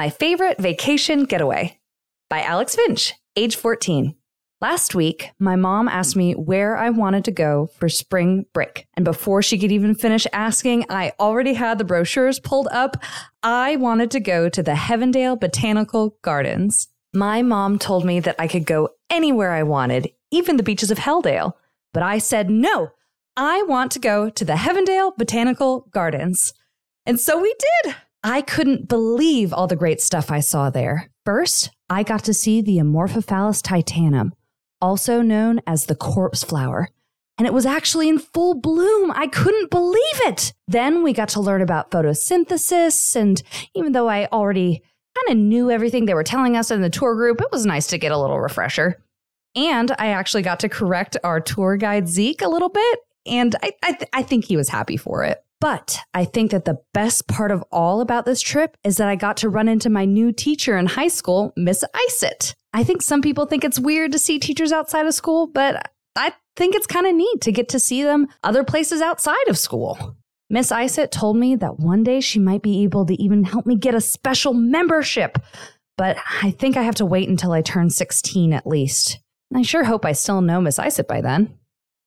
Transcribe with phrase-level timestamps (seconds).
[0.00, 1.78] My Favorite Vacation Getaway
[2.30, 4.14] by Alex Finch, age 14.
[4.62, 8.86] Last week, my mom asked me where I wanted to go for spring break.
[8.94, 12.96] And before she could even finish asking, I already had the brochures pulled up.
[13.42, 16.88] I wanted to go to the Heavendale Botanical Gardens.
[17.12, 20.96] My mom told me that I could go anywhere I wanted, even the beaches of
[20.96, 21.52] Helldale.
[21.92, 22.92] But I said, no,
[23.36, 26.54] I want to go to the Heavendale Botanical Gardens.
[27.04, 27.54] And so we
[27.84, 27.96] did.
[28.22, 31.10] I couldn't believe all the great stuff I saw there.
[31.24, 34.32] First, I got to see the Amorphophallus titanum,
[34.80, 36.88] also known as the corpse flower.
[37.38, 39.10] And it was actually in full bloom.
[39.12, 40.52] I couldn't believe it.
[40.68, 43.16] Then we got to learn about photosynthesis.
[43.16, 43.42] And
[43.74, 44.82] even though I already
[45.16, 47.86] kind of knew everything they were telling us in the tour group, it was nice
[47.88, 49.02] to get a little refresher.
[49.56, 52.98] And I actually got to correct our tour guide, Zeke, a little bit.
[53.24, 55.42] And I, I, th- I think he was happy for it.
[55.60, 59.16] But I think that the best part of all about this trip is that I
[59.16, 62.54] got to run into my new teacher in high school, Miss Isit.
[62.72, 66.32] I think some people think it's weird to see teachers outside of school, but I
[66.56, 70.16] think it's kind of neat to get to see them other places outside of school.
[70.48, 73.76] Miss Isit told me that one day she might be able to even help me
[73.76, 75.38] get a special membership,
[75.96, 79.20] but I think I have to wait until I turn 16 at least.
[79.54, 81.56] I sure hope I still know Miss Isit by then.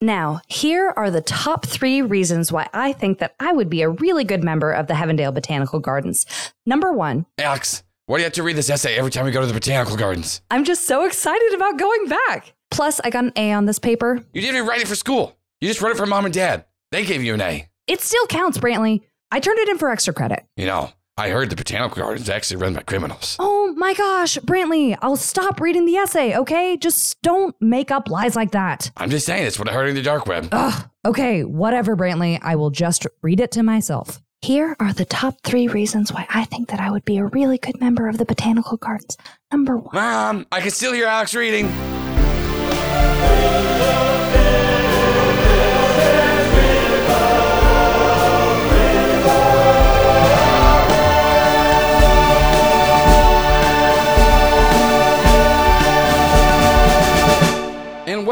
[0.03, 3.89] Now, here are the top three reasons why I think that I would be a
[3.89, 6.25] really good member of the Heavendale Botanical Gardens.
[6.65, 9.39] Number one, Alex, why do you have to read this essay every time we go
[9.39, 10.41] to the botanical gardens?
[10.51, 12.53] I'm just so excited about going back.
[12.69, 14.21] Plus, I got an A on this paper.
[14.33, 15.37] You didn't even write it for school.
[15.61, 16.65] You just wrote it for mom and dad.
[16.91, 17.69] They gave you an A.
[17.87, 19.03] It still counts, Brantley.
[19.31, 20.43] I turned it in for extra credit.
[20.57, 23.35] You know, I heard the botanical gardens actually run by criminals.
[23.37, 26.75] Oh my gosh, Brantley, I'll stop reading the essay, okay?
[26.75, 28.89] Just don't make up lies like that.
[28.97, 30.49] I'm just saying, it's what I heard in the dark web.
[30.51, 32.39] Ugh, okay, whatever, Brantley.
[32.41, 34.23] I will just read it to myself.
[34.41, 37.59] Here are the top three reasons why I think that I would be a really
[37.59, 39.15] good member of the Botanical Gardens.
[39.51, 39.93] Number one.
[39.93, 41.71] Mom, I can still hear Alex reading.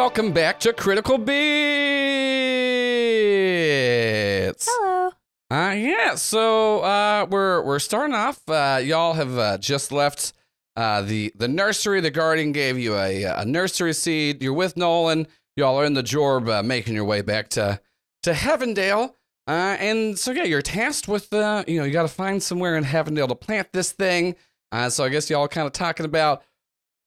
[0.01, 1.37] Welcome back to Critical Beats.
[4.67, 5.11] Hello.
[5.51, 6.15] Uh, yeah.
[6.15, 8.41] So uh, we're we're starting off.
[8.49, 10.33] Uh, y'all have uh, just left
[10.75, 12.01] uh, the the nursery.
[12.01, 14.41] The guardian gave you a a nursery seed.
[14.41, 15.27] You're with Nolan.
[15.55, 17.79] Y'all are in the Jorb, uh, making your way back to
[18.23, 19.13] to Heavendale.
[19.45, 22.75] Uh, and so yeah, you're tasked with uh, you know, you got to find somewhere
[22.75, 24.35] in Heavendale to plant this thing.
[24.71, 26.41] Uh, so I guess y'all kind of talking about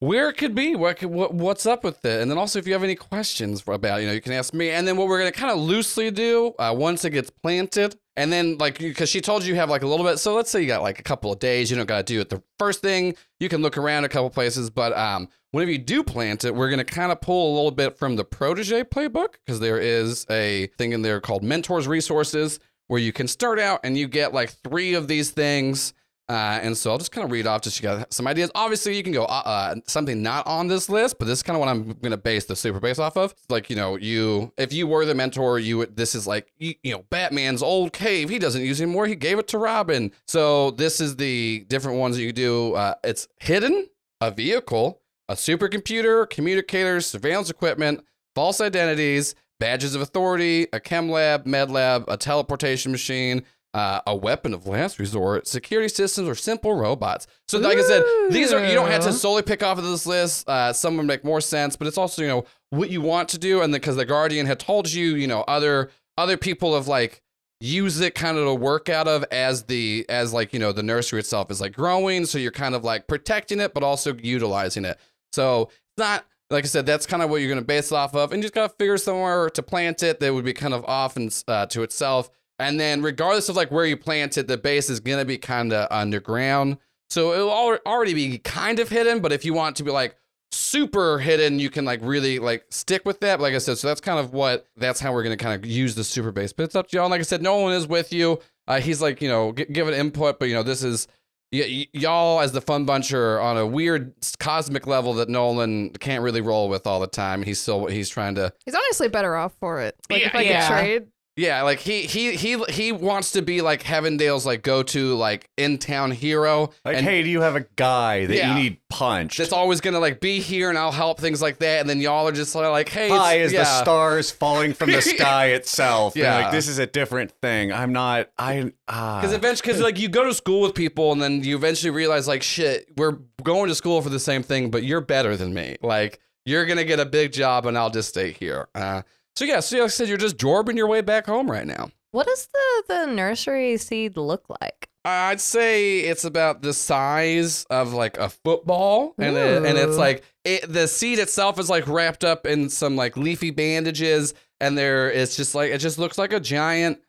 [0.05, 2.67] where it could be, what, could, what what's up with it, and then also if
[2.67, 4.71] you have any questions about, you know, you can ask me.
[4.71, 8.31] And then what we're gonna kind of loosely do uh, once it gets planted, and
[8.31, 10.19] then like because she told you you have like a little bit.
[10.19, 12.29] So let's say you got like a couple of days, you don't gotta do it.
[12.29, 16.05] The first thing you can look around a couple places, but um, whenever you do
[16.05, 19.59] plant it, we're gonna kind of pull a little bit from the protege playbook because
[19.59, 23.97] there is a thing in there called mentors resources where you can start out and
[23.97, 25.95] you get like three of these things.
[26.29, 28.51] Uh, and so I'll just kind of read off just to get some ideas.
[28.55, 31.55] Obviously, you can go uh, uh, something not on this list, but this is kind
[31.55, 33.35] of what I'm going to base the super base off of.
[33.51, 36.75] Like, you know, you if you were the mentor, you would, this is like you,
[36.83, 38.31] you know Batman's old cave.
[38.31, 39.07] He doesn't use it anymore.
[39.07, 40.13] He gave it to Robin.
[40.27, 42.75] So this is the different ones that you do.
[42.75, 43.89] Uh, it's hidden,
[44.23, 48.03] a vehicle, a supercomputer, communicators, surveillance equipment,
[48.35, 53.43] false identities, badges of authority, a chem lab, med lab, a teleportation machine,
[53.75, 57.27] uh, a weapon of last resort, security systems, or simple robots.
[57.49, 60.07] So, like I said, these are you don't have to solely pick off of this
[60.07, 60.49] list.
[60.49, 63.39] Uh, some would make more sense, but it's also you know what you want to
[63.39, 67.21] do, and because the Guardian had told you, you know, other other people have like
[67.61, 70.83] use it kind of to work out of as the as like you know the
[70.83, 72.27] nursery itself is like growing.
[72.27, 75.01] So you're kind of like protecting it but also utilizing it.
[75.33, 77.97] So it's not like i said that's kind of what you're going to base it
[77.97, 78.33] off of.
[78.33, 80.85] And you just got to figure somewhere to plant it that would be kind of
[80.85, 84.57] off and uh, to itself and then regardless of like where you plant it the
[84.57, 86.77] base is going to be kind of underground
[87.11, 90.17] so it'll al- already be kind of hidden but if you want to be like
[90.53, 94.01] super hidden you can like really like stick with that like i said so that's
[94.01, 96.63] kind of what that's how we're going to kind of use the super base but
[96.63, 98.39] it's up to y'all and like i said no one is with you
[98.69, 101.09] uh, he's like you know g- giving input but you know this is
[101.53, 106.23] y- y'all as the fun bunch are on a weird cosmic level that nolan can't
[106.23, 109.53] really roll with all the time he's still he's trying to He's honestly better off
[109.59, 109.97] for it.
[110.09, 110.69] Like Yeah, if I yeah.
[110.69, 111.07] could trade.
[111.37, 115.51] Yeah, like he he he he wants to be like Heavendale's like go to like
[115.57, 116.71] in town hero.
[116.85, 118.55] Like, and hey, do you have a guy that Yeah.
[118.57, 119.39] you need punched.
[119.39, 121.81] that's always gonna like be here and I'll help things like that.
[121.81, 123.65] And then y'all are just like, hey, it's- as yeah.
[123.65, 126.15] the stars falling from the sky itself.
[126.15, 126.45] Yeah, Yeah.
[126.45, 127.73] like this is a different thing.
[127.73, 128.31] I'm not.
[128.39, 129.21] I ah.
[129.21, 132.29] Because eventually, because like you go to school with people, and then you eventually realize,
[132.29, 135.77] like, shit, we're going to school for the same thing, but you're better than me.
[135.83, 138.69] Like, you're gonna get a big job, and I'll just stay here.
[138.75, 139.03] Uh,
[139.37, 141.91] so yeah, so like I said, you're just jorbing your way back home right now.
[142.13, 144.89] What does the, the nursery seed look like?
[145.05, 150.25] I'd say it's about the size of like a football, and it, and it's like
[150.45, 155.11] it, the seed itself is like wrapped up in some like leafy bandages, and there
[155.11, 157.01] it's just like it just looks like a giant.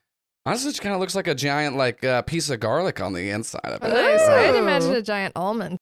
[0.46, 3.30] Honestly, it kind of looks like a giant like uh, piece of garlic on the
[3.30, 3.88] inside of it.
[3.88, 4.22] Nice.
[4.22, 5.80] I'd imagine a giant almond.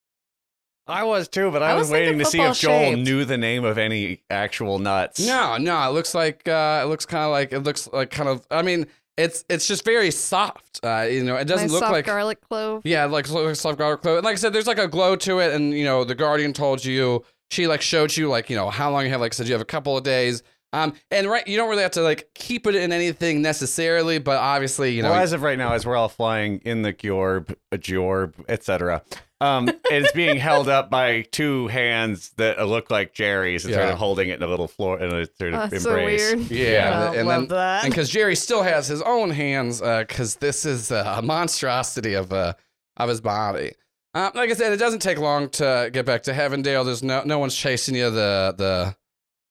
[0.88, 3.02] I was too, but I, I was, was waiting to see if Joel shaped.
[3.02, 5.26] knew the name of any actual nuts.
[5.26, 8.28] No, no, it looks like uh, it looks kind of like it looks like kind
[8.28, 8.46] of.
[8.52, 8.88] I mean,
[9.18, 10.82] it's it's just very soft.
[10.84, 12.06] Uh, you know, it doesn't nice look soft like.
[12.06, 12.82] garlic clove.
[12.86, 14.18] Yeah, like like soft garlic clove.
[14.18, 16.52] And like I said, there's like a glow to it, and you know, the guardian
[16.52, 19.22] told you she like showed you like you know how long you have.
[19.22, 20.44] Like I said, you have a couple of days.
[20.74, 24.38] Um, and right, you don't really have to like keep it in anything necessarily, but
[24.38, 27.56] obviously, you know, well, as of right now, as we're all flying in the Gjorb,
[27.72, 29.04] a Jorb, etc.,
[29.44, 33.98] um, it's being held up by two hands that look like Jerry's, and sort of
[33.98, 36.34] holding it in a little floor in a sort of that's so embrace.
[36.36, 36.52] weird.
[36.52, 37.84] yeah, I and love then that.
[37.84, 42.32] and because Jerry still has his own hands, because this is uh, a monstrosity of
[42.34, 42.54] uh,
[42.98, 43.74] of his body.
[44.16, 46.86] Uh, like I said, it doesn't take long to get back to Heavendale.
[46.86, 48.10] There's no no one's chasing you.
[48.12, 48.96] The the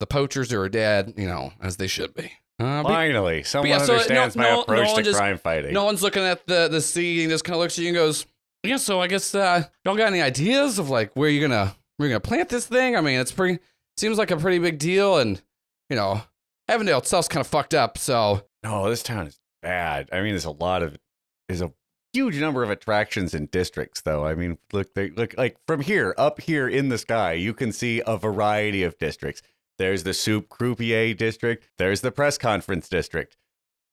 [0.01, 2.31] the poachers are dead, you know, as they should be.
[2.61, 5.73] Uh, Finally, someone yeah, so no- understands my no- approach no to just- crime fighting.
[5.73, 7.97] no one's looking at the the sea and just kind of looks at you and
[7.97, 8.25] goes,
[8.63, 12.09] "Yeah, so I guess uh, y'all got any ideas of like where you're gonna you're
[12.09, 12.97] gonna plant this thing?
[12.97, 13.59] I mean, it's pretty
[13.97, 15.41] seems like a pretty big deal, and
[15.91, 16.23] you know,
[16.71, 17.99] Heavendale itself's kind of fucked up.
[17.99, 20.09] So No, this town is bad.
[20.13, 20.99] I mean, there's a lot of
[21.49, 21.73] there's a
[22.13, 24.27] huge number of attractions and districts, though.
[24.27, 27.73] I mean, look, they look like from here up here in the sky, you can
[27.73, 29.43] see a variety of districts.
[29.79, 31.69] There's the soup croupier district.
[31.79, 33.37] There's the press conference district.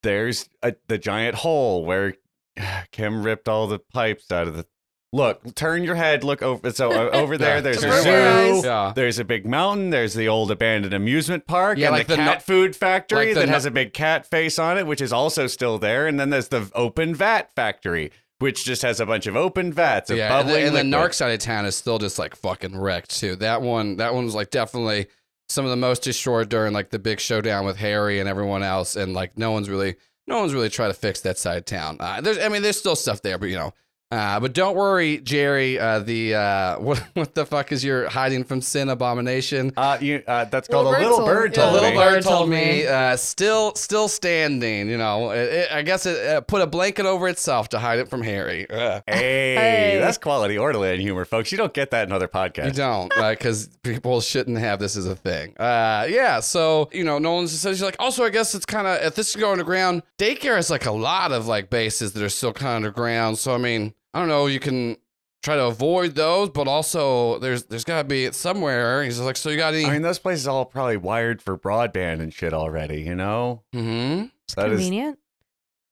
[0.04, 2.16] There's a, the giant hole where
[2.92, 4.66] Kim ripped all the pipes out of the.
[5.12, 6.24] Look, turn your head.
[6.24, 6.72] Look over.
[6.72, 8.10] So uh, over there, Yeah, there's a your zoo.
[8.12, 8.64] eyes.
[8.64, 9.90] yeah, There's a big mountain.
[9.90, 13.34] There's the old abandoned amusement park Yeah, and like the the cat food factory like
[13.34, 16.06] the that has a big cat face on it, which is also still there.
[16.06, 20.12] And then there's the open vat factory, which just has a bunch of open vats
[20.12, 21.12] of yeah, and the, bubbling and the liquid.
[21.12, 23.36] Narc side of town is still just like fucking wrecked too.
[23.38, 25.08] That one, that one was like definitely
[25.48, 28.96] some of the most destroyed during like the big showdown with Harry and everyone else,
[28.96, 29.96] and like no one's really,
[30.30, 31.98] no one's really tried to fix that side of town.
[32.00, 33.74] Uh, there's, I mean, there's still stuff there, but you know.
[34.12, 35.78] Uh, but don't worry, Jerry.
[35.78, 39.72] Uh, the uh, what what the fuck is your hiding from sin abomination?
[39.78, 41.66] Uh, you, uh, that's called Little a bird little told- bird yeah.
[41.66, 41.96] The told little me.
[41.98, 42.88] bird Bird told told me, me.
[42.88, 44.90] uh, still still standing.
[44.90, 48.00] You know, it, it- I guess it uh, put a blanket over itself to hide
[48.00, 48.66] it from Harry.
[48.70, 49.98] Hey, Hey.
[50.02, 51.52] that's quality Ortolan humor, folks.
[51.52, 52.66] You don't get that in other podcasts.
[52.66, 55.56] You don't, because people shouldn't have this as a thing.
[55.60, 56.40] Uh, yeah.
[56.40, 57.98] So you know, Nolan just says she's like.
[58.00, 60.92] Also, I guess it's kind of if this is going underground, daycare has like a
[60.92, 63.38] lot of like bases that are still kind of underground.
[63.38, 64.48] So I mean, I don't know.
[64.48, 64.98] You can
[65.44, 69.04] try to avoid those, but also there's there's got to be somewhere.
[69.04, 69.86] He's just like, so you got any?
[69.86, 73.02] I mean, those places all probably wired for broadband and shit already.
[73.02, 74.28] You know, mm-hmm.
[74.56, 75.20] that is Convenient.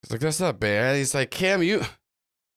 [0.04, 0.96] He's like, that's not bad.
[0.96, 1.84] He's like, Cam, you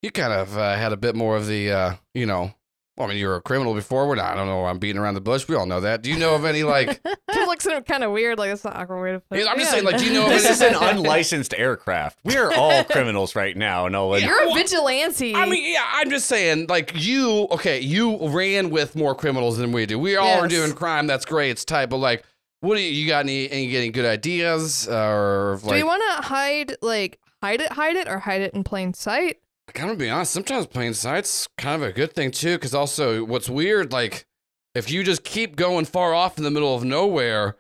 [0.03, 2.55] you kind of uh, had a bit more of the, uh, you know.
[2.97, 4.07] Well, I mean, you were a criminal before.
[4.07, 4.33] We're not.
[4.33, 4.67] I don't know.
[4.67, 5.49] I'm beating around the bush.
[5.49, 6.03] We all know that.
[6.03, 7.01] Do you know of any like?
[7.61, 9.39] Kim looks at him kind of weird, like it's not an awkward way to put
[9.39, 9.47] it.
[9.49, 12.19] I'm just saying, like, do you know this is an unlicensed aircraft.
[12.25, 14.23] We are all criminals right now, Nolan.
[14.23, 14.29] Yeah.
[14.29, 15.35] You're a vigilante.
[15.35, 19.73] I mean, yeah, I'm just saying, like you, okay, you ran with more criminals than
[19.73, 19.99] we do.
[19.99, 21.07] We all are doing crime.
[21.07, 21.51] That's great.
[21.51, 22.25] It's tight, but like,
[22.61, 23.21] what do you, you got?
[23.21, 27.73] Any, any getting good ideas or like, do you want to hide, like, hide it,
[27.73, 29.39] hide it, or hide it in plain sight?
[29.69, 30.33] I'm gonna be honest.
[30.33, 34.27] Sometimes plain sight's kind of a good thing too, because also what's weird, like,
[34.75, 37.57] if you just keep going far off in the middle of nowhere,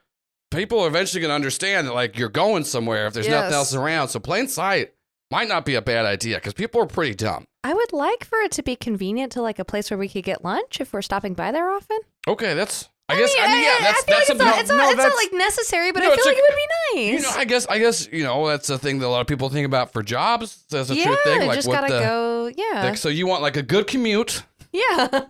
[0.50, 4.08] people are eventually gonna understand that like you're going somewhere if there's nothing else around.
[4.08, 4.92] So plain sight
[5.30, 7.44] might not be a bad idea because people are pretty dumb.
[7.62, 10.24] I would like for it to be convenient to like a place where we could
[10.24, 11.98] get lunch if we're stopping by there often.
[12.26, 12.88] Okay, that's.
[13.08, 13.34] I guess.
[13.40, 14.46] I mean, yeah, that's I feel that's like it's something.
[14.46, 16.44] not, it's, not, no, it's not like necessary, but No, I feel like a- it
[16.48, 16.56] would
[16.94, 17.22] be You nice.
[17.24, 19.48] know, I guess I guess you know that's a thing that a lot of people
[19.48, 20.64] think about for jobs.
[20.70, 21.48] That's a yeah, true thing.
[21.48, 22.52] Like just what gotta the go.
[22.56, 24.44] Yeah, like, so you want like a good commute.
[24.72, 25.08] Yeah.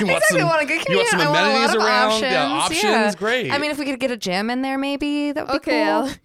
[0.00, 0.38] You want exactly.
[0.40, 2.12] some- want a good You want some I want a lot amenities of around.
[2.12, 2.32] Options.
[2.32, 2.82] Yeah, options.
[2.82, 3.14] yeah.
[3.14, 3.50] Great.
[3.52, 5.84] I mean, if we could get a gym in there, maybe that would Okay, be
[5.84, 6.08] cool.
[6.08, 6.10] Al.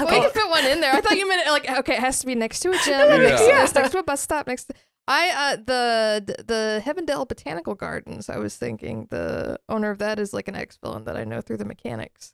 [0.00, 0.16] Well, Okay.
[0.20, 0.92] we can fit one in there.
[0.94, 3.16] I thought you meant like okay, it has to be next to a gym, no,
[3.18, 3.66] next, yeah.
[3.74, 4.74] next to a bus stop, next to.
[5.08, 8.28] I uh the the Heavendale Botanical Gardens.
[8.30, 11.40] I was thinking the owner of that is like an ex villain that I know
[11.40, 12.32] through the mechanics.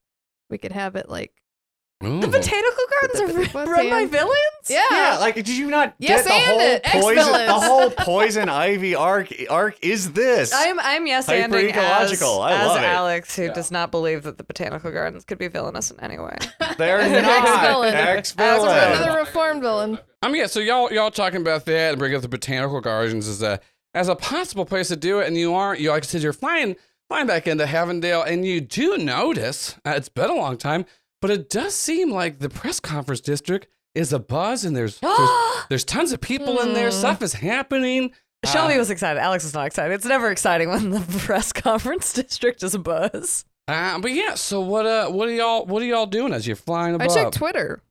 [0.51, 1.33] We could have it like
[2.07, 2.21] Ooh.
[2.21, 4.37] The botanical gardens are run by villains?
[4.69, 4.83] Yeah.
[4.91, 6.85] Yeah, like did you not Yes, get the whole it.
[6.85, 7.33] poison?
[7.47, 10.53] The whole poison ivy arc arc is this.
[10.55, 12.41] I'm I'm yes anding as, Hyper-ecological.
[12.43, 12.85] I as it.
[12.85, 13.53] Alex, who Yeah.
[13.53, 16.37] does not believe that the botanical gardens could be villainous in any way.
[16.79, 17.95] They're As not ex-villain.
[17.95, 18.93] ex-villain.
[18.93, 19.99] Another reformed villain.
[20.23, 20.47] I mean, yeah.
[20.47, 23.61] So y'all y'all talking about that and bring up the botanical gardens as a
[23.95, 25.81] as a possible place to do it, and you aren't.
[25.81, 26.77] You like I said, you're flying
[27.09, 30.87] flying back into Havendale, and you do notice uh, it's been a long time,
[31.25, 35.31] but it does seem like the press conference district is a buzz, and there's there's,
[35.71, 36.91] there's tons of people in there.
[36.91, 36.97] Hmm.
[36.99, 38.13] Stuff is happening.
[38.45, 39.19] Shelby Uh, was excited.
[39.19, 39.95] Alex is not excited.
[39.95, 43.47] It's never exciting when the press conference district is a buzz.
[43.67, 46.57] Uh, but yeah, so what uh what are y'all what are y'all doing as you're
[46.57, 47.09] flying above?
[47.09, 47.25] I above?
[47.25, 47.83] checked Twitter.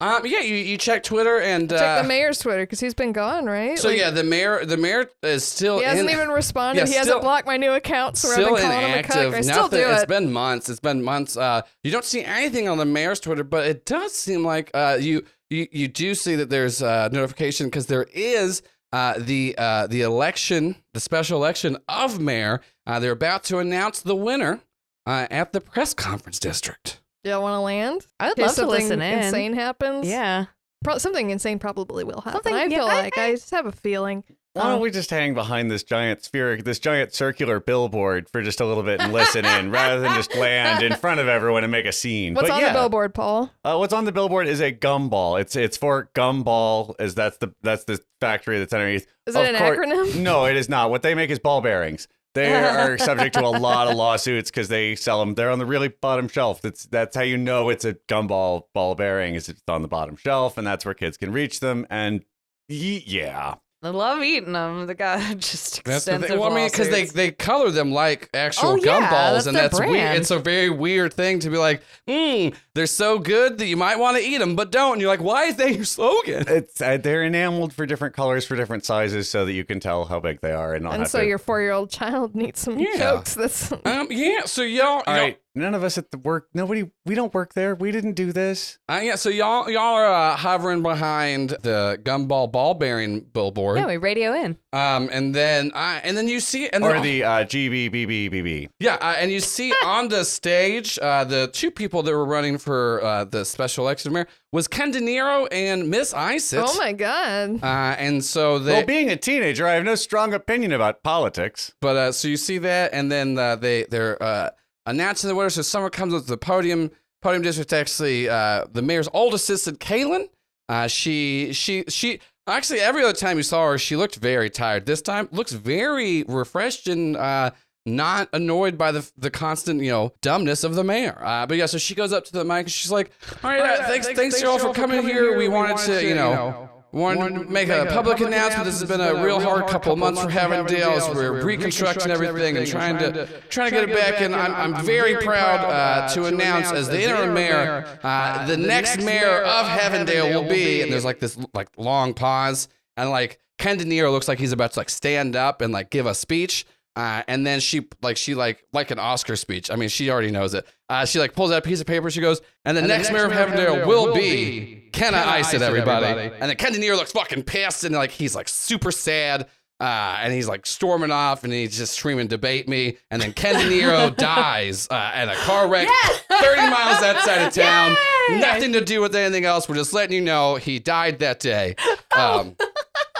[0.00, 3.12] Um, yeah, you, you check Twitter and Check uh, the mayor's Twitter because he's been
[3.12, 3.78] gone, right?
[3.78, 6.80] so Like, yeah, the mayor the mayor is still He hasn't in, even responded.
[6.80, 9.34] Yeah, he still- hasn't blocked my new account, so still calling him a inactive.
[9.34, 9.94] I still do Nothing.
[9.94, 10.08] It's it.
[10.08, 10.68] been months.
[10.68, 11.36] It's been months.
[11.36, 14.98] Uh, you don't see anything on the mayor's Twitter, but it does seem like uh,
[15.00, 19.86] you you you do see that there's uh, notification because there is uh, the uh,
[19.86, 22.60] the election, the special election of mayor.
[22.86, 24.60] Uh, they're about to announce the winner
[25.06, 27.00] uh, at the press conference district.
[27.24, 28.06] Y'all want to land?
[28.20, 29.18] I would love to something listen in.
[29.20, 30.06] Insane happens.
[30.06, 30.46] Yeah.
[30.84, 32.32] Pro- something insane probably will happen.
[32.32, 34.24] Something- I yeah, feel I- like I just have a feeling.
[34.52, 38.60] Why don't we just hang behind this giant spheric, this giant circular billboard for just
[38.60, 41.72] a little bit and listen in, rather than just land in front of everyone and
[41.72, 42.34] make a scene?
[42.34, 43.50] What's but on yeah, the billboard, Paul?
[43.64, 45.40] Uh, what's on the billboard is a gumball.
[45.40, 49.08] It's it's for gumball, as that's the that's the factory that's underneath.
[49.26, 50.22] Is it Of an course- acronym?
[50.22, 50.88] No, it is not.
[50.88, 52.06] What they make is ball bearings.
[52.34, 55.34] They are subject to a lot of lawsuits because they sell them.
[55.34, 56.60] They're on the really bottom shelf.
[56.60, 59.34] That's that's how you know it's a gumball ball bearing.
[59.34, 61.86] Is it's on the bottom shelf, and that's where kids can reach them.
[61.90, 62.24] And
[62.68, 64.86] ye- yeah, I love eating them.
[64.86, 66.38] The guy just That's the extensive thing.
[66.40, 67.12] Well, I mean, because they, lawsuits.
[67.12, 70.16] they color them like actual Oh, yeah, gumballs, that's and their that's weird.
[70.16, 73.98] It's a very weird thing to be like, hmm, they're so good that you might
[73.98, 74.94] want to eat them, but don't.
[74.94, 76.44] And you're like, why is that your slogan?
[76.48, 80.06] it's uh, they're enameled for different colors for different sizes, so that you can tell
[80.06, 81.26] how big they are and not And have so to.
[81.26, 82.96] your four-year-old child needs some Yeah.
[82.96, 83.34] jokes.
[83.34, 84.44] That's Um, yeah.
[84.46, 86.48] So y'all, All y'all right, none of us at the work.
[86.54, 86.90] Nobody.
[87.06, 87.74] We don't work there.
[87.74, 88.78] We didn't do this.
[88.88, 89.16] uh, yeah.
[89.16, 93.78] So y'all, y'all are uh, hovering behind the gumball ball bearing billboard.
[93.78, 94.56] Yeah, we radio in.
[94.72, 98.68] Um, and then, uh, and then you see, and Or then, the uh, GBBBBB.
[98.80, 102.58] yeah, uh, and you see on the stage, uh, the two people that were running
[102.58, 106.62] for uh, the special election mayor was Ken De Niro and Miss Isis.
[106.64, 107.62] oh my god.
[107.62, 111.72] Uh, and so they, Well, being a teenager, I have no strong opinion about politics.
[111.80, 114.50] but uh, so you see that, and then uh, they they're uh,
[114.86, 115.50] announcing the winner.
[115.50, 116.90] So someone comes up to the podium.
[117.22, 120.28] Podium district actually, uh, the mayor's old assistant, Kaylin.
[120.68, 124.84] Uh, she she she actually every other time you saw her, she looked very tired.
[124.84, 127.52] This time looks very refreshed and uh,
[127.86, 131.18] not annoyed by the the constant you know dumbness of the mayor.
[131.24, 133.10] Uh, but yeah, so she goes up to the mic and she's like,
[133.42, 135.36] "All right, uh, thanks thanks, you all for coming, here.
[135.36, 138.66] We wanted to you know." Wanted to make a public announcement.
[138.66, 142.56] This has been a real hard couple of months for Havendale as we're reconstructing everything
[142.56, 144.20] and trying to trying to get it back.
[144.20, 148.98] And I'm, I'm very proud uh, to announce as the interim mayor, uh, the next
[148.98, 150.82] mayor of Havendale will be.
[150.82, 154.52] And there's like this like long pause, and like Ken De Niro looks like he's
[154.52, 156.64] about to like stand up and like give a speech.
[156.94, 159.68] Uh, and then she like she like like an Oscar speech.
[159.68, 160.64] I mean, she already knows it.
[160.88, 162.08] Uh, she like pulls out a piece of paper.
[162.08, 166.32] She goes, and the, next, mayor of Havendale will be Kenna Ice it, everybody.
[166.40, 169.48] And then Ken De looks fucking pissed and like he's like super sad.
[169.80, 172.96] Uh, and he's like storming off and he's just screaming, debate me.
[173.10, 175.88] And then Ken De Niro dies uh, in a car wreck
[176.30, 177.96] 30 miles outside of town.
[178.30, 179.68] Nothing to do with anything else.
[179.68, 181.74] We're just letting you know he died that day.
[182.16, 182.54] Um,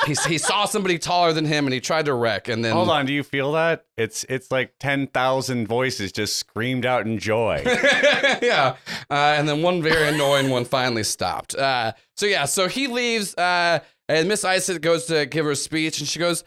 [0.06, 2.48] he, he saw somebody taller than him and he tried to wreck.
[2.48, 3.86] And then Hold on, do you feel that?
[3.96, 7.62] It's it's like ten thousand voices just screamed out in joy.
[7.66, 8.76] yeah.
[9.10, 11.54] Uh, and then one very annoying one finally stopped.
[11.54, 16.00] Uh, so yeah, so he leaves, uh, and Miss Isis goes to give her speech,
[16.00, 16.44] and she goes,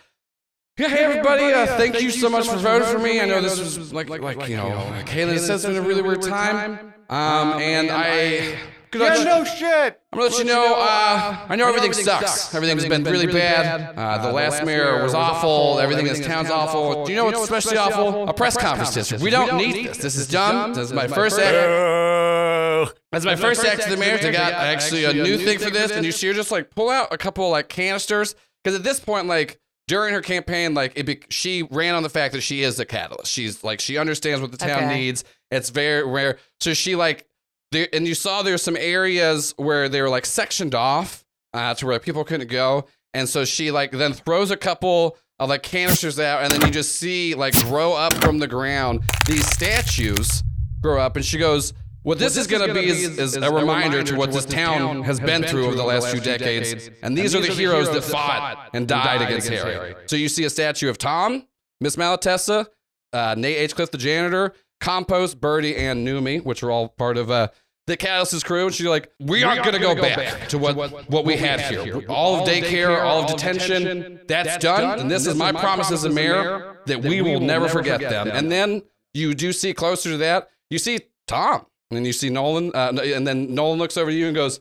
[0.77, 3.19] "Yeah, hey everybody, uh, thank, you so much for voting for me.
[3.19, 4.71] I know this was like, like, like you know,
[5.05, 6.93] Kaylin says it's been a really weird time.
[7.09, 8.07] Um, and I."
[8.39, 8.59] Good
[8.95, 9.17] luck.
[9.17, 10.01] yeah, no shit.
[10.13, 10.75] I'm gonna let you know.
[10.77, 12.53] Uh, I know everything sucks.
[12.55, 13.95] Everything's been really bad.
[13.97, 15.79] Uh, the last mayor was awful.
[15.79, 17.05] Everything in this town's awful.
[17.05, 18.27] Do you know what's especially awful?
[18.27, 19.23] A press conference district.
[19.23, 19.97] We don't need this.
[19.97, 20.73] This is dumb.
[20.73, 21.55] This is my first act.
[21.55, 22.91] Oh.
[23.11, 24.17] That's my first act to the mayor.
[24.17, 26.89] They got actually a new thing for this, and you see her just like pull
[26.89, 31.05] out a couple like canisters because at this point, like during her campaign, like it
[31.05, 33.31] be- she ran on the fact that she is a catalyst.
[33.31, 34.95] She's like she understands what the town Okay.
[34.95, 35.23] needs.
[35.49, 36.37] It's very rare.
[36.59, 37.26] So she like
[37.71, 41.85] there, and you saw there's some areas where they were like sectioned off uh, to
[41.85, 46.19] where people couldn't go, and so she like then throws a couple of like canisters
[46.19, 50.43] out, and then you just see like grow up from the ground these statues
[50.81, 54.03] grow up, and she goes, What this, is going to be is, is a reminder
[54.03, 56.89] to what this town has been through over the last few decades.
[57.01, 59.95] And these are the heroes that fought and died against Harry.
[60.05, 61.47] So you see a statue of Tom,
[61.81, 62.67] Miss Malatesta,
[63.13, 63.75] uh, Nate H.
[63.75, 67.47] Cliff, the janitor, Compost, Birdie, and Numi, which are all part of uh,
[67.87, 68.65] the Catalyst's crew.
[68.67, 70.75] And she's like, we aren't going to go back to what,
[71.09, 72.03] what we had here.
[72.09, 74.99] All of daycare, all of detention, that's done.
[74.99, 78.27] And this is my promise as a mayor that we will never forget them.
[78.27, 81.65] And then you do see closer to that, you see Tom.
[81.89, 84.59] And then you see Nolan, uh, and then Nolan looks over to you and goes,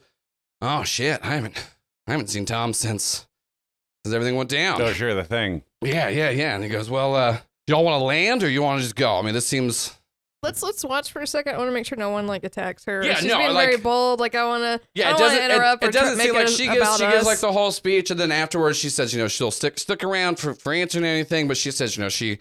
[0.62, 1.56] "Oh shit, I haven't,
[2.06, 3.26] I haven't seen Tom since,
[4.04, 5.64] since everything went down." Oh, sure, the thing.
[5.82, 6.54] Yeah, yeah, yeah.
[6.54, 9.18] And he goes, "Well, uh, y'all want to land or you want to just go?
[9.18, 9.98] I mean, this seems
[10.42, 11.54] Let's let's watch for a second.
[11.54, 13.04] I want to make sure no one like attacks her.
[13.04, 14.20] Yeah, she's no, being like- very bold.
[14.20, 14.86] Like I want to.
[14.94, 15.42] yeah." It doesn't.
[15.42, 16.96] interrupt It, it doesn't seem like she gives.
[16.98, 19.78] She gives like the whole speech, and then afterwards she says, you know, she'll stick
[19.78, 22.38] stick around for for answering anything, but she says, you know, she.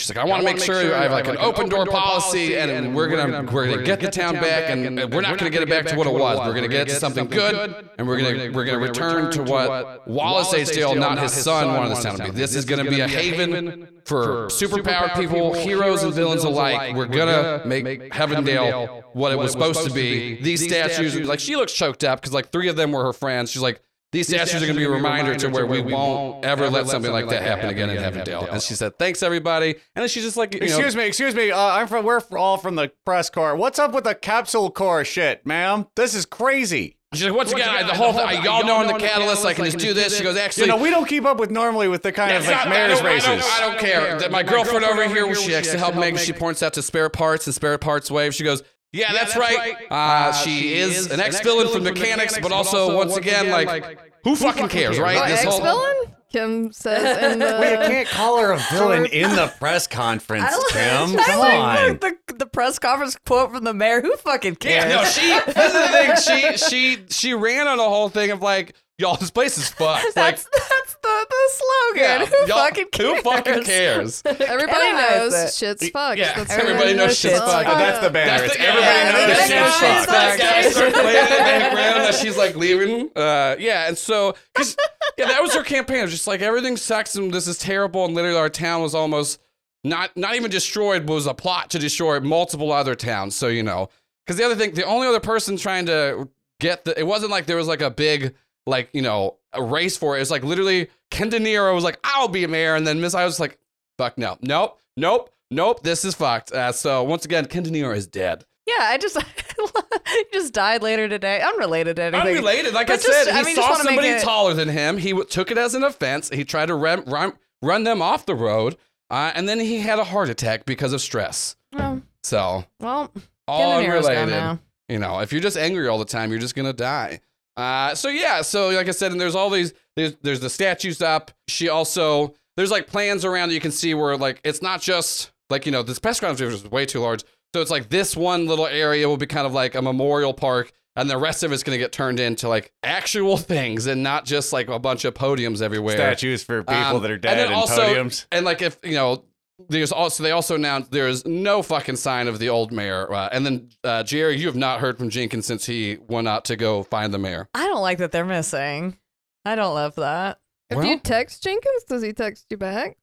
[0.00, 2.94] She's like, I want to make sure I have like an open door policy, and
[2.94, 5.68] we're gonna we're gonna get the town back, and and we're not gonna get it
[5.68, 6.38] back to what it was.
[6.38, 10.08] We're gonna get it to something good, and we're gonna we're gonna return to what
[10.08, 10.70] Wallace H.
[10.70, 12.30] Dale, not his son, wanted this town to be.
[12.30, 16.96] This is gonna be a haven for superpowered people, heroes and villains alike.
[16.96, 20.40] We're gonna make Heavendale what it was supposed to be.
[20.40, 23.50] These statues, like she looks choked up because like three of them were her friends.
[23.50, 23.82] She's like.
[24.12, 27.12] These statues are going to be a reminder to where we won't ever let something
[27.12, 28.50] like that happen again in Heavendale.
[28.50, 31.34] And she said, "Thanks everybody." And then she's just like, you know, Excuse me, excuse
[31.34, 31.50] me.
[31.50, 32.04] Uh, I'm from.
[32.04, 33.54] We're all from the press corps.
[33.54, 35.86] What's up with the capsule corps shit, ma'am?
[35.94, 36.96] This is crazy.
[37.12, 39.64] She's like, once again, I, the whole thing, y'all know in the catalyst, I can
[39.64, 40.16] just do this.
[40.16, 42.46] She goes, You actually, know, we don't keep up with normally with the kind of
[42.46, 43.26] like not- I mayor's don't, I races.
[43.26, 44.18] don't, I don't care.
[44.20, 46.18] That My girlfriend over here, she actually helped Meg.
[46.18, 48.32] She points out to spare parts and spare parts wave.
[48.32, 49.76] She goes, yeah, that's right.
[49.90, 54.98] Uh, she is an ex-villain from Mechanics, but also, once again, like, who fucking cares,
[54.98, 55.16] right?
[55.22, 56.14] Oh, This ex whole- villain?
[56.32, 57.44] Kim says in the.
[57.44, 60.80] Well, you can't call her a villain in the press conference, Kim.
[61.18, 61.86] I Come like on.
[61.98, 64.00] the, the, the press conference quote from the mayor.
[64.00, 64.84] Who fucking cares?
[64.84, 65.52] Yeah, no, she.
[65.52, 66.56] This is the thing.
[66.56, 70.04] She she she ran on a whole thing of like, y'all, this place is fucked.
[70.16, 72.02] Like, that's that's the, the slogan.
[72.02, 73.16] yeah, who fucking cares?
[73.16, 74.22] Who fucking cares?
[74.24, 75.54] Everybody knows it.
[75.54, 76.18] shit's fucked.
[76.18, 77.66] Yeah, That's everybody what- knows shit's fucked.
[77.68, 77.74] yeah.
[77.78, 78.30] That's the banner.
[78.30, 80.08] That's It's the- everybody yeah, knows everybody shit's fucked.
[80.08, 80.40] That fucked.
[80.40, 83.10] guy starts playing in the background as she's like leaving.
[83.16, 84.76] Uh, yeah, and so 'cause,
[85.18, 85.98] yeah, that was her campaign.
[85.98, 88.94] It was just like everything sucks and this is terrible, and literally our town was
[88.94, 89.40] almost
[89.82, 93.34] not not even destroyed, but was a plot to destroy multiple other towns.
[93.34, 93.88] So you know,
[94.26, 96.28] because the other thing, the only other person trying to
[96.60, 98.34] get the, it wasn't like there was like a big
[98.66, 100.18] like you know a race for it.
[100.18, 103.00] It was like literally Ken De Niro was like, I'll be a mayor, and then
[103.00, 103.58] Miss I was like,
[103.98, 106.52] fuck no, nope, nope, nope, this is fucked.
[106.52, 108.44] Uh, so once again, Ken De Niro is dead.
[108.66, 109.16] Yeah, I just
[110.08, 111.40] he just died later today.
[111.42, 112.36] Unrelated to anything.
[112.36, 114.96] Unrelated, like I just- said, he I mean, saw somebody it- taller than him.
[114.98, 116.28] He w- took it as an offense.
[116.28, 118.76] He tried to run, run, run them off the road,
[119.10, 121.56] uh, and then he had a heart attack because of stress.
[121.74, 123.10] Oh, So well,
[123.48, 124.58] all Ken De Niro's gone unrelated.
[124.88, 127.20] You know, if you're just angry all the time, you're just gonna die.
[127.60, 131.02] Uh, so yeah, so like I said, and there's all these, there's, there's the statues
[131.02, 131.30] up.
[131.48, 135.30] She also, there's like plans around that you can see where like it's not just
[135.50, 137.22] like you know this press conference is way too large.
[137.54, 140.72] So it's like this one little area will be kind of like a memorial park,
[140.96, 144.52] and the rest of it's gonna get turned into like actual things and not just
[144.52, 145.96] like a bunch of podiums everywhere.
[145.96, 148.26] Statues for people Um, that are dead then and, also- podiums.
[148.32, 149.24] And like if you know,
[149.68, 153.12] there's also they also announced there's no fucking sign of the old mayor.
[153.12, 156.44] Uh, and then uh, Jerry, you have not heard from Jenkins since he went out
[156.46, 157.48] to go find the mayor.
[157.54, 158.96] I don't like that they're missing.
[159.44, 160.38] I don't love that.
[160.70, 162.96] if Well- you text Jenkins, does he text you back?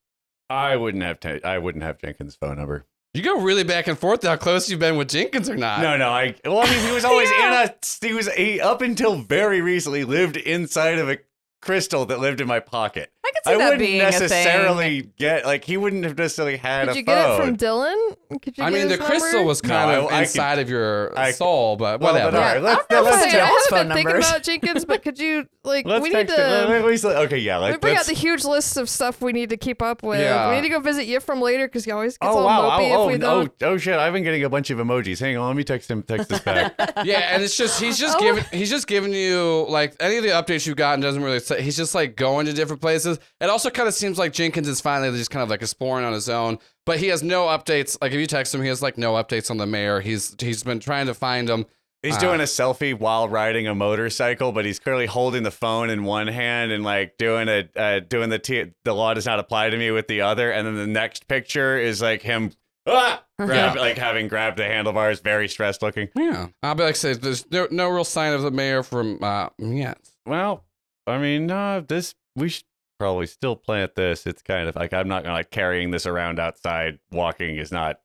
[0.50, 1.20] I wouldn't have.
[1.20, 2.86] ta- I wouldn't have Jenkins' phone number.
[3.14, 5.82] You go really back and forth how close you've been with Jenkins or not.
[5.82, 6.10] No, no.
[6.10, 7.64] I well, I mean, he was always Yeah.
[7.64, 8.06] in a.
[8.08, 11.18] He was he, up until very recently lived inside of a
[11.62, 13.12] crystal that lived in my pocket.
[13.28, 14.22] I could see I that wouldn't being a thing.
[14.22, 18.16] necessarily get like he wouldn't have necessarily had Could a you get it from Dylan?
[18.42, 19.48] Could you I get mean, the his crystal number?
[19.48, 22.32] was kind I- of I could- inside of your I- soul, but Well, whatever.
[22.32, 23.38] but all right, Yeah, let's- I don't know let's if I
[23.78, 26.38] haven't been thinking about Jenkins, but could you like Let's we need text it.
[26.38, 26.44] to
[26.78, 27.58] At least- okay, yeah.
[27.60, 30.20] we Like, bring out the huge list of stuff we need to keep up with.
[30.20, 30.50] Yeah.
[30.50, 32.70] We need to go visit Yifrim later because he always gets Oh all wow!
[32.80, 33.54] mopey Oh, if we oh, don't.
[33.64, 33.96] oh, oh shit!
[33.98, 35.20] I've been getting a bunch of emojis.
[35.20, 36.04] Hang on, let me text him.
[36.04, 36.74] Text this back.
[37.04, 40.30] yeah, and it's just he's just giving he's just giving you like any of the
[40.30, 43.17] updates you've gotten doesn't really he's just like going to different places.
[43.42, 46.14] It also kind of seems like Jenkins is finally just kind of like exploring on
[46.14, 47.98] his own, but he has no updates.
[48.02, 50.00] Like if you text him, he has like no updates on the mayor.
[50.02, 51.66] He's he's been trying to find him.
[52.04, 52.20] He's Ah.
[52.20, 56.28] doing a selfie while riding a motorcycle, but he's clearly holding the phone in one
[56.28, 59.78] hand and like doing a uh, doing the t- the law does not apply to
[59.78, 60.52] me with the other.
[60.52, 62.52] And then the next picture is like him
[62.86, 63.82] ah, grab, Yeah.
[63.82, 66.08] like having grabbed the handlebars, very stressed looking.
[66.16, 69.22] Yeah, I'll be like I said, there's no no real sign of the mayor from
[69.24, 69.98] uh yet.
[70.28, 70.64] Well,
[71.08, 72.64] I mean, uh, this we should
[72.98, 74.26] probably still plant this.
[74.26, 77.00] It's kind of like I'm not gonna like carrying this around outside.
[77.12, 78.00] Walking is not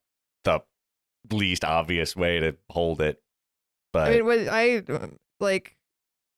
[0.45, 0.61] the
[1.31, 3.23] least obvious way to hold it.
[3.93, 4.83] But I mean, what I
[5.41, 5.77] like.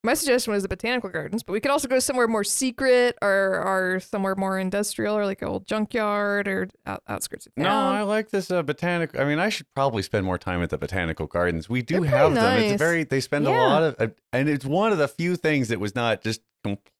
[0.02, 3.62] My suggestion was the botanical gardens, but we could also go somewhere more secret, or
[3.64, 7.64] or somewhere more industrial, or like an old junkyard, or out, outskirts of town.
[7.64, 9.18] no, I like this uh, botanical.
[9.18, 11.70] I mean, I should probably spend more time at the botanical gardens.
[11.70, 12.58] We do They're have them.
[12.58, 12.78] It's nice.
[12.78, 13.04] very.
[13.04, 15.94] They spend a lot of, uh, and it's one of the few things that was
[15.94, 16.93] not just completely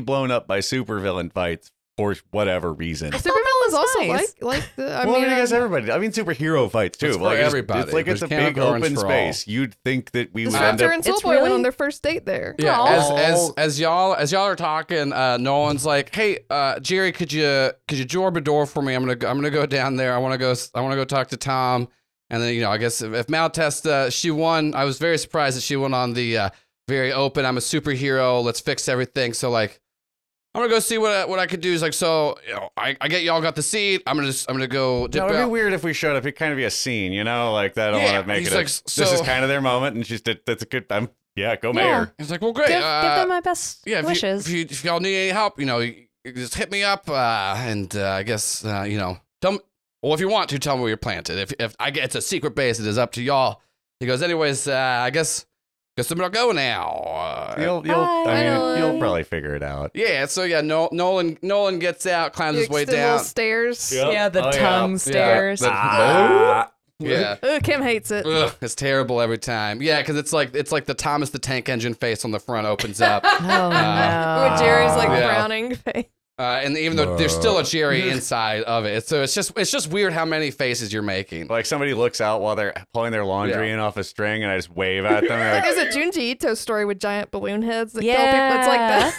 [0.00, 3.10] blown up by supervillain fights for whatever reason.
[3.10, 4.34] Supervillains also nice.
[4.40, 4.94] like like the.
[4.94, 5.90] I well, mean, I, guess um, everybody.
[5.90, 7.08] I mean, superhero fights too.
[7.08, 7.80] It's for like it's- everybody.
[7.80, 9.12] It's like it's a big open Gardens for all.
[9.12, 9.48] space.
[9.48, 10.92] You'd think that we the would end up.
[10.92, 12.54] and It's Soulboy went really- on their first date there.
[12.58, 12.86] Yeah, Aw.
[12.86, 17.32] as as as y'all as y'all are talking, uh, Nolan's like, "Hey, uh, Jerry, could
[17.32, 18.94] you could you door a door for me?
[18.94, 20.14] I'm gonna go, I'm gonna go down there.
[20.14, 21.88] I want to go I want to go talk to Tom."
[22.30, 25.18] And then you know, I guess if, if Maltest uh, she won, I was very
[25.18, 26.50] surprised that she went on the uh,
[26.88, 27.44] very open.
[27.46, 28.42] I'm a superhero.
[28.42, 29.32] Let's fix everything.
[29.34, 29.80] So like,
[30.54, 31.72] I'm gonna go see what I, what I could do.
[31.72, 34.02] Is like, so you know, I, I get y'all got the seat.
[34.06, 35.50] I'm gonna just I'm gonna go dip No, it'd be out.
[35.50, 36.24] weird if we showed up.
[36.24, 37.90] It'd kind of be a scene, you know, like that.
[37.90, 38.54] I don't Yeah, want to make he's it.
[38.54, 40.86] a- like, this is kind of their moment, and she's that's a good.
[40.90, 41.72] I'm yeah, go Yeah.
[41.74, 42.12] mayor.
[42.18, 42.68] He's like, well, great.
[42.68, 44.46] Give, uh, give them my best yeah, if you, wishes.
[44.48, 47.08] if, you, if y'all need any help, you know, you, you just hit me up,
[47.08, 49.58] uh, and uh, I guess uh, you know, tell me.
[50.02, 51.38] Well, if you want to, tell me where you're planted.
[51.38, 53.60] If if I get it's a secret base, it is up to y'all.
[54.00, 54.66] He goes, anyways.
[54.66, 55.44] Uh, I guess
[55.98, 56.88] guess I'm gonna go now.
[56.88, 58.78] Uh, You'll, you'll, Hi, I mean, Nolan.
[58.78, 59.90] you'll probably figure it out.
[59.94, 60.24] yeah.
[60.26, 63.18] So yeah, no, Nolan Nolan gets out, climbs You his way down.
[63.18, 63.92] stairs.
[63.92, 64.12] Yep.
[64.12, 64.58] yeah, the Oh, yeah.
[64.58, 64.96] tongue Yeah.
[64.98, 65.60] stairs.
[65.60, 66.70] the- Ah.
[67.00, 67.36] Yeah.
[67.44, 68.26] Ugh, Kim hates it.
[68.26, 69.80] Ugh, it's terrible every time.
[69.82, 72.66] Yeah, because it's like it's like the Thomas the Tank Engine face on the front
[72.66, 73.38] opens up, oh
[73.70, 74.48] no.
[74.50, 75.34] With Jerry's like Yeah.
[75.34, 76.06] frowning face.
[76.38, 79.70] Uh, and even though there's still a Jerry inside of it, so it's just it's
[79.70, 81.48] just weird how many faces you're making.
[81.48, 83.74] Like somebody looks out while they're pulling their laundry Yeah.
[83.74, 85.28] in off a string, and I just wave at them.
[85.28, 88.58] They're like, There's a Junji Ito story with giant balloon heads that kill people.
[88.58, 89.14] It's like that.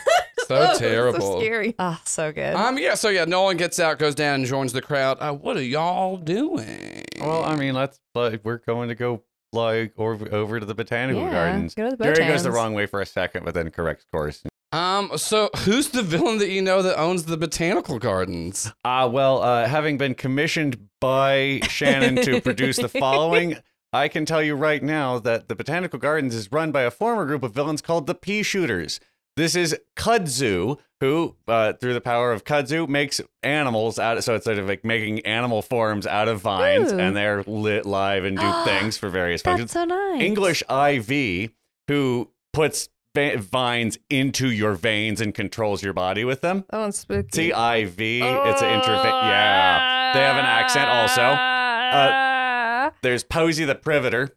[0.48, 1.20] So terrible.
[1.22, 1.76] So scary.
[1.78, 2.56] Oh, so good.
[2.56, 5.18] Um, yeah, so yeah, Nolan gets out, goes down, and joins the crowd.
[5.20, 7.04] Uh, what are y'all doing?
[7.20, 11.24] well, I mean, let's like we're going to go like over over to the botanical
[11.24, 11.76] yeah, gardens.
[11.76, 12.56] Go to the Jerry goes the Botans.
[12.56, 14.42] wrong way for a second, but then corrects course.
[14.72, 18.72] Um, so who's the villain that you know that owns the botanical gardens?
[18.84, 23.58] Uh, well, uh, having been commissioned by Shannon to produce the following,
[23.92, 27.26] I can tell you right now that the Botanical Gardens is run by a former
[27.26, 29.00] group of villains called the Pea Shooters.
[29.36, 34.36] This is Kudzu, who, uh, through the power of Kudzu, makes animals out of, so
[34.36, 37.00] it's sort of like making animal forms out of vines, Ooh.
[37.00, 39.72] and they're lit live and do things for various That's functions.
[39.72, 40.22] so nice.
[40.22, 41.52] English IV,
[41.88, 46.64] who puts vines into your veins and controls your body with them.
[46.70, 47.30] That one's spooky.
[47.34, 48.22] C I V.
[48.24, 49.04] It's an interve.
[49.06, 51.22] Yeah, they have an accent also.
[51.22, 54.30] Uh, there's Posey the Privator,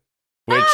[0.47, 0.65] which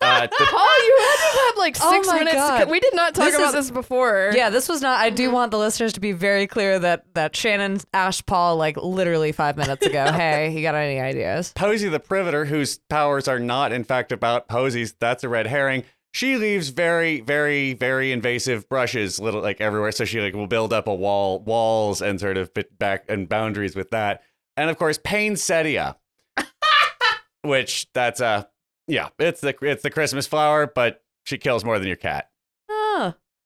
[0.00, 2.34] uh, the, Paul, you had to have like Oh six my minutes.
[2.36, 2.70] God.
[2.70, 4.32] We did not talk This about is- this before.
[4.34, 4.98] Yeah, this was not.
[5.00, 8.76] I do want the listeners to be very clear that that Shannon asked Paul like
[8.76, 10.10] literally five minutes ago.
[10.12, 11.52] hey, you got any ideas?
[11.54, 14.94] Posey the Privator, whose powers are not in fact about posies.
[14.98, 15.84] That's a red herring.
[16.12, 19.92] She leaves very, very, very invasive brushes, little like everywhere.
[19.92, 23.28] So she like will build up a wall, walls, and sort of bit back and
[23.28, 24.22] boundaries with that.
[24.56, 25.96] And of course, Poinsettia,
[27.42, 28.48] which that's a
[28.88, 32.29] yeah, it's the it's the Christmas flower, but she kills more than your cat.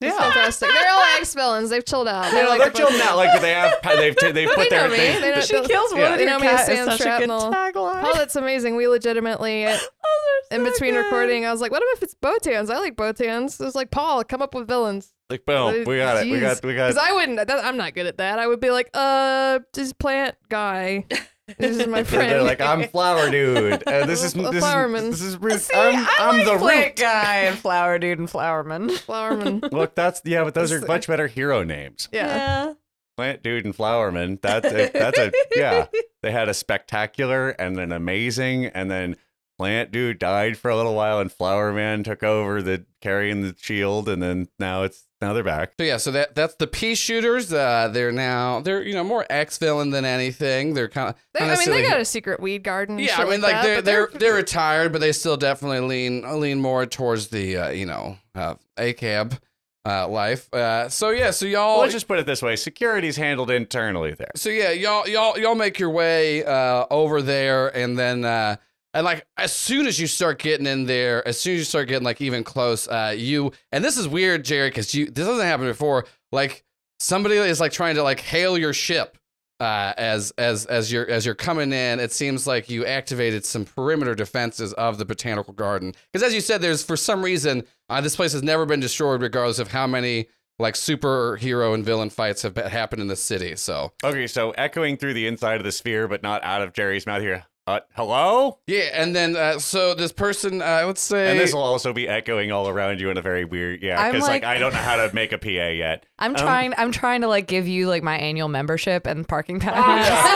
[0.01, 0.69] It's fantastic.
[0.69, 1.71] They're all ex villains.
[1.71, 2.31] They've chilled out.
[2.33, 3.17] You know, like they're the chilling out.
[3.17, 4.89] Like they have, they've t- they've But put they their.
[4.89, 4.97] know me.
[4.99, 6.03] They, They know- she kills Yeah.
[6.03, 7.41] one of They your know me as cat Sam such a good Shrapnel.
[7.53, 8.03] tagline.
[8.05, 8.77] Oh, that's amazing.
[8.77, 11.05] We legitimately, uh, Oh, they're in between good.
[11.05, 12.71] recording, I was like, what if it's Botans?
[12.71, 13.59] I like Botans.
[13.61, 15.13] It was like, Paul, come up with villains.
[15.31, 16.31] like boom, we got it.
[16.31, 16.89] We got we got.
[16.91, 16.97] Because.
[16.99, 18.39] I wouldn't, that, I'm not good at that.
[18.39, 21.07] I would be like, uh, this plant guy.
[21.59, 22.31] This is my friend.
[22.31, 23.87] They're like, I'm flower dude.
[23.87, 25.09] Uh, this is this flowerman.
[25.11, 25.63] is this is Ruth.
[25.63, 26.97] See, I'm I I'm Oh, like the root.
[26.97, 28.91] guy and flower dude and flowerman.
[29.07, 29.73] Flowerman.
[29.73, 32.09] Look, that's yeah, but those are much better hero names.
[32.13, 32.75] Yeah.
[33.17, 34.41] Plant dude and flowerman.
[34.41, 35.87] That's a, that's a yeah.
[36.23, 39.17] They had a spectacular and an amazing, and then
[39.57, 44.09] plant dude died for a little while, and flowerman took over the carrying the shield,
[44.09, 45.73] and then now it's now they're back.
[45.79, 47.53] So yeah, so that that's the pea shooters.
[47.53, 50.75] Uh, they're now they're you know more ex villain than anything.
[50.75, 52.99] They're kind of They, I mean, they got a secret weed garden.
[52.99, 53.17] yeah.
[53.19, 56.61] I mean, like that, they're but they're they're retired, but they still definitely lean lean
[56.61, 59.39] more towards the uh, you know uh, ACAB
[59.87, 60.53] uh, life.
[60.53, 64.13] Uh, so yeah, so y'all Well, let's just put it this way: security's handled internally
[64.15, 64.31] there.
[64.37, 68.57] so yeah, y'all y'all y'all make your way uh, over there, and then uh,
[68.95, 71.89] and like as soon as you start getting in there, as soon as you start
[71.89, 75.45] getting like even close, uh, you and this is weird, Jerry, because you this hasn't
[75.45, 76.07] happened before.
[76.33, 76.65] Like
[77.01, 79.19] somebody is like trying to like hail your ship
[79.61, 82.01] uh, as as as you're as you're coming in.
[82.01, 86.41] It seems like you activated some perimeter defenses of the botanical garden because, as you
[86.41, 89.87] said, there's for some reason uh, this place has never been destroyed, regardless of how
[89.87, 90.29] many
[90.61, 93.57] like superhero and villain fights have happened in the city.
[93.57, 93.93] So.
[94.05, 97.23] Okay, so echoing through the inside of the sphere, but not out of Jerry's mouth
[97.23, 97.45] here.
[97.67, 98.59] Uh, hello?
[98.67, 102.07] Yeah, and then uh, so this person, uh, let's say, And this will also be
[102.07, 104.75] echoing all around you in a very weird, yeah, I'm because like, like- I don't
[104.75, 106.05] know how to make a PA yet.
[106.19, 106.75] I'm Um, trying.
[106.77, 109.75] I'm trying to like give you like my annual membership and parking pass.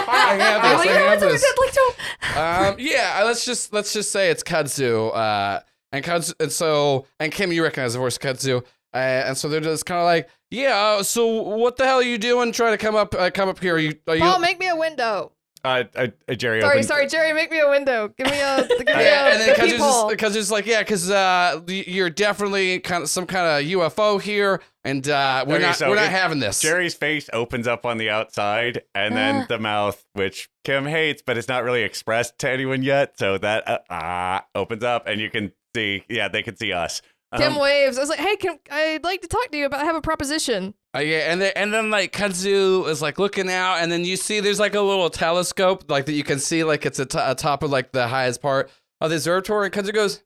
[0.09, 0.79] I have I'm this.
[0.87, 1.45] like, I "No, have it's- this.
[1.45, 5.15] it's like, don't- um, yeah, let's just let's just say it's Kudzu.
[5.15, 5.61] Uh,
[5.93, 8.65] and Kudzu, and so and Kim, you recognize the voice of Kudzu.
[8.95, 10.75] Uh, and so they're just kind of like, yeah.
[10.99, 12.53] Uh, so what the hell are you doing?
[12.53, 13.75] Trying to come up, uh, come up here?
[13.75, 13.95] Are you?
[14.07, 14.23] Are you?
[14.23, 15.33] Paul, make me a window.
[15.65, 18.09] Uh, uh, uh, Jerry Sorry, opened- sorry, Jerry, make me a window.
[18.17, 20.11] Give me a, give me yeah, a and then Kudzu's peephole.
[20.11, 24.61] just, Kudzu's like, yeah, because uh, you're definitely kind of some kind of UFO here,
[24.85, 26.61] and uh, we're Okay, not so we're not it- having this.
[26.61, 31.37] Jerry's face opens up on the outside, and then the mouth, which Kim hates, but
[31.37, 33.19] it's not really expressed to anyone yet.
[33.19, 37.03] So that uh, ah opens up, and you can see, yeah, they can see us.
[37.37, 37.99] Kim Um, waves.
[37.99, 39.81] I was like, hey, Kim, I'd like to talk to you about.
[39.81, 40.73] I have a proposition.
[40.97, 44.17] Uh, yeah, and then and then like Kudzu is like looking out, and then you
[44.17, 47.35] see there's like a little telescope like that you can see like it's at t-
[47.37, 48.71] top of like the highest part
[49.01, 50.23] of the observatory, and Kudzu goes,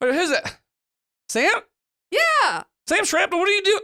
[0.00, 0.58] "Wait, who's that?
[1.28, 1.60] Sam?
[2.10, 2.64] Yeah.
[2.88, 3.38] Sam Shrapnel?
[3.38, 3.80] What are you doing?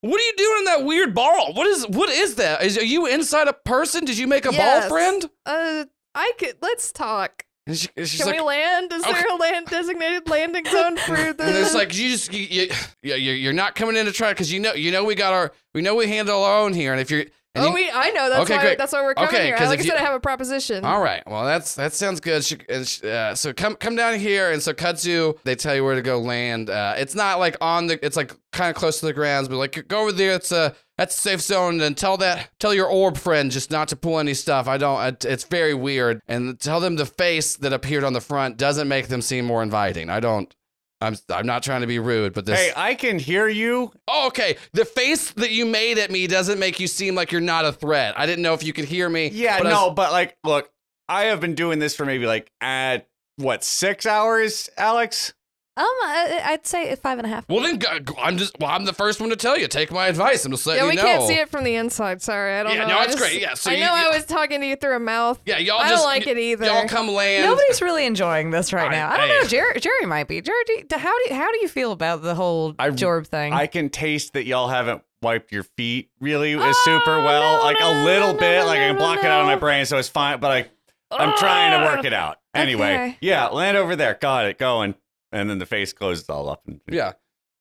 [0.00, 1.52] What are you doing in that weird ball?
[1.52, 2.62] What is what is that?
[2.62, 4.06] Is are you inside a person?
[4.06, 4.82] Did you make a Yes.
[4.84, 6.56] ball friend?" Uh, I could.
[6.62, 7.44] Let's talk.
[7.70, 8.92] And she, and she's Can like, we land?
[8.92, 12.68] Is there a land designated landing zone for and it's like you just you,
[13.00, 15.32] you, you you're not coming in to try because you know you know we got
[15.32, 17.90] our we know we handle our own here, and if you're and oh, you- we.
[17.90, 18.28] I know.
[18.30, 18.62] That's Okay, why.
[18.62, 18.78] great.
[18.78, 19.56] That's why we're coming Okay, here.
[19.56, 20.84] Like I if you- said, I have a proposition.
[20.84, 21.22] All right.
[21.26, 22.44] Well, that's that sounds good.
[22.44, 25.84] She, and she, uh, so come come down here, and so Kudzu, they tell you
[25.84, 26.70] where to go land.
[26.70, 28.04] Uh, it's not like on the.
[28.04, 30.34] It's like kind of close to the grounds, but like go over there.
[30.34, 33.88] It's a that's a safe zone, and tell that tell your orb friend just not
[33.88, 34.68] to pull any stuff.
[34.68, 35.02] I don't.
[35.02, 38.86] It, it's very weird, and tell them the face that appeared on the front doesn't
[38.86, 40.08] make them seem more inviting.
[40.10, 40.54] I don't.
[41.00, 42.58] I'm I'm not trying to be rude, but this.
[42.58, 43.90] Hey, I can hear you.
[44.06, 44.56] Oh, okay.
[44.72, 47.72] The face that you made at me doesn't make you seem like you're not a
[47.72, 48.18] threat.
[48.18, 49.28] I didn't know if you could hear me.
[49.28, 50.70] Yeah, but I was- no, but like, look,
[51.08, 55.32] I have been doing this for maybe like at what six hours, Alex?
[55.80, 57.48] Um, I, I'd say five and a half.
[57.48, 59.66] Well, then go- go- I'm just well, I'm the first one to tell you.
[59.68, 60.44] Take my advice.
[60.44, 61.02] I'm just letting yeah, we you know.
[61.04, 62.20] can't see it from the inside.
[62.20, 62.88] Sorry, I don't Yeah, know.
[62.88, 63.40] no, I it's just- great.
[63.40, 65.40] Yeah, so I you- know you- I was talking to you through a mouth.
[65.46, 66.66] Yeah, y'all I just don't like it either.
[66.66, 67.46] Y'all come land.
[67.46, 69.10] Nobody's really enjoying this right I- now.
[69.10, 69.38] I don't hey.
[69.40, 69.46] know.
[69.48, 70.40] Jerry, Jerry might be.
[70.40, 73.26] Jerry, do you- how do you, how do you feel about the whole I- Jorb
[73.26, 73.52] thing?
[73.54, 77.58] I can taste that y'all haven't wiped your feet really as super Oh, well.
[77.58, 78.60] no, like no, a little no, bit.
[78.60, 79.60] no, like I can no, block it out of my no.
[79.60, 80.40] brain, so it's fine.
[80.40, 80.66] But I,
[81.10, 82.38] I'm trying to work it out.
[82.54, 83.18] Anyway, Okay.
[83.20, 84.14] yeah, land over there.
[84.20, 84.58] Got it.
[84.58, 84.94] Going.
[85.32, 86.62] And then the face closes all up.
[86.66, 87.12] And, Yeah.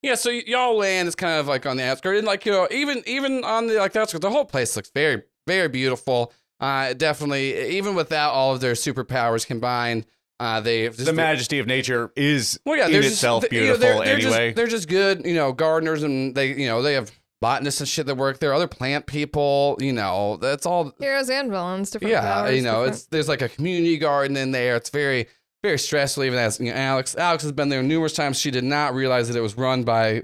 [0.02, 2.54] Yeah, so y- y'all land is kind of like on the outskirts, and like you
[2.54, 6.32] know, even even on the like the outskirts, the whole place looks very very beautiful.
[6.62, 10.06] Uh, definitely, even without all of their superpowers combined,
[10.40, 13.60] uh, they just the majesty of nature is Well, yeah, in they're itself just, you
[13.60, 14.48] know, beautiful they're, they're anyway.
[14.48, 17.88] Just, they're just good, you know, gardeners, and they, you know, they have botanists and
[17.90, 18.54] shit that work there.
[18.54, 20.94] Other plant people, you know, that's all.
[21.00, 24.38] Heroes and villains, different Yeah, powers, you know, different- it's there's like a community garden
[24.38, 24.78] in there.
[24.78, 25.28] It's very
[25.64, 26.24] very stressful.
[26.24, 28.40] Even as you know, Alex, Alex has been there numerous times.
[28.40, 30.24] She did not realize that it was run by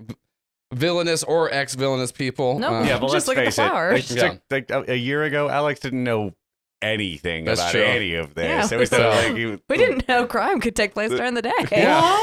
[0.73, 2.59] villainous or ex villainous people.
[2.59, 2.73] No.
[2.75, 3.69] Uh, yeah, but Just let's look at the face it.
[3.69, 4.11] flowers.
[4.11, 4.37] Like, Yeah.
[4.49, 6.33] like, a, a year ago, Alex didn't know
[6.81, 7.83] anything That's about true.
[7.83, 8.71] any of this.
[8.71, 11.41] Yeah, it was so- like he- we didn't know crime could take place during the
[11.41, 11.51] day.
[11.71, 12.17] Yeah.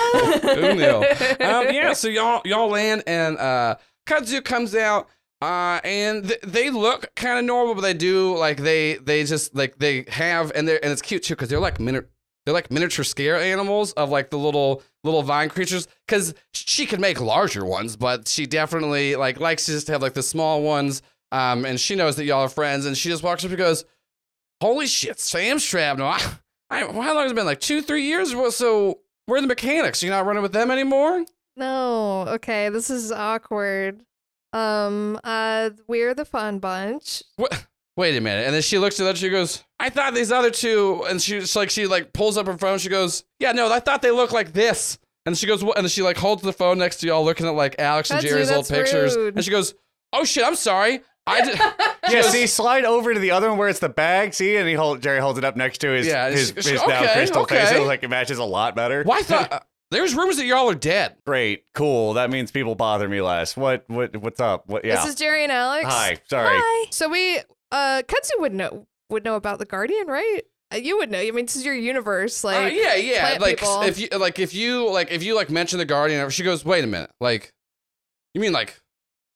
[0.54, 0.84] Who knew?
[1.46, 5.08] um, yeah, so y'all y'all land and uh, Kudzu comes out.
[5.40, 9.52] Uh, and th- they look kind of normal, but they do like they they just
[9.56, 12.02] like they have and they are and it's cute too because they're like mini-
[12.44, 17.00] they're like miniature scare animals of like the little little vine creatures because she could
[17.00, 21.02] make larger ones, but she definitely like likes to just have like the small ones.
[21.30, 23.84] Um, and she knows that y'all are friends, and she just walks up and goes,
[24.60, 26.06] "Holy shit, Sam Shrapnel!
[26.06, 26.20] I,
[26.70, 27.46] I, how long has it been?
[27.46, 28.34] Like two, three years?
[28.34, 30.02] Well, so where are the mechanics?
[30.02, 31.24] You're not running with them anymore?
[31.56, 34.02] No, okay, this is awkward.
[34.52, 37.22] Um, uh, we're the fun bunch.
[37.36, 37.66] What?
[37.96, 38.46] Wait a minute.
[38.46, 39.18] And then she looks at that.
[39.18, 42.56] She goes, "I thought these other two." And she's like, she like pulls up her
[42.56, 42.78] phone.
[42.78, 45.90] She goes, "Yeah, no, I thought they looked like this." And she goes, "What?" And
[45.90, 48.50] she like holds the phone next to y'all, looking at like Alex and Kudzu, Jerry's
[48.50, 49.16] old that's pictures.
[49.16, 49.34] rude.
[49.36, 49.74] And she goes,
[50.12, 51.00] "Oh shit, I'm sorry.
[51.26, 51.60] I did."
[52.10, 54.34] Yeah, see, slide over to the other one where it's the bag.
[54.34, 56.64] See, and he hold Jerry holds it up next to his Yeah, his, she- his
[56.66, 57.70] she- now okay, crystal face.
[57.70, 59.04] It looks like it matches a lot better.
[59.06, 59.60] Well, I thought uh,
[59.92, 61.14] there's rumors that y'all are dead.
[61.24, 62.14] Great, cool.
[62.14, 63.56] That means people bother me less.
[63.56, 64.66] What what what's up?
[64.66, 64.84] What?
[64.84, 64.96] Yeah.
[64.96, 65.86] This is Jerry and Alex.
[65.86, 66.18] Hi.
[66.28, 66.48] Sorry.
[66.60, 66.86] Hi.
[66.90, 67.38] So we,
[67.70, 70.40] uh, Kudzu would know would know about the Guardian, right?
[70.72, 71.18] Uh, you would know.
[71.18, 72.44] I mean, this is your universe.
[72.44, 73.38] Uh, Like, yeah, yeah.
[73.40, 73.82] Like people.
[73.82, 76.82] if you like if you like if you like mention the Guardian, she goes, "Wait
[76.82, 77.10] a minute.
[77.20, 77.52] Like,
[78.34, 78.80] you mean like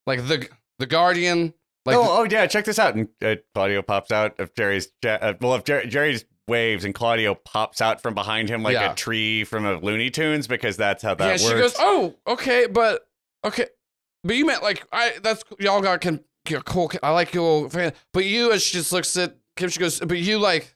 [0.07, 1.53] like the the Guardian?
[1.85, 2.47] Like oh, oh yeah.
[2.47, 2.95] Check this out.
[2.97, 4.89] And uh, Claudio pops out of Jerry's.
[5.05, 8.75] Ja- uh, well, if Jerry, Jerry waves and Claudio pops out from behind him like
[8.75, 8.93] Yeah.
[8.93, 11.43] a tree from a Looney Tunes because that's how that yeah, works.
[11.45, 13.07] she goes, "Oh, okay, but
[13.45, 13.67] okay,
[14.25, 16.91] but you meant like I that's y'all got can you're cool.
[17.03, 19.69] I like your fan, but you." And she just looks at Kim.
[19.69, 20.75] She goes, "But you like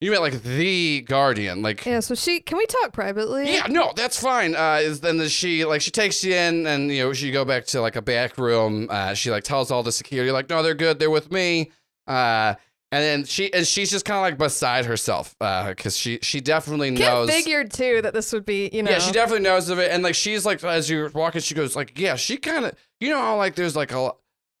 [0.00, 1.86] You meant like the guardian, like.
[1.86, 3.52] Yeah, so she can we talk privately?
[3.54, 4.54] Yeah, no, that's fine.
[4.54, 7.44] Uh, is then the, she like she takes you in, and you know she go
[7.44, 8.88] back to like a back room.
[8.90, 11.70] Uh, she like tells all the security like, no, they're good, they're with me.
[12.06, 12.54] Uh,
[12.92, 16.40] and then she and she's just kind of like beside herself, uh, because she she
[16.40, 17.30] definitely Kim knows.
[17.30, 18.90] figured too that this would be, you know.
[18.90, 21.74] Yeah, she definitely knows of it, and like she's like as you're walking, she goes
[21.74, 24.12] like, yeah, she kind of, you know, how like there's like a,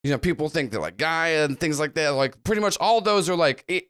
[0.04, 2.10] you know, people think they're like Gaia and things like that.
[2.10, 3.88] Like pretty much all those are like, it,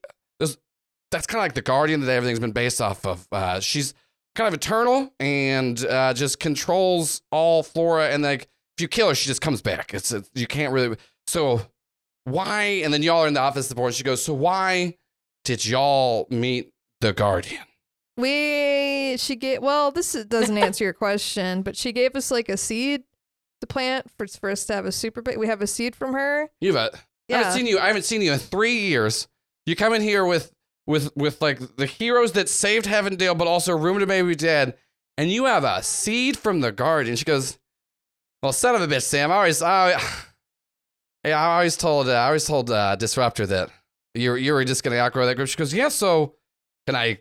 [1.15, 3.27] that's kind of like the guardian that everything's been based off of.
[3.31, 3.95] Uh, she's
[4.35, 9.15] kind of eternal and uh, just controls all flora, and like if you kill her,
[9.15, 9.95] she just comes back.
[9.95, 10.97] It's, it's you can't really.
[11.29, 11.63] So
[12.25, 12.63] why?
[12.83, 13.95] And then y'all are in the office support.
[13.95, 14.97] She goes, so why
[15.45, 17.63] did y'all meet the guardian?
[18.17, 22.57] We she gave well, this doesn't answer your question, but she gave us like a
[22.57, 23.05] seed
[23.67, 25.39] to plant for for us to have a super big.
[25.39, 26.49] We have a seed from her.
[26.61, 26.91] You've uh,
[27.31, 27.79] I haven't seen you.
[27.79, 29.29] I haven't seen you in three years.
[29.67, 30.53] You come in here with
[30.87, 34.77] with with like the heroes that saved Heavendale, but also rumored to maybe dead,
[35.17, 37.17] and you have a seed from the guardian.
[37.17, 37.59] She goes,
[38.43, 39.31] "Well, son of a bitch, Sam.
[39.33, 39.91] I always, I,
[41.25, 43.71] yeah, I always told, uh, I always told uh, Disruptor that
[44.15, 46.35] you you were just gonna outgrow that group." She goes, "Yeah, so
[46.87, 47.21] can I,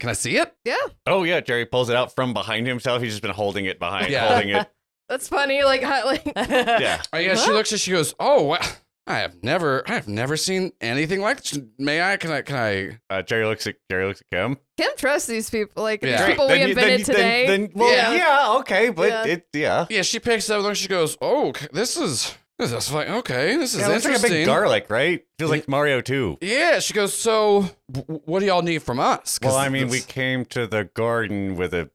[0.00, 0.74] can I see it?" Yeah.
[1.06, 3.00] Oh yeah, Jerry pulls it out from behind himself.
[3.00, 4.26] He's just been holding it behind, Yeah.
[4.28, 4.68] holding it.
[5.08, 5.62] That's funny.
[5.64, 7.02] Like, how, like Yeah.
[7.12, 7.34] Oh yeah.
[7.34, 7.52] She Huh?
[7.52, 8.58] looks and she goes, "Oh, wow.
[9.06, 11.58] I have never, I have never seen anything like this.
[11.78, 12.16] May I?
[12.16, 12.40] Can I?
[12.40, 14.56] Can I?" Uh, Jerry looks at Jerry looks at Kim.
[14.78, 15.82] Kim trusts these people.
[15.82, 16.16] Like Yeah.
[16.18, 17.46] these people we Then you- then invented you- today.
[17.46, 18.12] Then, then, well, Yeah.
[18.14, 18.56] yeah.
[18.60, 19.26] okay, but Yeah.
[19.26, 19.86] it yeah.
[19.90, 23.56] Yeah, she picks up and she goes, "Oh, c- this is this is like okay,
[23.58, 25.22] this is Yeah, it looks like a interesting." big garlic, right?
[25.38, 26.38] Feels like Mario too.
[26.40, 29.88] yeah, she goes, "So, w- what do y'all need from us?" 'Cause Well, I mean,
[29.88, 31.90] we this- came to the garden with a.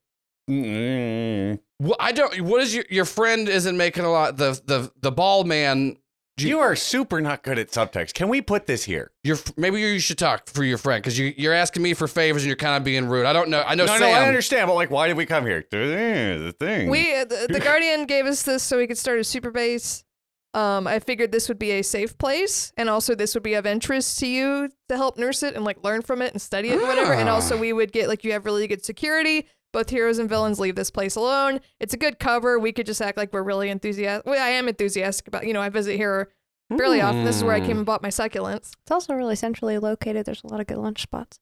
[0.48, 1.60] Mm.
[1.80, 2.42] Well, I don't.
[2.42, 4.38] What is your your friend isn't making a lot.
[4.38, 5.98] The the the ball man.
[6.38, 8.14] You- You are super not good at subtext.
[8.14, 9.12] Can we put this here?
[9.26, 12.44] Your maybe you should talk for your friend because you you're asking me for favors
[12.44, 13.26] and you're kind of being rude.
[13.26, 13.62] I don't know.
[13.68, 14.00] I know no, Sam.
[14.02, 15.66] no, I understand, but like, why did we come here?
[15.70, 16.90] The thing.
[16.90, 20.06] we uh, the, the guardian gave us this so we could start a super base.
[20.54, 23.66] Um, I figured this would be a safe place, and also this would be of
[23.66, 26.80] interest to you to help nurse it and like learn from it and study it
[26.80, 27.14] and whatever.
[27.14, 27.60] And also, Ah.
[27.60, 29.46] we would get like you have really good security.
[29.72, 31.60] Both heroes and villains leave this place alone.
[31.80, 32.58] It's a good cover.
[32.58, 34.26] We could just act like we're really enthusiastic.
[34.26, 35.46] Well, I am enthusiastic about.
[35.46, 36.30] You know, I visit here
[36.76, 37.24] fairly often.
[37.26, 38.72] This is where I came and bought my succulents.
[38.82, 40.26] It's also really centrally located.
[40.26, 41.40] There's a lot of good lunch spots.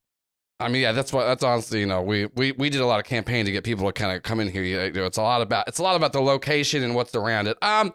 [0.60, 3.00] I mean, yeah, that's what that's honestly, you know, we we we did a lot
[3.00, 4.64] of campaign to get people to kind of come in here.
[4.64, 7.48] You know, it's a lot about it's a lot about the location and what's around
[7.48, 7.58] it.
[7.62, 7.94] Um,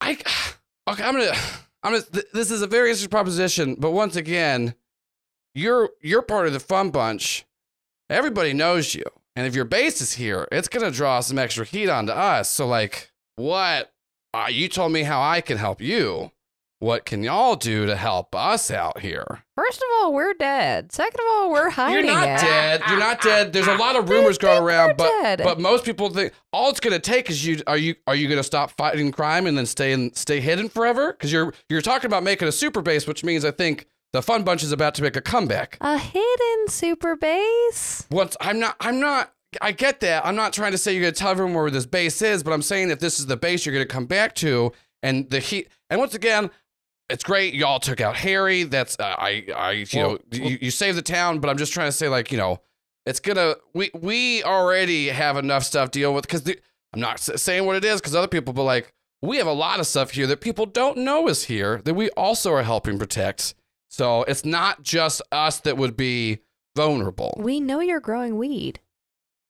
[0.00, 0.12] I
[0.88, 1.32] okay, I'm gonna
[1.82, 2.04] I'm gonna.
[2.04, 4.74] Th- this is a very interesting proposition, but once again,
[5.54, 7.46] you're you're part of the fun bunch.
[8.10, 9.04] Everybody knows you,
[9.36, 12.48] and if your base is here, it's gonna draw some extra heat onto us.
[12.48, 13.92] So, like, what?
[14.34, 16.32] Uh, you told me how I can help you.
[16.78, 19.44] What can y'all do to help us out here?
[19.54, 20.90] First of all, we're dead.
[20.90, 22.40] Second of all, we're hiding You're not it.
[22.40, 22.82] dead.
[22.88, 23.52] You're not dead.
[23.52, 25.40] There's a lot of rumors going around, but dead.
[25.44, 27.62] but most people think all it's gonna take is you.
[27.68, 31.12] Are you are you gonna stop fighting crime and then stay in, stay hidden forever?
[31.12, 34.42] Because you're you're talking about making a super base, which means I think the fun
[34.42, 35.78] bunch is about to make a comeback.
[35.80, 38.06] A hidden super base.
[38.10, 39.32] Once I'm not I'm not.
[39.60, 40.24] I get that.
[40.24, 42.62] I'm not trying to say you're gonna tell everyone where this base is, but I'm
[42.62, 44.72] saying if this is the base you're gonna come back to,
[45.02, 45.68] and the heat.
[45.90, 46.50] And once again,
[47.10, 47.52] it's great.
[47.52, 48.62] Y'all took out Harry.
[48.62, 51.72] That's uh, I I you know Well, you, you saved the town, but I'm just
[51.72, 52.60] trying to say like you know
[53.04, 56.48] it's gonna we we already have enough stuff to deal with because
[56.94, 59.80] I'm not saying what it is because other people, but like we have a lot
[59.80, 63.54] of stuff here that people don't know is here that we also are helping protect.
[63.88, 66.40] So it's not just us that would be
[66.76, 67.34] vulnerable.
[67.38, 68.80] We know you're growing weed.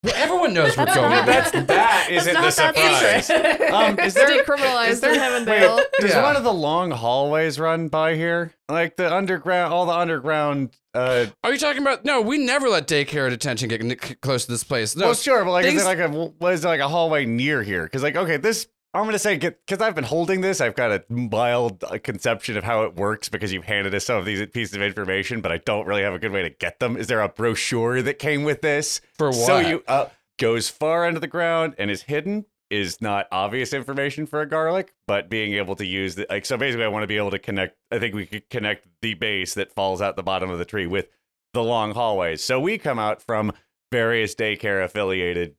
[0.05, 1.11] Well, everyone knows we're growing going.
[1.13, 3.31] not- that's that isn't the not that surprise.
[3.73, 5.77] Um, is there Decriminalized is there in Heavendale.
[5.77, 6.23] Wait, does Yeah.
[6.25, 8.53] one of the long hallways run by here?
[8.69, 10.77] Like the underground, all the underground.
[10.93, 12.05] Uh, Are you talking about?
[12.05, 14.97] No, we never let daycare detention get n- close to this place.
[14.97, 17.25] No, well, sure, but like, things- is there like a was there like a hallway
[17.25, 17.85] near here?
[17.85, 21.05] Because like, okay, this I'm gonna say because I've been holding this, I've got a
[21.09, 24.75] mild uh, conception of how it works because you've handed us some of these pieces
[24.75, 26.97] of information, but I don't really have a good way to get them.
[26.99, 29.01] Is there a brochure that came with this?
[29.17, 29.47] for what?
[29.47, 30.07] So you uh,
[30.39, 34.95] goes far under the ground and is hidden is not obvious information for a garlic,
[35.07, 37.39] but being able to use the like so basically I want to be able to
[37.39, 40.65] connect I think we could connect the base that falls out the bottom of the
[40.67, 41.09] tree with
[41.55, 42.43] the long hallways.
[42.43, 43.53] So we come out from
[43.91, 45.55] various daycare affiliated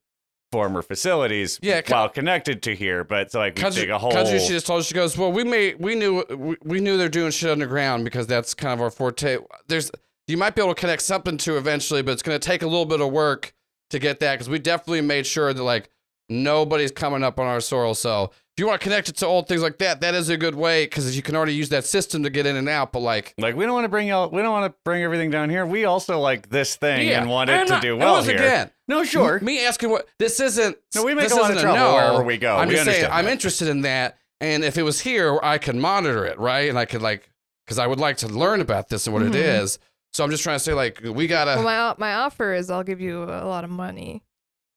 [0.54, 4.38] former facilities Yeah, while connected to here, but so like we take a whole country,
[4.38, 7.10] she just told us, she goes, well, we may, we knew, we, we knew they're
[7.10, 9.40] doing shit underground because that's kind of our forte.
[9.68, 9.90] There's,
[10.28, 12.68] you might be able to connect something to eventually, but it's going to take a
[12.68, 13.52] little bit of work
[13.90, 15.90] to get that because we definitely made sure that like
[16.30, 17.96] nobody's coming up on our soil.
[17.96, 20.38] So if you want to connect it to old things like that, that is a
[20.38, 22.92] good way because you can already use that system to get in and out.
[22.92, 24.30] But like, Like we don't want to bring y'all.
[24.30, 25.66] We don't want to bring everything down here.
[25.66, 28.36] We also like this thing yeah, and want I'm it to do well here.
[28.36, 29.40] again, No, sure.
[29.40, 30.78] Me asking what this isn't.
[30.94, 31.94] No, we make this a lot of trouble no.
[31.96, 32.56] wherever we go.
[32.56, 35.58] I'm We just saying understand I'm interested in that, and if it was here, I
[35.58, 36.70] could monitor it, right?
[36.70, 37.28] And I could like,
[37.66, 39.62] because I would like to learn about this and what it Mhm.
[39.64, 39.80] is.
[40.14, 41.60] So I'm just trying to say, like, we gotta.
[41.60, 44.22] Well, my my offer is I'll give you a lot of money.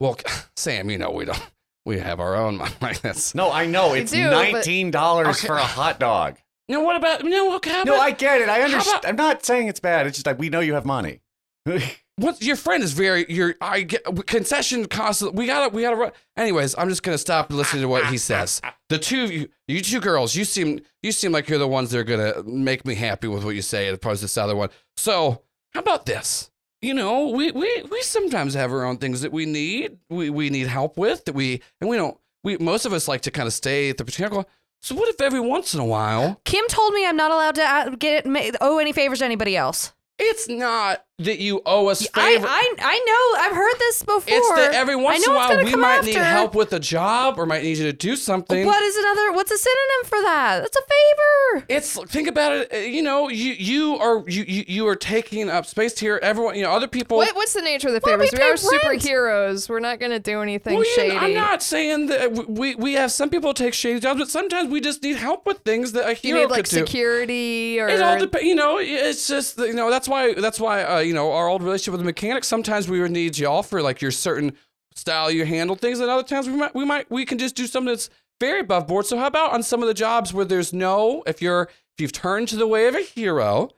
[0.01, 0.17] Well,
[0.57, 1.43] Sam, you know we don't.
[1.87, 2.59] We have our own.
[2.83, 3.35] Like that's.
[3.35, 5.47] No, I know it's do, but- nineteen dollars Okay.
[5.47, 6.37] for a hot dog.
[6.69, 7.23] No, what about?
[7.25, 8.49] You know okay, how No, about- I get it.
[8.49, 8.99] I understand.
[8.99, 10.07] about- I'm not saying it's bad.
[10.07, 11.21] It's just like we know you have money.
[12.19, 15.37] What your friend is very your I get concession constantly.
[15.37, 15.97] We gotta we gotta.
[15.97, 16.13] run.
[16.35, 18.63] Anyways, I'm just gonna stop listening to what he says.
[18.89, 21.91] The two of you, you two girls, you seem you seem like you're the ones
[21.91, 24.57] that are gonna make me happy with what you say, as opposed to this other
[24.57, 24.71] one.
[24.97, 25.43] So
[25.75, 26.51] how about this?
[26.87, 29.99] You know, we we we sometimes have our own things that we need.
[30.09, 32.17] We we need help with that we and we don't.
[32.45, 34.45] We most of us like to kind of stay at the particular.
[34.83, 37.63] So what if every once in a while Kim told me I'm not allowed to
[37.65, 38.25] uh, get
[38.61, 39.95] owe any favors to anybody else.
[40.21, 42.47] it's not that you owe us I, favor.
[42.47, 43.41] I I know.
[43.47, 44.23] I've heard this before.
[44.27, 46.07] It's that every once I in a while we might after.
[46.09, 48.67] need help with a job or might need you to do something.
[48.67, 49.33] What is another?
[49.33, 50.61] What's a synonym for that?
[50.61, 51.67] That's a favor.
[51.71, 52.73] It's think about it.
[52.73, 56.21] uh, You know, you you are you you, you are taking up space here.
[56.23, 57.17] Everyone, you know, other people.
[57.17, 58.63] What, what's the nature of the Well, we favors?
[58.71, 59.01] We, are rent.
[59.03, 59.71] superheroes.
[59.71, 61.17] We're not gonna do anything Well, you- shady.
[61.17, 64.83] I'm not saying that we we have some people take shady jobs, but sometimes we
[64.83, 66.77] just need help with things that a You hero need like do.
[66.77, 68.47] security or It all depends.
[68.47, 71.63] You know, it's just you know that's why that's why uh, you know our old
[71.63, 72.45] relationship with the mechanic.
[72.45, 74.53] Sometimes we would need y'all for like your certain
[74.95, 77.67] style you handle things, and other times we might we might we can just do
[77.67, 79.07] something that's very above board.
[79.07, 82.13] So how about on some of the jobs where there's no if you're if you've
[82.13, 83.71] turned to the way of a hero,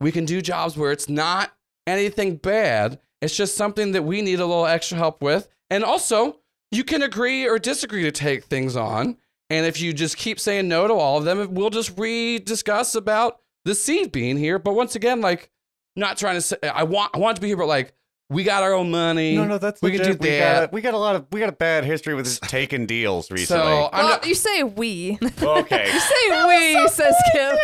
[0.00, 1.52] we can do jobs where it's not
[1.86, 3.00] anything bad.
[3.20, 6.38] It's just something that we need a little extra help with, and also
[6.70, 9.16] you can agree or disagree to take things on.
[9.50, 13.40] And if you just keep saying no to all of them, we'll just re-discuss about
[13.64, 14.58] the seed being here.
[14.58, 15.50] But once again, like,
[15.98, 17.92] not trying to say I want I want to be here, but like
[18.30, 19.36] we got our own money.
[19.36, 20.60] No, no, that's we can do we that.
[20.60, 23.30] Got, we got a lot of we got a bad history with this taking deals
[23.30, 23.62] recently.
[23.64, 25.18] so I'm Well, not, you say we.
[25.42, 25.86] okay.
[25.92, 26.46] you say
[26.82, 27.56] we, says Kim.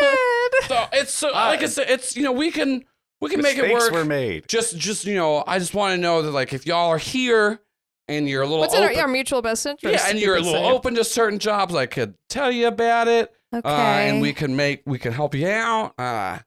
[0.67, 2.85] so it's so like I said, it's you know we can
[3.21, 3.93] we can make it Mistakes work.
[3.93, 4.49] were made.
[4.49, 7.61] Just just you know, I just want to know that like if y'all are here
[8.09, 10.03] and you're a little What's in our, our mutual best interest?
[10.05, 10.73] yeah, and you're a little safe.
[10.73, 13.33] open to certain jobs, I could tell you about it.
[13.55, 13.69] Okay.
[13.69, 15.95] Uh, and we can make we can help you out.
[15.99, 16.43] Uh, 'Cause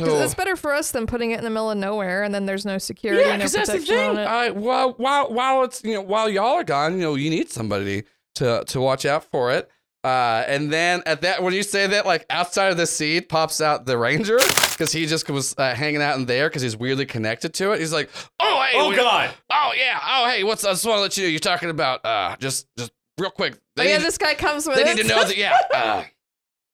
[0.00, 2.46] so, It's better for us than putting it in the middle of nowhere, and then
[2.46, 4.08] there's no security, yeah, no that's the protection thing.
[4.10, 4.24] on it.
[4.26, 7.50] Uh, while while while it's you know while y'all are gone, you know you need
[7.50, 8.02] somebody
[8.36, 9.70] to to watch out for it.
[10.02, 13.60] Uh, and then at that when you say that, like outside of the seed pops
[13.62, 14.36] out the ranger
[14.72, 17.80] because he just was uh, hanging out in there because he's weirdly connected to it.
[17.80, 19.30] He's like, oh hey, Oh we- God!
[19.50, 22.04] oh yeah, oh hey, what's I just want to let you know you're talking about
[22.04, 23.54] uh just just real quick.
[23.54, 24.96] oh They yeah, need- this guy comes with they it.
[24.96, 26.04] need to know that yeah uh,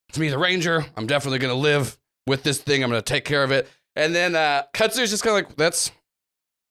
[0.09, 1.97] it's me the ranger i'm definitely gonna live
[2.31, 5.37] with this thing i'm gonna take care of it and then uh Kudzu's just kind
[5.39, 5.91] of like that's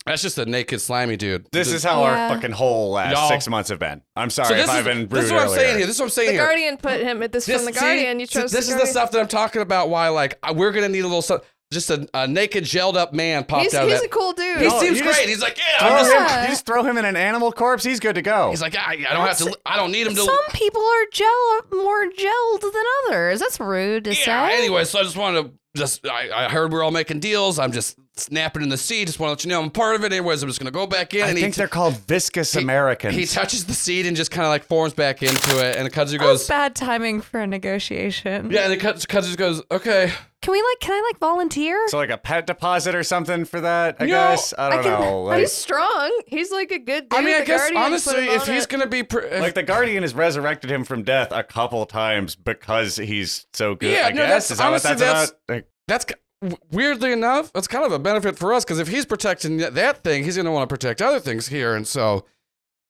[0.06, 2.30] that's just a naked slimy dude This The- is how Yeah.
[2.30, 4.02] our fucking whole last Y'all- six months have been.
[4.16, 5.60] I'm sorry so this if is, I've been rude this is what i'm earlier.
[5.60, 7.58] saying here this is what i'm saying the here Guardian put him at this, this,
[7.58, 8.20] from the see, Guardian.
[8.20, 10.72] You so chose this the is the stuff that i'm talking about why like we're
[10.72, 11.42] gonna need a little stuff
[11.72, 14.34] just a, a naked gelled up man popped He's, out of he's that a cool
[14.34, 14.58] dude.
[14.62, 16.42] he No, seems great just he's like yeah Throw I'm just, him, Yeah.
[16.44, 17.84] you just throw him in an animal corpse.
[17.84, 18.50] He's good to go.
[18.50, 21.06] he's like I, I don't have to i don't need him to Some people are
[21.12, 23.40] gel more gelled than others.
[23.40, 24.48] That's rude to Yeah.
[24.50, 24.58] say.
[24.58, 27.60] Anyway, so I just wanted to just I, I heard we're all making deals.
[27.60, 29.08] I'm just snapping in the seed.
[29.08, 30.12] Just want to let you know I'm part of it.
[30.14, 32.62] Anyways, I'm just gonna go back in I and think he, they're called viscous he-
[32.62, 33.16] Americans.
[33.16, 35.76] he touches the seed and just kind of like forms back into it.
[35.78, 38.52] And the kudzu That goes, was bad timing for a negotiation.
[38.52, 38.62] yeah.
[38.70, 40.12] And the kudzu, kudzu goes, okay.
[40.42, 40.80] Can we like?
[40.80, 41.86] Can I like volunteer?
[41.90, 43.98] so like a pet deposit or something for that.
[44.00, 45.24] I No, guess I I don't can- know.
[45.24, 46.22] Like, he's strong.
[46.28, 47.14] He's like a good dude.
[47.20, 48.70] I mean, I The guess Guardian honestly, if he's it.
[48.70, 52.36] gonna be, pr- if, like the Guardian has resurrected him from death a couple times
[52.36, 53.92] because he's so good.
[53.92, 55.56] Yeah, I no, guess that's- is that what honestly, that's, that's- about?
[55.56, 56.24] Like, that's ki- w-
[56.72, 60.24] weirdly enough, that's kind of a benefit for us because if he's protecting that- thing,
[60.24, 61.76] he's gonna want to protect other things here.
[61.76, 62.26] And so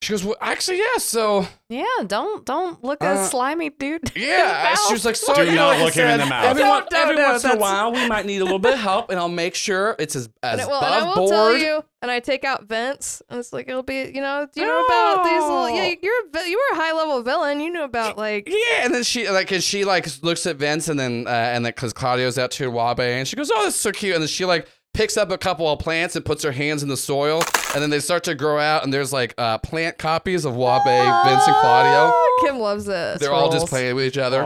[0.01, 0.97] she goes, well, actually, yeah.
[0.97, 1.83] So Yeah.
[2.07, 4.11] Don't don't look Uh, a slimy dude.
[4.15, 6.25] Yeah, she was like, so Do you know, not like I look him in said,
[6.25, 6.45] the mouth.
[6.45, 8.43] Every, Don't, one- don't, every no, once in a that's- while, we might need a
[8.43, 10.93] little bit of help, and I'll make sure it's as as And, it, well, and
[10.93, 11.31] I above will board.
[11.31, 14.61] tell you, and I take out Vince, and it's like it'll be, you know, do
[14.61, 15.69] you know about these little?
[15.69, 15.95] Yeah, No.
[16.01, 17.59] you're a, you were a high level villain.
[17.59, 20.87] You knew about like Yeah, and then she like, cause she like looks at Vince,
[20.87, 23.75] and then uh, and then because Claudio's out to Wabe, and she goes, "Oh, this
[23.75, 26.43] is so cute," and then she like picks up a couple of plants and puts
[26.43, 27.41] her hands in the soil,
[27.73, 30.81] and then they start to grow out, and there's like uh, plant copies of Wabe,
[30.85, 32.13] Vince, and Claudio.
[32.41, 33.19] Kim loves it.
[33.19, 34.43] They're all just playing with each other.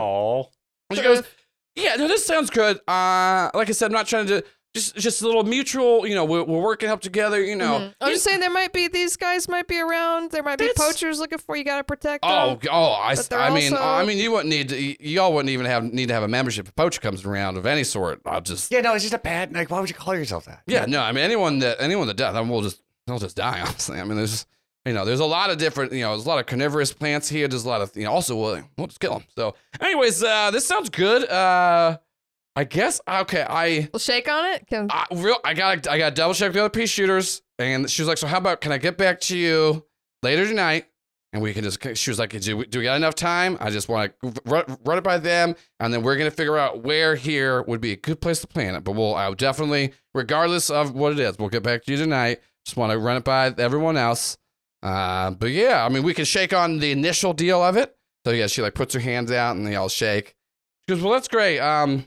[0.90, 1.22] And she goes,
[1.76, 2.76] "Yeah, no, this sounds good.
[2.86, 4.44] Uh, like I said, I'm not trying to
[4.74, 6.06] just just a little mutual.
[6.06, 7.42] You know, we're, we're working up together.
[7.42, 7.78] You know.
[7.78, 7.94] Mhm.
[8.00, 10.30] I'm just saying there might be these guys might be around.
[10.32, 11.64] There might be poachers looking for you.
[11.64, 12.68] Got to protect Oh, them.
[12.72, 15.50] oh, I, But they're I mean, also- I mean, you wouldn't need to, y'all wouldn't
[15.50, 18.20] even have need to have a membership if a poacher comes around of any sort.
[18.26, 19.52] I'll just, Yeah, no, it's just a bad.
[19.54, 20.62] Like, why would you call yourself that?
[20.66, 23.36] yeah, no, I mean, anyone that, anyone that does, I mean, we'll just, they'll just
[23.36, 23.98] die, honestly.
[24.00, 24.46] I mean, there's,
[24.84, 27.28] you know, there's a lot of different, you know, there's a lot of carnivorous plants
[27.28, 27.48] here.
[27.48, 29.24] There's a lot of, you know, also, we'll, we'll just kill them.
[29.36, 31.28] So, anyways, uh, this sounds good.
[31.28, 31.98] Uh,
[32.56, 34.66] I guess, okay, I, We'll shake on it.
[34.68, 38.02] Can I real, I got, I got double check the other pea shooters, and she
[38.02, 39.84] was like, so how about, can I get back to you
[40.22, 40.86] later tonight?
[41.32, 43.58] And we can just, she was like, do we, do we got enough time?
[43.60, 46.56] I just want to run, run it by them, and then we're going to figure
[46.56, 48.84] out where here would be a good place to plan it.
[48.84, 52.40] But we'll, I'll definitely, regardless of what it is, we'll get back to you tonight.
[52.64, 54.38] Just want to run it by everyone else.
[54.80, 57.96] Uh, but yeah, I mean, we can shake on the initial deal of it.
[58.24, 60.36] So yeah, she like puts her hands out and they all shake.
[60.82, 61.58] She goes, well, that's great.
[61.58, 62.06] Um,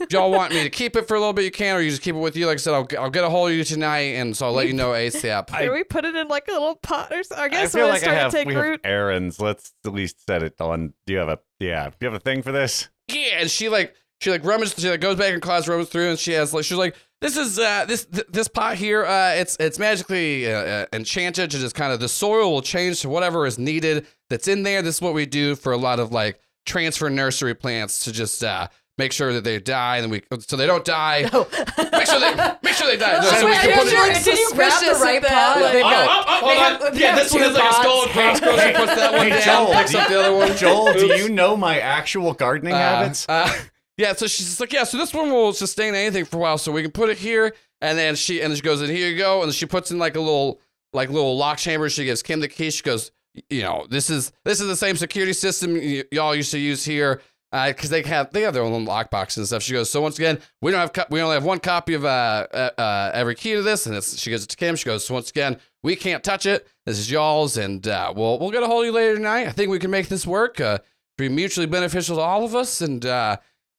[0.00, 1.90] if y'all want me to keep it for a little bit, you can, or you
[1.90, 2.46] just keep it with you.
[2.46, 4.66] Like I said, I'll, I'll get a hold of you tonight, and so I'll let
[4.66, 5.48] you know ASAP.
[5.48, 7.44] can we put it in like a little pot or something?
[7.44, 8.80] I guess I feel when like it's I starting have, to take we have root.
[8.84, 9.40] errands.
[9.40, 10.92] Let's at least set it on.
[11.06, 11.88] Do you have a yeah?
[11.88, 12.88] Do you have a thing for this?
[13.08, 16.10] yeah, and she like she like rummages, she like goes back in class, rummages through,
[16.10, 19.34] and she has like she's like, this is uh this th- this pot here, uh
[19.34, 23.08] it's it's magically uh, uh, enchanted to just kind of the soil will change to
[23.08, 24.82] whatever is needed that's in there.
[24.82, 28.44] This is what we do for a lot of like transfer nursery plants to just
[28.44, 28.68] uh
[28.98, 31.22] make sure that they die, and we so they don't die.
[31.22, 33.20] Make sure they make sure they die.
[33.20, 33.98] No, so we can I put just it.
[34.14, 35.62] like Did you grab the suspicious right of that, pot?
[35.62, 36.80] like- Oh, got- oh, oh, hold they on.
[36.82, 37.78] have- they yeah, this one two is like a pots.
[37.78, 38.56] skull and crossbow.
[38.58, 40.56] She puts that one Hey, down, Joel, picks up the other one.
[40.56, 43.26] Joel, do you know my actual gardening Uh, habits?
[43.28, 43.52] uh,
[43.96, 46.58] yeah, so she's just like, yeah, so this one will sustain anything for a while,
[46.58, 49.08] so we can put it here, and then she and then she goes, and here
[49.08, 50.60] you go, and she puts in like a little
[50.92, 51.88] like little lock chamber.
[51.90, 52.70] She gives Kim the key.
[52.70, 53.10] She goes,
[53.50, 56.84] you know, this is this is the same security system y- y'all used to use
[56.84, 57.20] here.
[57.50, 59.62] Because they have they have their own lock boxes and stuff.
[59.62, 62.04] She goes, so once again, we don't have co- we only have one copy of
[62.04, 64.76] uh, uh, uh every key to this, and it's, she gives it to Kim.
[64.76, 66.66] She goes, so once again, we can't touch it.
[66.84, 69.46] This is y'all's, and uh, we'll we'll get a hold of you later tonight.
[69.46, 70.60] I think we can make this work.
[70.60, 70.78] Uh,
[71.18, 72.80] be mutually beneficial to all of us.
[72.80, 73.36] And uh,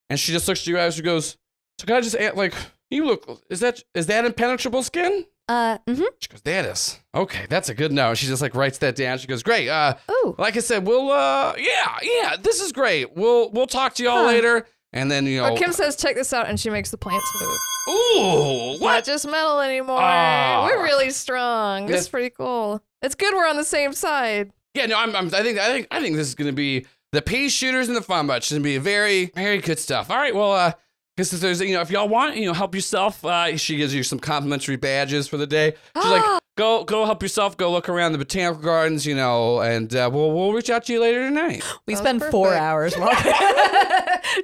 [0.10, 0.96] and she just looks at you guys.
[0.96, 1.38] She goes,
[1.80, 2.54] "So can I just add, like
[2.92, 3.42] you look?
[3.50, 6.04] Is that is that impenetrable skin?" Uh, mm-hmm.
[6.20, 7.48] She goes, "That is okay.
[7.50, 9.18] That's a good no." She just like writes that down.
[9.18, 9.68] She goes, "Great.
[9.68, 10.36] Uh, Ooh.
[10.38, 12.36] like I said, we'll uh, yeah, yeah.
[12.40, 13.16] This is great.
[13.18, 14.28] We'll we'll talk to y'all Huh.
[14.28, 16.98] later." And then you know, Oh, Kim says, "Check this out," and she makes the
[16.98, 17.58] plants move.
[17.96, 18.94] "Ooh, what?
[18.94, 19.98] Not just metal anymore.
[20.00, 20.66] Ah.
[20.70, 21.88] We're really strong.
[21.88, 22.82] This is pretty cool.
[23.02, 24.52] It's good we're on the same side.
[24.76, 27.22] Yeah, no, I'm, I'm I think I think I think this is gonna be the
[27.24, 28.44] pea shooters and the fun bunch.
[28.46, 30.12] It's gonna be very very good stuff.
[30.12, 30.74] All right, well, uh,
[31.20, 33.94] guess if there's you know if y'all want you know help yourself, uh, she gives
[33.94, 35.74] you some complimentary badges for the day.
[35.96, 39.94] She's like, go go help yourself, go look around the botanical gardens, you know, and
[39.96, 41.64] uh, we'll we'll reach out to you later tonight.
[41.86, 43.32] We Sounds spend four hours walking,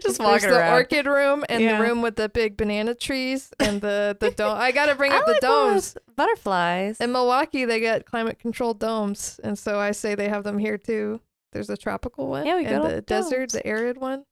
[0.01, 1.78] just There's walking the orchid room and Yeah.
[1.78, 4.57] the room with the big banana trees and the the dome.
[4.57, 5.97] I gotta bring I up the like one domes.
[6.15, 6.99] butterflies.
[6.99, 10.78] In Milwaukee, they got climate controlled domes, and so I say they have them here
[10.78, 11.21] too.
[11.53, 13.51] There's a tropical one, Yeah, we and got all the the desert, domes.
[13.53, 14.26] the arid one.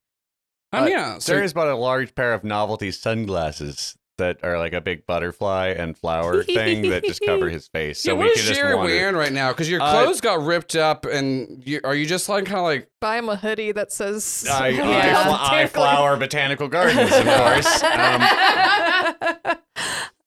[0.73, 4.73] Um, Uh, yeah, so Sarah's bought a large pair of novelty sunglasses that are like
[4.73, 8.01] a big butterfly and flower thing that just cover his face.
[8.01, 9.49] So yeah, we what can is Sherry wearing right now?
[9.51, 12.63] Because your Uh, clothes got ripped up, and you, are you just like kind of
[12.63, 14.83] like Buy him a hoodie that says I, Yeah.
[14.87, 17.83] I, fl- I flower botanical gardens, of course.
[17.83, 18.21] Um,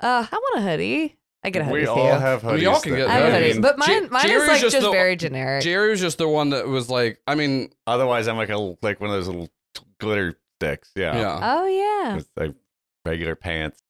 [0.00, 1.16] uh, I want a hoodie.
[1.44, 1.90] I get a hoodie we too.
[1.92, 2.62] all have I mean, hoodies.
[2.62, 4.90] y'all can get I have hoodies, but mine, Jer- mine is like just just, the-
[4.90, 5.62] very generic.
[5.62, 9.00] Jerry was just the one that was like, I mean, Otherwise, I'm like a like
[9.00, 9.48] one of those little
[9.98, 10.90] glitter sticks.
[10.94, 11.16] Yeah.
[11.16, 11.40] yeah.
[11.42, 12.16] oh yeah.
[12.16, 12.54] With, like
[13.04, 13.82] regular pants.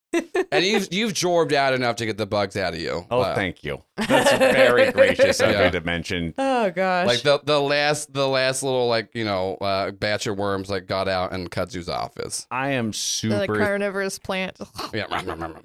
[0.52, 3.04] and you've you've jorbed out enough to get the bugs out of you.
[3.10, 3.82] Oh, Uh, thank you.
[3.96, 5.64] That's very gracious of Yeah.
[5.66, 6.32] you to mention.
[6.38, 7.06] oh gosh.
[7.06, 10.86] Like the the last the last little like you know uh, batch of worms like
[10.86, 12.46] got out in Kudzu's office.
[12.50, 14.56] I am the super carnivorous plant.
[14.94, 15.62] Yeah, wanna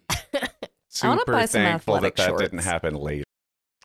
[0.90, 2.42] super buy some thankful that athletic that shorts.
[2.42, 3.24] didn't happen later.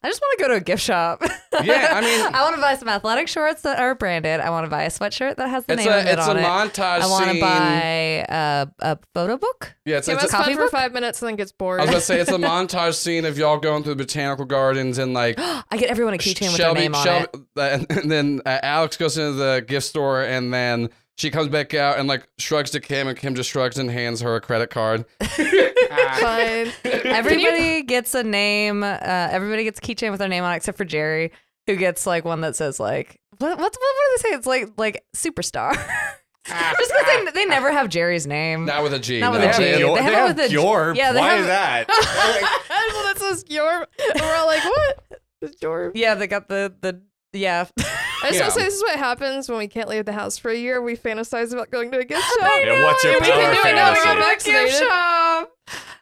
[0.06, 1.20] I just want to go to a gift shop.
[1.64, 4.38] Yeah, I mean- I want to buy some athletic shorts that are branded.
[4.40, 6.26] I want to buy a sweatshirt that has the it's name a of it it's
[6.26, 6.42] a on it.
[6.44, 7.40] montage I want to scene.
[7.40, 9.74] buy a, a photo book.
[9.84, 10.70] yeah, it's, Kim it's has a, fun coffee for book?
[10.70, 11.80] five minutes and then gets bored.
[11.80, 14.98] I was gonna say it's a montage scene of y'all going through the botanical gardens
[14.98, 17.90] and like I get everyone a keychain with Shelby, their name on Shelby, it.
[18.02, 21.98] and then uh, Alex goes into the gift store and then she comes back out
[21.98, 25.04] and like shrugs to Kim and Kim just shrugs and hands her a credit card.
[25.20, 26.72] Fine.
[26.84, 28.82] Everybody gets a name.
[28.82, 31.32] Uh, everybody gets a keychain with their name on it, except for Jerry,
[31.66, 34.34] who gets like one that says like what what's, what, what do they say?
[34.36, 35.74] It's like like superstar.
[36.46, 38.66] Just because they, they never have Jerry's name.
[38.66, 39.18] Not with a G.
[39.18, 39.48] Not with no.
[39.50, 39.58] a G.
[39.64, 40.94] They They have it with a- Jorb.
[40.96, 41.88] yeah, they Why have- that?
[42.68, 43.80] well, that says your.
[44.12, 45.20] And we're all like, what?
[45.42, 45.90] It's your.
[45.94, 47.02] Yeah, they got the the
[47.36, 47.66] yeah.
[47.78, 48.40] I just Yeah.
[48.40, 50.56] want to say this is what happens when we can't leave the house for a
[50.56, 50.80] year.
[50.82, 52.60] We fantasize about going to a gift shop.
[52.64, 53.92] Yeah, what's your We power can do it now.
[53.92, 54.50] We got fantasy?
[54.50, 54.88] vaccinated.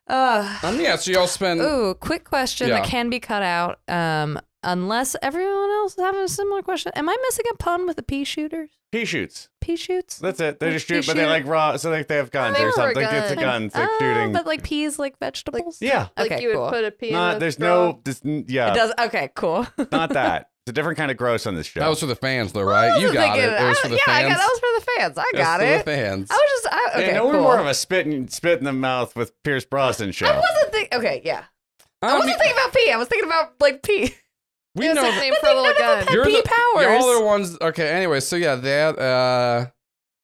[0.06, 1.60] Uh, Um, yeah, so y'all spend.
[1.60, 2.80] ooh, quick question Yeah.
[2.80, 3.78] that can be cut out.
[3.88, 6.92] Um, unless everyone else is having a similar question.
[6.94, 8.70] Am I missing a pun with the pea shooters?
[8.92, 9.48] Pea shoots.
[9.60, 10.18] Pea shoots?
[10.18, 10.60] That's it.
[10.60, 11.28] They Like just pea shoot, but they shoot?
[11.30, 13.02] like raw, so like they have guns They or were a something.
[13.02, 13.44] It's a gun.
[13.44, 13.62] gun.
[13.64, 14.32] It's like oh, shooting.
[14.32, 15.78] but like peas, like vegetables.
[15.80, 16.08] yeah.
[16.16, 16.70] Like Okay, you would cool.
[16.70, 17.66] put a pea in Not a there's straw.
[17.66, 18.72] no this, n- yeah.
[18.72, 18.92] It does.
[18.98, 19.66] Okay, cool.
[19.90, 20.48] not that.
[20.66, 21.80] It's a different kind of gross on this show.
[21.80, 22.88] That was for the fans, though, right?
[22.92, 23.42] I You got it.
[23.42, 24.28] thinking- It was for the yeah, I fans.
[24.32, 25.18] got that was for the fans.
[25.18, 26.30] I It was got for the fans.
[26.30, 27.06] I was just I, okay.
[27.08, 27.42] yeah, no, we're cool.
[27.42, 30.26] more of a spit and spit in the mouth with Pierce Brosnan show.
[30.26, 30.98] I wasn't thinking.
[30.98, 31.44] Okay, yeah.
[32.00, 32.90] I Um, wasn't thinking about pee.
[32.90, 34.14] I was thinking about like pee.
[34.74, 36.06] we It's know a that- name for a little gun.
[36.10, 36.86] you're pea the, powers.
[36.86, 37.58] Y'all are ones.
[37.60, 37.90] Okay.
[37.90, 39.66] Anyway, so yeah, that uh,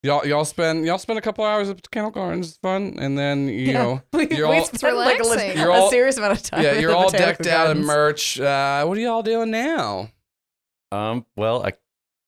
[0.01, 2.57] y'all y'all spend y'all spend a couple hours at Botanical Gardens.
[2.63, 6.17] Fun, and then you know we, you're we all- spent like a, You're a serious
[6.17, 6.63] amount of time.
[6.63, 8.39] yeah, you're all Botanical decked out in merch.
[8.39, 10.09] Uh, what are y'all doing now?
[10.91, 11.25] Um.
[11.35, 11.73] Well, I.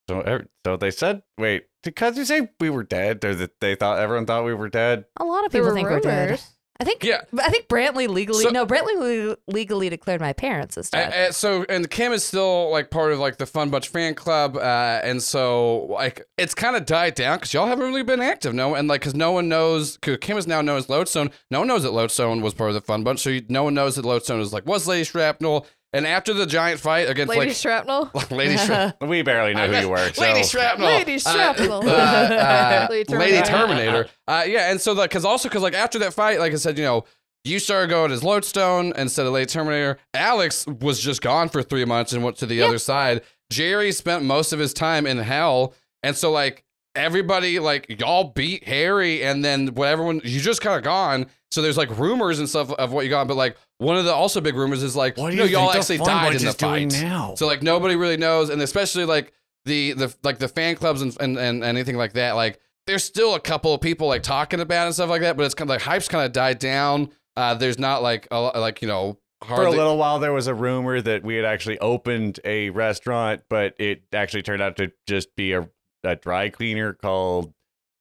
[0.10, 1.24] So, ev- so they said.
[1.38, 4.70] Wait, because you say we were dead, or that they thought everyone thought we were
[4.70, 5.06] dead.
[5.18, 6.42] A lot of people were think we're dead.
[6.80, 7.04] I think.
[7.04, 7.22] Yeah.
[7.40, 8.44] I think Brantley legally.
[8.44, 8.98] So- no, Brantley
[9.30, 11.14] le- legally declared my parents as dead.
[11.14, 14.16] Uh, uh, so and Kim is still like part of like the Fun Bunch fan
[14.16, 18.22] club, uh, and so like it's kind of died down because y'all haven't really been
[18.22, 19.98] active, no, and like because no one knows.
[20.02, 21.30] Cause Kim is now known as Lodestone.
[21.52, 23.76] No one knows that Lodestone was part of the Fun Bunch, so you, no one
[23.76, 25.66] knows that Lodestone is like was Lady Shrapnel.
[25.94, 28.10] And after the giant fight against Lady like Shrapnel.
[28.32, 29.08] Lady Shrapnel.
[29.08, 30.10] We barely know who you were.
[30.14, 30.22] So.
[30.24, 30.88] Lady Shrapnel.
[30.88, 31.88] Lady Shrapnel.
[31.88, 33.46] Uh, uh, Lady Lady Terminator.
[33.46, 34.08] Terminator.
[34.28, 36.78] Uh, yeah, and so like, cause also cause like after that fight, like I said,
[36.78, 37.06] you know,
[37.44, 40.00] you started going as Lodestone instead of Lady Terminator.
[40.14, 43.22] Alex was just gone for three months and went to the other side.
[43.52, 46.64] Jerry spent most of his time in hell, and so like
[46.96, 51.28] everybody like y'all beat Harry, and then what everyone you just kind of gone.
[51.52, 54.14] So there's like rumors and stuff of what you got, but like one of the
[54.14, 56.92] also big rumors is like What do no, you y'all actually died in the fight.
[56.94, 57.36] now?
[57.36, 59.34] So like nobody really knows, and especially like
[59.66, 62.32] the the like the fan clubs and and, and anything like that.
[62.34, 65.38] Like there's still a couple of people like talking about it and stuff like that,
[65.38, 67.10] but it's kind of like hype's kind of died down.
[67.36, 69.18] Uh, there's not like a, lo- like you know
[69.48, 73.42] For a little while, there was a rumor that we had actually opened a restaurant,
[73.50, 75.70] but it actually turned out to just be a,
[76.04, 77.54] a dry cleaner called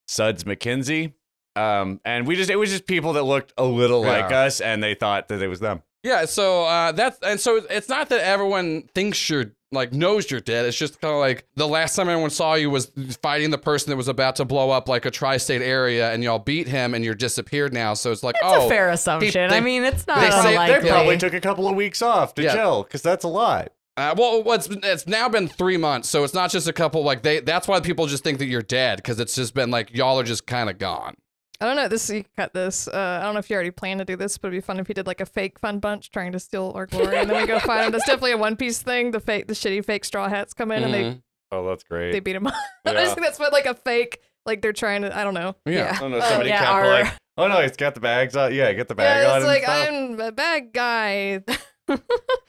[0.08, 1.12] Suds McKenzie.
[1.54, 4.82] Um, and we just it was just people that looked a little like us, and
[4.82, 5.82] they thought that it was them.
[6.02, 10.40] yeah, so uh, that's and so it's not that everyone thinks you're like knows you're
[10.40, 10.64] dead.
[10.64, 12.90] It's just kind of like the last time anyone saw you was
[13.22, 16.38] fighting the person that was about to blow up like a tri-state area, and y'all
[16.38, 17.92] beat him, and you're disappeared now.
[17.94, 19.50] So it's like It's oh, a fair assumption.
[19.50, 22.34] they- I mean, it's not they say- They probably took a couple of weeks off
[22.36, 22.54] to Yeah.
[22.54, 23.72] chill because that's a lot.
[23.96, 27.02] Uh, well, what's it's now been three months, so it's not just a couple.
[27.04, 29.94] Like they, that's why people just think that you're dead because it's just been like
[29.94, 31.14] y'all are just kind of gone.
[31.60, 31.88] I don't know.
[31.88, 32.88] This you cut this.
[32.88, 34.80] Uh, I don't know if you already planned to do this, but it'd be fun
[34.80, 37.40] if you did like a fake fun bunch trying to steal our glory, and then
[37.40, 37.92] we go find them.
[37.92, 39.10] That's definitely a One Piece thing.
[39.10, 41.22] The fake, the shitty fake straw hats come in and they Mhm.
[41.52, 42.12] Oh, that's great.
[42.12, 42.54] they beat them up.
[42.86, 44.20] I just think that's what like a fake.
[44.46, 45.14] Like they're trying to.
[45.16, 45.54] I don't know.
[45.66, 45.92] Yeah.
[45.94, 46.16] I don't know.
[46.16, 48.54] Oh, Somebody yeah, kept our- like, oh no, he's got the bags on.
[48.54, 49.36] Yeah, get the bag Yeah, on.
[49.36, 49.88] it's and like stuff.
[49.90, 51.44] I'm a bad guy.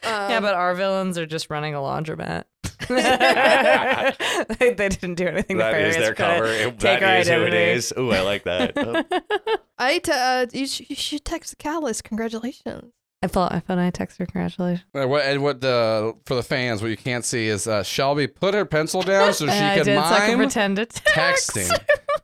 [0.04, 2.44] yeah, Um, but our villains are just running a laundromat.
[4.60, 5.96] they, they didn't do anything that nefarious.
[5.96, 6.46] is their cover.
[6.46, 8.02] It- take that our is who it identity.
[8.02, 8.74] Ooh, I like that.
[8.76, 9.58] Oh.
[9.78, 12.04] I t- uh, you, sh- you should text the catalyst.
[12.04, 12.92] Congratulations.
[13.22, 14.86] I thought I thought I texted her congratulations.
[14.94, 18.28] Uh, what, and what the for the fans, what you can't see is uh, Shelby
[18.28, 20.86] put her pencil down so she And I can did, so I can pretend to
[20.86, 21.52] text.
[21.56, 21.72] texting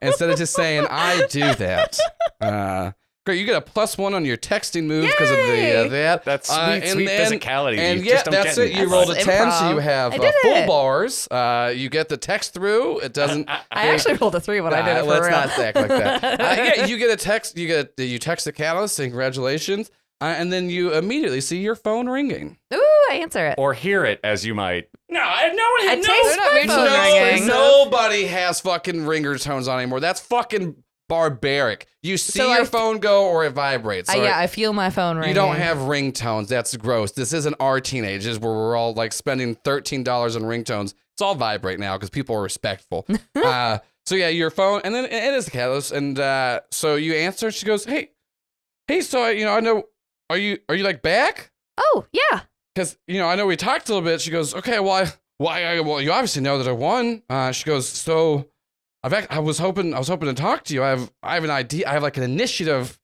[0.02, 1.98] instead of just saying I do that.
[2.42, 2.92] Uh,
[3.26, 6.26] great, you get a plus one on your texting move because of the uh, that.
[6.26, 7.78] That's sweet, Uh, and sweet then- physicality.
[7.78, 8.72] And you yeah, just don't that's get it.
[8.74, 9.24] You that rolled a much.
[9.24, 10.68] ten, so you have uh, full it.
[10.68, 11.28] bars.
[11.30, 13.00] Uh, you get the text through.
[13.00, 13.50] It doesn't.
[13.72, 15.32] I actually rolled a three when I did it for let's real.
[15.32, 16.24] not act like that.
[16.40, 17.58] Uh, yeah, you get a text.
[17.58, 19.92] You get you text the catalyst saying congratulations,
[20.22, 22.58] uh, and then you immediately see your phone ringing.
[22.74, 23.56] Ooh, I answer it.
[23.58, 24.90] Or hear it as you might.
[25.10, 27.48] No, I- have no one I has taste my phone no, ringing.
[27.48, 30.00] Nobody has fucking ringer tones on anymore.
[30.00, 30.76] That's fucking
[31.10, 31.88] barbaric.
[32.02, 34.08] You see So your I- phone go or it vibrates.
[34.08, 34.24] Right?
[34.24, 35.30] yeah, I feel my phone ringing.
[35.30, 36.48] You don't have ringtones.
[36.48, 37.12] That's gross.
[37.12, 40.94] This isn't our teenagers where we're all like spending thirteen dollars on ringtones.
[41.16, 43.06] It's all vibrate now because people are respectful.
[43.36, 47.14] uh, so yeah, your phone, and then it is the catalyst, and uh, so you
[47.16, 47.52] answer.
[47.52, 48.12] She goes, "Hey,
[48.88, 49.84] hey, so I, you know, I know,
[50.30, 51.52] are you are you like back?
[51.78, 52.42] Oh yeah.
[52.74, 55.08] Because you know, I know we talked a little bit." She goes, "Okay, well, I,
[55.38, 55.64] why?
[55.66, 58.48] I, well, you obviously know that I won." Uh, she goes, "So,
[59.04, 60.84] I've act- I was hoping I was hoping to talk to you.
[60.84, 61.88] I have I have an idea.
[61.88, 63.00] I have like an initiative."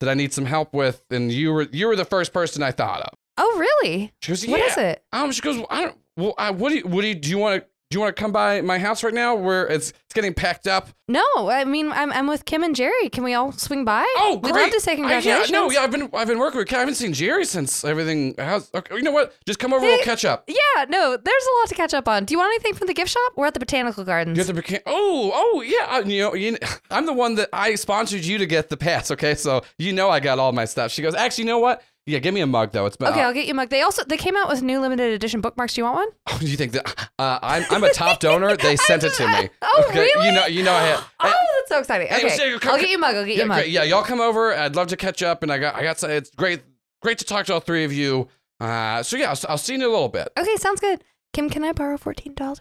[0.00, 2.70] That I need some help with, and you were you were the first person I
[2.70, 3.18] thought of.
[3.36, 4.12] Oh really?
[4.22, 5.02] She goes, "Yeah." is it?
[5.12, 5.98] Um, she goes, well, I don't.
[6.16, 6.82] Well, I, what do you?
[6.86, 7.16] What do you?
[7.16, 9.34] Do you want to do you want to come by my house right now?
[9.34, 10.88] Where it's it's getting packed up.
[11.08, 13.08] No, I mean I'm I'm with Kim and Jerry.
[13.08, 14.04] Can we all swing by?
[14.18, 14.54] Oh, great!
[14.54, 15.50] We'd love to say I- congratulations.
[15.50, 16.72] yeah, no, yeah, I've been I've been working with.
[16.74, 18.34] I haven't seen Jerry since everything.
[18.36, 19.34] How's, okay, you know what?
[19.46, 19.82] Just come over.
[19.82, 20.44] we'll catch up.
[20.48, 22.26] Yeah, no, there's a lot to catch up on.
[22.26, 23.32] Do you want anything from the gift shop?
[23.36, 24.36] We're at the botanical gardens.
[24.36, 24.80] You have to became.
[24.84, 25.86] Oh, oh, yeah.
[25.88, 26.58] I, you know, you,
[26.90, 29.10] I'm the one that I sponsored you to get the pass.
[29.10, 30.90] Okay, so you know I got all my stuff.
[30.92, 31.82] She goes, actually, you know what?
[32.08, 32.86] Yeah, give me a mug though.
[32.86, 33.08] It's been.
[33.08, 33.68] okay, I'll get you a mug.
[33.68, 35.74] They also they came out with new limited edition bookmarks.
[35.74, 36.08] Do you want one?
[36.28, 38.56] Oh, do you think that uh, I'm I'm a top donor?
[38.56, 39.50] They sent it to me.
[39.62, 40.00] Oh, okay?
[40.00, 40.26] really?
[40.26, 41.00] You know, you know I had.
[41.20, 42.06] Oh, that's so exciting.
[42.08, 43.14] Hey, Okay, come- I'll get you a mug.
[43.14, 43.58] I'll get you a mug.
[43.58, 43.70] great.
[43.70, 44.54] yeah, y'all come over.
[44.54, 45.98] I'd love to catch up, and I got I got.
[45.98, 46.62] some- It's great,
[47.02, 48.28] great to talk to all three of you.
[48.60, 50.28] Uh, so yeah, I'll, I'll see you in a little bit.
[50.36, 51.04] Okay, sounds good.
[51.34, 52.60] Kim, can I borrow fourteen dollars?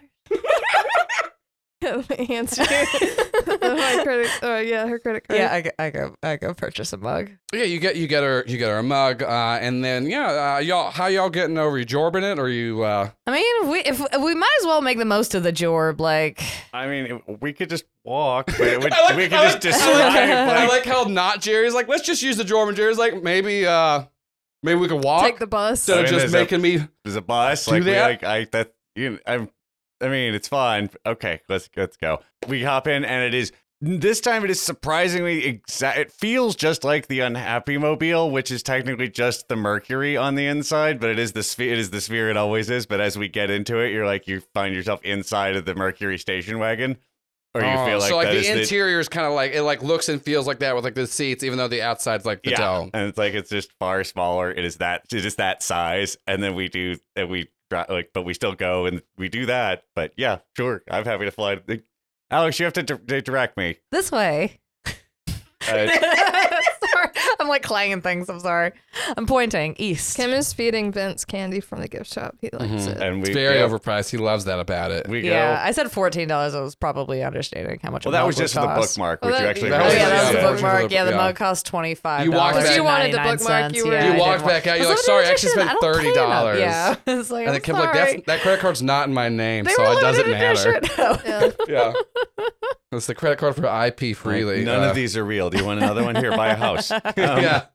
[2.30, 2.64] Answer.
[3.48, 4.30] My credit.
[4.44, 5.40] Uh, yeah, her credit card.
[5.42, 7.30] I go, I go, I go purchase a mug.
[7.54, 10.56] Yeah, you get you get her you get her a mug, uh, and then yeah,
[10.56, 11.78] uh, y'all how y'all getting over?
[11.78, 12.82] You jorbing it or you?
[12.84, 16.00] Uh, I mean, we if we might as well make the most of the jorb.
[16.00, 16.42] Like,
[16.74, 19.56] I mean, it- we could just walk, but would, I like- we could I just
[19.56, 19.96] like- describe.
[19.96, 22.76] I like, like how not Jerry's like, let's just use the Jordan.
[22.76, 24.04] Jerry's like, maybe, uh,
[24.64, 25.88] maybe we could walk Take the bus.
[25.88, 26.88] instead I of mean, just there's a- making me.
[27.04, 27.66] There's a bus.
[27.66, 28.08] Do Like, we, that?
[28.08, 29.20] like I that you.
[29.28, 29.50] I'm.
[30.02, 30.90] I mean, it's fine.
[31.06, 32.20] Okay, let's let's go.
[32.48, 34.44] We hop in, and it is this time.
[34.44, 35.98] It is surprisingly exact.
[35.98, 40.46] It feels just like the Unhappy Mobile, which is technically just the Mercury on the
[40.46, 41.74] inside, but it is the sphere.
[41.74, 42.30] It is the sphere.
[42.30, 42.86] It always is.
[42.86, 46.18] But as we get into it, you're like you find yourself inside of the Mercury
[46.18, 46.98] station wagon,
[47.56, 49.82] or you Oh, feel like so like the interior is kind of like it like
[49.82, 52.52] looks and feels like that with like the seats, even though the outside's like the
[52.52, 52.92] yeah, dome.
[52.94, 54.52] and it's like it's just far smaller.
[54.52, 58.24] It is that it is that size, and then we do and we like, but
[58.24, 59.84] we still go and we do that.
[59.96, 61.60] But yeah, sure, I'm happy to fly.
[62.30, 63.78] Alex, you have to di- di- direct me.
[63.92, 64.60] this way.
[64.86, 65.88] Uh,
[67.48, 68.28] I'm like clanging things.
[68.30, 68.74] I'm sorry.
[69.16, 70.18] I'm pointing east.
[70.18, 72.36] Kim is feeding Vince candy from the gift shop.
[72.42, 72.88] He likes Mhm.
[72.90, 73.02] it.
[73.02, 74.10] and we It's very yeah, overpriced.
[74.10, 75.08] He loves that about it.
[75.08, 75.30] We go.
[75.30, 76.56] yeah, I said fourteen dollars.
[76.56, 78.06] I was probably understating how much.
[78.06, 78.96] well, a that mug was just for the cost.
[78.96, 79.70] bookmark, Well, which you that- actually.
[79.70, 80.82] that Oh was yeah, just- that was yeah, the that was bookmark.
[80.84, 82.26] just- Yeah, the mug cost twenty five.
[82.26, 84.78] You walked Because back- you wanted the bookmark, you were- You walked back out.
[84.80, 86.60] You're like, sorry, I actually spent thirty dollars.
[86.60, 89.66] Yeah, it's like, And I'm the kid's like, that credit card's not in my name,
[89.68, 90.74] so it doesn't limited matter.
[90.76, 91.54] edition.
[91.68, 91.94] Yeah.
[92.92, 94.64] Yeah, it's the credit card for IP freely.
[94.64, 95.50] None Uh, of these are real.
[95.50, 96.16] Do you want another one?
[96.16, 96.90] Here, buy a house.
[96.92, 97.66] Um, yeah.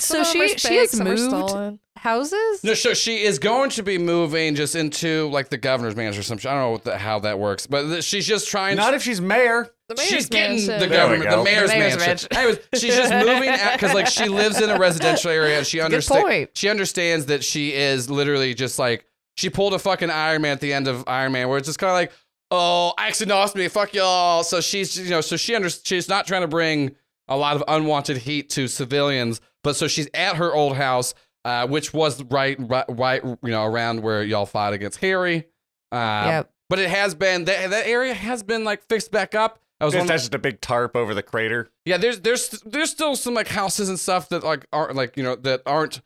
[0.00, 2.64] so Some of them she are she has moved houses.
[2.64, 6.24] No, so she is going to be moving just into like the governor's mansion or
[6.24, 6.50] something.
[6.50, 8.76] I don't know what the, how that works, but th- she's just trying.
[8.76, 9.70] Not if she's mayor.
[9.88, 10.80] The mayor's she's getting mansion.
[10.80, 12.06] the There we government, the mayor's, The mayor's mansion.
[12.06, 12.28] mansion.
[12.32, 15.84] Anyways, she's just moving because like she lives in a residential area and she point.
[15.92, 16.50] understands.
[16.54, 19.04] She understands that she is literally just like
[19.36, 21.78] she pulled a fucking Iron Man at the end of Iron Man, where it's just
[21.78, 22.12] kind of like,
[22.52, 24.44] oh, me, fuck y'all.
[24.44, 26.94] So she's you know, so she under she's not trying to bring
[27.28, 31.66] a lot of unwanted heat to civilians, but so she's at her old house, uh,
[31.66, 35.46] which was right, right, right, you know, around where y'all fought against Harry.
[35.90, 36.52] Uh, Yep.
[36.68, 39.58] But it has been that that area has been like fixed back up.
[39.78, 41.70] I was Just, wondering, that's just a big tarp over the crater.
[41.84, 45.22] yeah, there's there's there's still some like houses and stuff that like aren't like you
[45.22, 46.00] know that aren't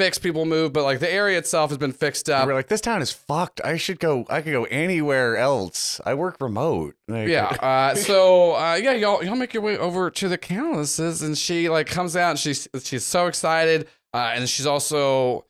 [0.00, 0.22] fixed.
[0.22, 2.46] People move, but like the area itself has been fixed up.
[2.46, 3.60] We're like, this town is fucked.
[3.62, 4.24] I should go.
[4.30, 6.00] I could go anywhere else.
[6.06, 6.94] I work remote.
[7.08, 7.56] Like, Yeah.
[7.70, 11.68] Uh, so uh, yeah, y'all y'all make your way over to the Calluses, and she
[11.68, 15.44] like comes out, and she's she's so excited, uh, and she's also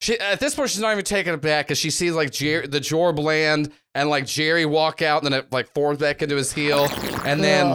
[0.00, 2.66] she at this point she's not even taking it back because she sees like Jer-
[2.66, 6.36] the Jorb land and like Jerry walk out, and then it like forms back into
[6.36, 6.86] his heel,
[7.24, 7.66] and then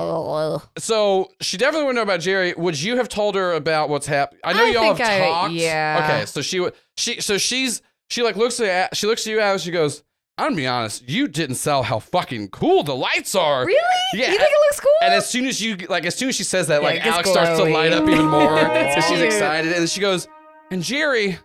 [0.77, 2.53] so she definitely would know about Jerry.
[2.55, 4.39] Would you have told her about what's happened?
[4.43, 5.53] I know I y'all have I- talked.
[5.53, 6.01] yeah.
[6.03, 9.39] Okay, so she would she so she's she like looks at she looks at you
[9.41, 10.03] out, and she goes.
[10.35, 13.67] I'm gonna be honest, you didn't sell how fucking cool the lights are.
[13.67, 13.79] Really?
[14.15, 14.31] Yeah.
[14.31, 14.91] You think it looks cool?
[15.03, 17.29] And as soon as you like, as soon as she says that, Yeah, like Alex
[17.29, 18.55] starts to light up even more.
[18.55, 20.27] That's she's excited, and she goes,
[20.71, 21.37] "And Jerry,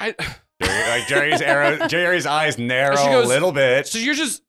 [0.00, 0.14] I."
[0.62, 3.86] Jerry- like Jerry's arrow, Jerry's eyes narrow goes, a little bit.
[3.86, 4.42] So you're just,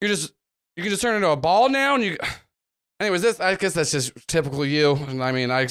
[0.00, 0.32] you're just,
[0.76, 2.16] you can just turn into a ball now, and you.
[3.00, 4.92] Anyways, this I guess that's just typical you.
[4.94, 5.68] And I mean, I,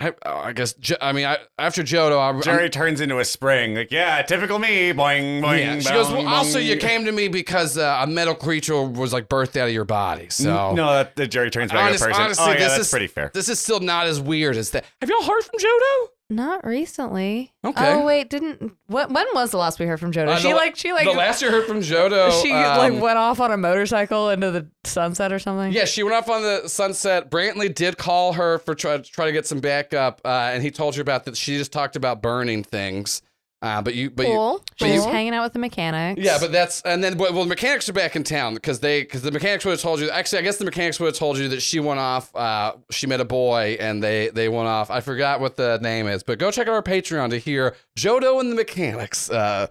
[0.00, 3.74] I, I guess I mean, I, after Jodo, I, I'm- Jerry turns into a spring.
[3.74, 4.92] Like, yeah, typical me.
[4.92, 5.58] Boing, boing.
[5.58, 5.78] Yeah.
[5.80, 9.12] She goes, boing, well, also you came to me because uh, a metal creature was
[9.12, 10.28] like birthed out of your body.
[10.30, 12.22] So no, that, that Jerry turns back Honest- a person.
[12.22, 13.30] honestly, oh yeah, this that's is- pretty fair.
[13.34, 14.84] this is still not as weird as that.
[15.00, 16.08] Have y'all heard from Jodo?
[16.32, 17.52] Not recently.
[17.64, 17.92] Okay.
[17.92, 19.10] Oh wait, didn't what?
[19.10, 20.28] When was the last we heard from Jodo?
[20.28, 23.02] Uh, she the- like she like the last you heard from Jodo, she um, like
[23.02, 25.72] went off on a motorcycle into the sunset or something.
[25.72, 27.32] Yeah, she went off on the sunset.
[27.32, 30.94] Brantley did call her for try, try to get some backup, uh, and he told
[30.94, 31.36] her about that.
[31.36, 33.22] She just talked about burning things,
[33.62, 34.64] uh, but you, but you, Cool.
[34.78, 36.20] but She's you, hanging out with the mechanics.
[36.22, 39.22] yeah, but that's and then well, the mechanics are back in town because they because
[39.22, 40.08] the mechanics would have told you.
[40.10, 42.34] Actually, I guess the mechanics would have told you that she went off.
[42.34, 44.90] Uh, she met a boy, and they they went off.
[44.90, 48.40] I forgot what the name is, but go check out our Patreon to hear Jodo
[48.40, 49.30] and the mechanics.
[49.30, 49.66] Uh,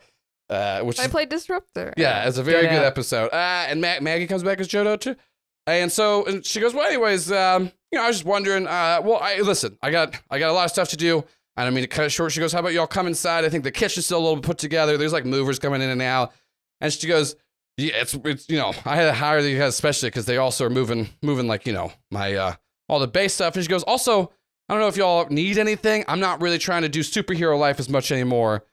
[0.49, 1.93] uh, which I is played Disruptor.
[1.97, 2.85] yeah, it's a very Get good out.
[2.85, 3.29] episode.
[3.31, 5.15] Uh, and Ma- Maggie comes back as Jodo too.
[5.67, 8.65] And so and she goes, well, anyways, um, you know, I was just wondering.
[8.65, 11.23] Uh, well, I listen, I got I got a lot of stuff to do.
[11.59, 12.31] I don't mean to cut it short.
[12.31, 13.43] She goes, how about y'all come inside?
[13.43, 14.95] I think the kitchen's still a little put together.
[14.95, 16.31] There's like movers coming in and out.
[16.79, 17.35] And she goes,
[17.75, 20.65] yeah, it's it's you know, I had to hire these guys especially because they also
[20.67, 22.53] are moving moving like you know my uh
[22.87, 23.55] all the base stuff.
[23.55, 24.31] And she goes, also,
[24.69, 26.05] I don't know if y'all need anything.
[26.07, 28.63] I'm not really trying to do superhero life as much anymore.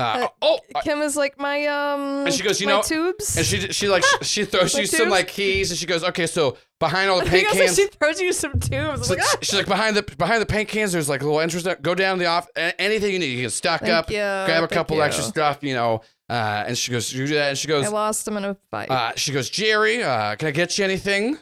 [0.00, 2.26] Uh, Uh, oh, Kim is like my um.
[2.26, 3.36] And she goes, you my know- tubes.
[3.36, 5.10] and she she like she throws My you some tubes?
[5.10, 7.76] like keys, and she goes, okay, so behind all the paint cans.
[7.76, 9.00] she throws you some tubes.
[9.02, 10.92] she's, like, like, ah, she's like behind the behind the paint cans.
[10.92, 11.66] There's like a little entrance.
[11.82, 12.48] Go down the off.
[12.56, 15.02] a- Anything you need, you can stock Thank up, you, grab a thank couple you.
[15.02, 16.00] extra stuff, you know.
[16.28, 18.56] Uh, and she goes, you do that, and she goes, I lost him in a
[18.70, 18.88] fight.
[18.88, 21.36] uh, she goes, Jerry, uh, can I get you anything?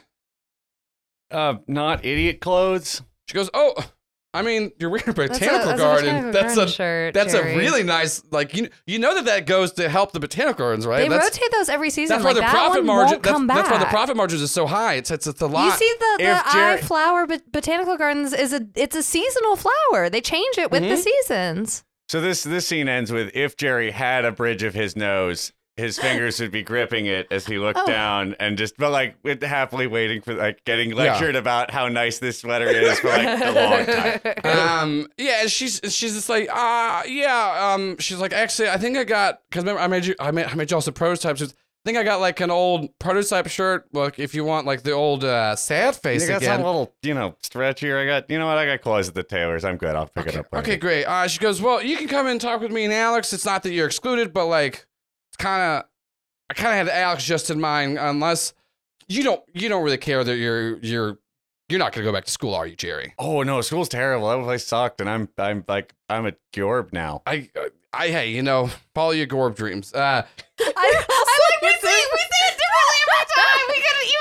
[1.31, 3.03] Uh, not idiot clothes.
[3.27, 3.75] She goes, oh,
[4.31, 6.05] I mean, you're wearing a That's a- botanical that's a garden.
[6.05, 7.53] botanical that's garden a shirt, that's Jerry.
[7.55, 10.85] a really nice like you you know that that goes to help the botanical gardens,
[10.85, 10.99] right?
[10.99, 12.15] They that's, rotate those every season.
[12.15, 13.19] that's why the that profit margin.
[13.21, 14.93] That's, come that's why the profit margins is so high.
[14.95, 15.65] It's it's, it's a lot.
[15.65, 19.55] You see the the Jerry- eye flower bot- botanical gardens is a it's a seasonal
[19.55, 20.09] flower.
[20.11, 21.01] They change it with the Mm-hmm.
[21.01, 21.83] seasons.
[22.07, 25.97] So this this scene ends with if Jerry had a bridge of his nose, his
[25.97, 27.87] fingers would be gripping it as he looked Oh.
[27.87, 32.19] down and just but like with happily waiting for like getting lectured about how nice
[32.19, 33.85] this sweater is for like a long
[34.45, 34.45] time.
[34.69, 38.97] um yeah and she's she's just like ah yeah um she's like actually i think
[38.97, 41.41] i got because remember i made you i made i made you all some prototypes
[41.41, 41.47] i
[41.85, 45.23] think i got like an old prototype shirt look if you want like the old
[45.23, 47.97] uh sad face You got again some little, you know, stretch here.
[47.97, 48.57] I got, you know what?
[48.57, 49.63] I got clothes at the tailor's.
[49.63, 49.95] I'm good.
[49.95, 50.47] I'll pick it up.
[50.53, 53.31] okay great uh she goes well you can come and talk with me and alex
[53.31, 54.85] it's not that you're excluded but like it's
[55.39, 55.85] kind of
[56.49, 58.53] i kind of had alex just in mind unless
[59.07, 61.17] you don't you don't really care that you're you're
[61.69, 64.27] you're not gonna go back to school are you jerry Oh no, school's terrible.
[64.29, 67.21] That place sucked, and I'm I'm like I'm a Gorb now.
[67.27, 67.47] i
[67.93, 69.99] i hey you know follow your gorb dreams uh
[70.59, 73.65] I, I like we say we say it differently every time.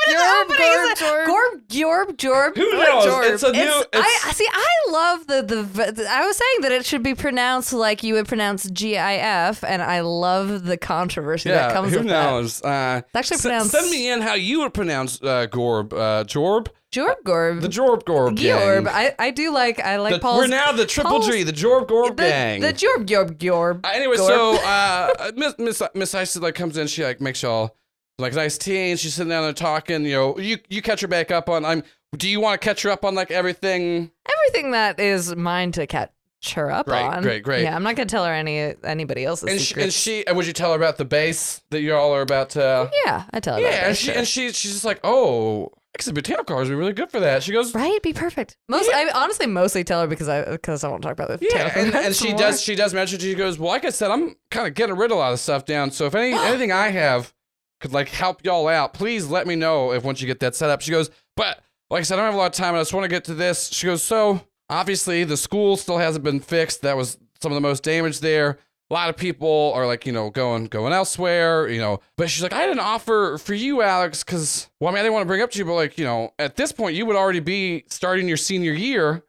[0.09, 1.05] We got it Jorb, the.
[1.05, 1.27] Jorb, Jorb.
[1.27, 2.57] Gorb, Jorb, Jorb.
[2.57, 3.31] who knows Jorb.
[3.35, 4.47] it's a new It's, it's, I see.
[4.51, 8.27] I love the, the I was saying that it should be pronounced like you would
[8.29, 12.31] pronounce G I F, and I love the controversy that comes who with that.
[12.31, 12.63] knows?
[12.63, 15.93] Uh, It's actually s- pronounced send me in how you would pronounce uh, Gorb.
[15.93, 16.69] Uh, Jorb?
[16.91, 17.61] Jorb Gorb.
[17.61, 18.85] The Jorb Gorb Georb.
[18.85, 18.89] gang.
[18.89, 20.39] I, I do like I like The- Paul's.
[20.39, 22.61] we're now the Triple Paul's- G, the Jorb Gorb the, gang.
[22.63, 23.85] The Jorb Jorb Jorb.
[23.85, 24.27] Uh, anyway, Gorb.
[24.27, 26.87] so uh, Miss Miss Miss Isis like comes in.
[26.87, 27.77] She like makes y'all
[28.19, 30.05] like nice tea, and she's sitting down there talking.
[30.05, 31.65] You know, you you catch her back up on.
[31.65, 31.83] I'm.
[32.17, 34.11] Do you want to catch her up on like everything?
[34.47, 36.11] Everything that is mine to catch
[36.55, 37.23] her up Great, on.
[37.23, 37.63] great, great.
[37.65, 40.47] Yeah, I'm not gonna tell her any anybody else's And she, and she and would
[40.47, 42.63] you tell her about the base that you all are about to?
[42.65, 43.61] Oh, yeah, I tell her.
[43.61, 44.15] Yeah, and she sure.
[44.17, 45.71] and she she's just like, oh,
[46.05, 47.43] the botanical cars would be really good for that.
[47.43, 48.57] She goes, Right, be perfect.
[48.69, 51.73] Most, I honestly mostly tell her because I because I won't talk about the Yeah,
[51.77, 52.39] and, and she more.
[52.39, 52.63] does.
[52.63, 53.19] She does mention.
[53.19, 55.41] She goes, "Well, like I said, I'm kind of getting rid of a lot of
[55.41, 55.91] stuff down.
[55.91, 57.35] So if any anything I have
[57.81, 60.71] could like help y'all out, please let me know if once you get that set
[60.71, 61.61] up." She goes, "But
[61.91, 62.71] like I said, I don't have a lot of time.
[62.71, 65.99] and I just want to get to this." She goes, "So obviously the school still
[65.99, 66.83] hasn't been fixed.
[66.83, 68.59] That was some of the most damage there.
[68.91, 72.01] A lot of people are like, you know, going going elsewhere, you know.
[72.17, 75.03] But she's like, I had an offer for you, Alex, because well, I mean, I
[75.03, 76.97] didn't want to bring it up to you, but like, you know, at this point,
[76.97, 79.23] you would already be starting your senior year,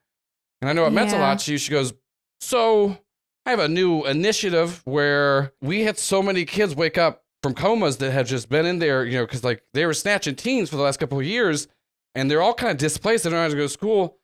[0.62, 1.58] and I know it meant a lot to you.
[1.58, 1.94] She goes,
[2.40, 2.98] so
[3.46, 7.98] I have a new initiative where we had so many kids wake up from comas
[7.98, 10.76] that have just been in there, you know, because like they were snatching teens for
[10.76, 11.68] the last couple of years,
[12.16, 13.24] and they're all kind of displaced.
[13.24, 14.18] They don't have to go to school.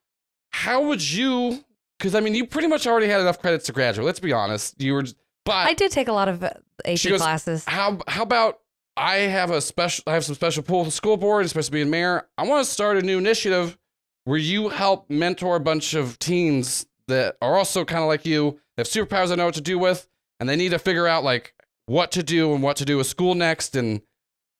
[0.51, 1.63] How would you?
[1.97, 4.05] Because I mean, you pretty much already had enough credits to graduate.
[4.05, 4.81] Let's be honest.
[4.81, 5.05] You were,
[5.45, 6.51] but I did take a lot of uh,
[6.85, 7.63] AP goes, classes.
[7.65, 8.59] how how about
[8.97, 11.67] I have a special I have some special pull with the school board, it's supposed
[11.67, 12.27] to be in mayor.
[12.37, 13.77] I want to start a new initiative
[14.25, 18.59] where you help mentor a bunch of teens that are also kind of like you.
[18.75, 20.07] They have superpowers I know what to do with,
[20.39, 21.53] and they need to figure out like
[21.87, 23.75] what to do and what to do with school next.
[23.75, 24.01] And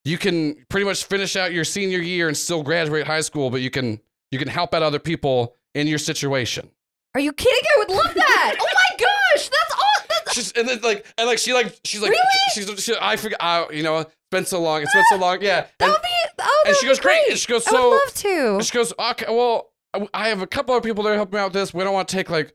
[0.03, 3.61] you can pretty much finish out your senior year and still graduate high school, but
[3.61, 3.99] you can
[4.31, 6.69] you can help out other people in your situation.
[7.13, 7.63] Are you kidding?
[7.75, 8.55] I would love that.
[8.59, 10.05] oh my gosh, that's all.
[10.25, 12.23] That's, She's and then like and like she like she's like Really?
[12.53, 15.41] she's she, I forgot I, you know it's been so long it's been so long
[15.41, 16.07] yeah that and, would be.
[16.41, 17.29] Oh, and she goes great great.
[17.31, 18.55] and she goes so I would love to.
[18.55, 21.35] and she goes okay well I- I have a couple of people that are helping
[21.37, 22.53] me out with this we don't want to take like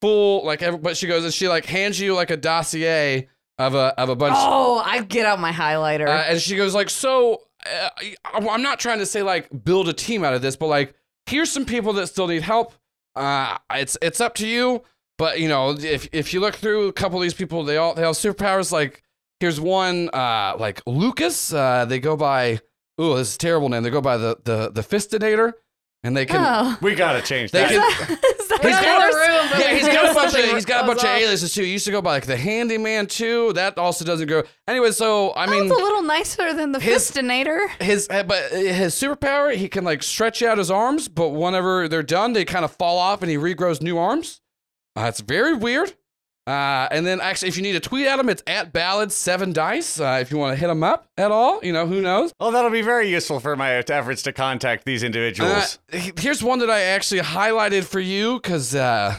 [0.00, 3.28] full like every, but she goes and she like hands you like a dossier
[3.60, 6.08] of a of a bunch Oh, I get out my highlighter.
[6.08, 8.16] uh, and she goes like so uh, I-
[8.48, 10.94] I'm not trying to say like build a team out of this but like
[11.26, 12.74] here's some people that still need help
[13.16, 14.82] uh it's it's up to you
[15.18, 17.92] but you know if if you look through a couple of these people they all
[17.94, 19.02] they have superpowers like
[19.40, 22.58] here's one uh like lucas uh they go by
[22.98, 25.52] oh this is a terrible name they go by the the the fistinator
[26.02, 26.78] and they can oh.
[26.80, 27.70] We gotta change They that.
[28.08, 29.60] can- Is that He's got- a room.
[29.60, 31.62] yeah, he's got a bunch of he's got a bunch of aliases too.
[31.62, 33.52] He used to go by like the handyman too.
[33.54, 34.42] That also doesn't go.
[34.68, 37.68] Anyway, so I mean, That's a little nicer than the his- Fistinator.
[37.80, 42.02] his uh, but his superpower he can like stretch out his arms, but whenever they're
[42.02, 44.40] done, they kind of fall off and he regrows new arms.
[44.96, 45.94] Uh, it's very weird.
[46.50, 49.52] Uh, and then actually, if you need to tweet at him, it's at ballad seven
[49.52, 50.00] dice.
[50.00, 52.32] Uh, if you want to hit him up at all, you know who knows.
[52.40, 55.78] Oh, that'll be very useful for my efforts to contact these Uh, individuals.
[55.92, 59.14] he- here's one that I actually highlighted for you because uh,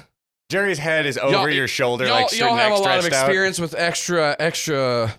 [0.50, 3.26] Jerry's head is over your shoulder, y'all, like y'all have a lot of stretched out.
[3.30, 5.14] experience with extra extra.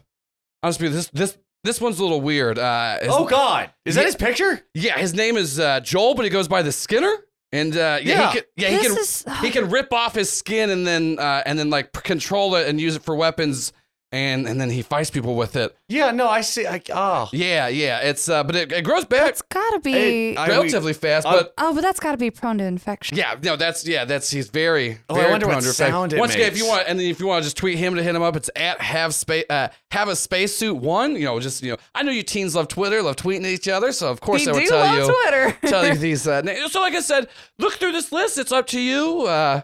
[0.62, 2.58] Honestly, this this this one's a little weird.
[2.58, 4.60] Uh, Oh God, is that his picture?
[4.74, 7.14] Yeah, his name is uh, Joel, but he goes by the Skinner.
[7.52, 8.26] And uh, yeah, Yeah.
[8.32, 11.42] he can, yeah, he can, is- he can rip off his skin and then uh,
[11.44, 13.72] and then like control it and use it for weapons,
[14.12, 15.74] and and then he fights people with it.
[15.88, 16.66] Yeah, no, I see.
[16.66, 19.92] I, oh, Yeah, yeah, it's uh, but it, it grows back That's gotta be.
[19.92, 21.26] Hey, I- relatively fast.
[21.26, 23.16] uh, but oh, but that's gotta be prone to infection.
[23.18, 24.98] yeah, no, that's yeah, that's he's very.
[25.08, 25.90] Oh, I very wonder what prone to effect.
[25.90, 26.76] sound it Once again, if you makes.
[26.76, 28.50] want, and then if you want to just tweet him to hit him up, it's
[28.54, 31.16] at have space uh, have a spacesuit one.
[31.16, 33.68] You know, just you know, I know you teens love Twitter, love tweeting at each
[33.68, 35.14] other, so of course We I would tell love you.
[35.22, 35.58] Twitter.
[35.68, 36.70] tell you these uh, names.
[36.72, 38.36] So, like I said, look through this list.
[38.38, 39.22] It's up to you.
[39.22, 39.62] Uh,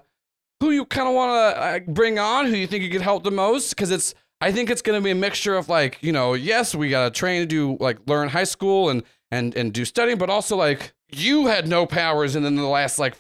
[0.61, 3.23] who you kind of want to uh, bring on, who you think you could help
[3.23, 4.15] the most, because it's.
[4.41, 7.05] I think it's going to be a mixture of like, you know, yes, we got
[7.05, 10.57] to train to do like learn high school and and and do studying, but also
[10.57, 13.17] like you had no powers, and then the last like